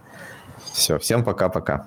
[0.73, 1.87] Все, всем пока-пока.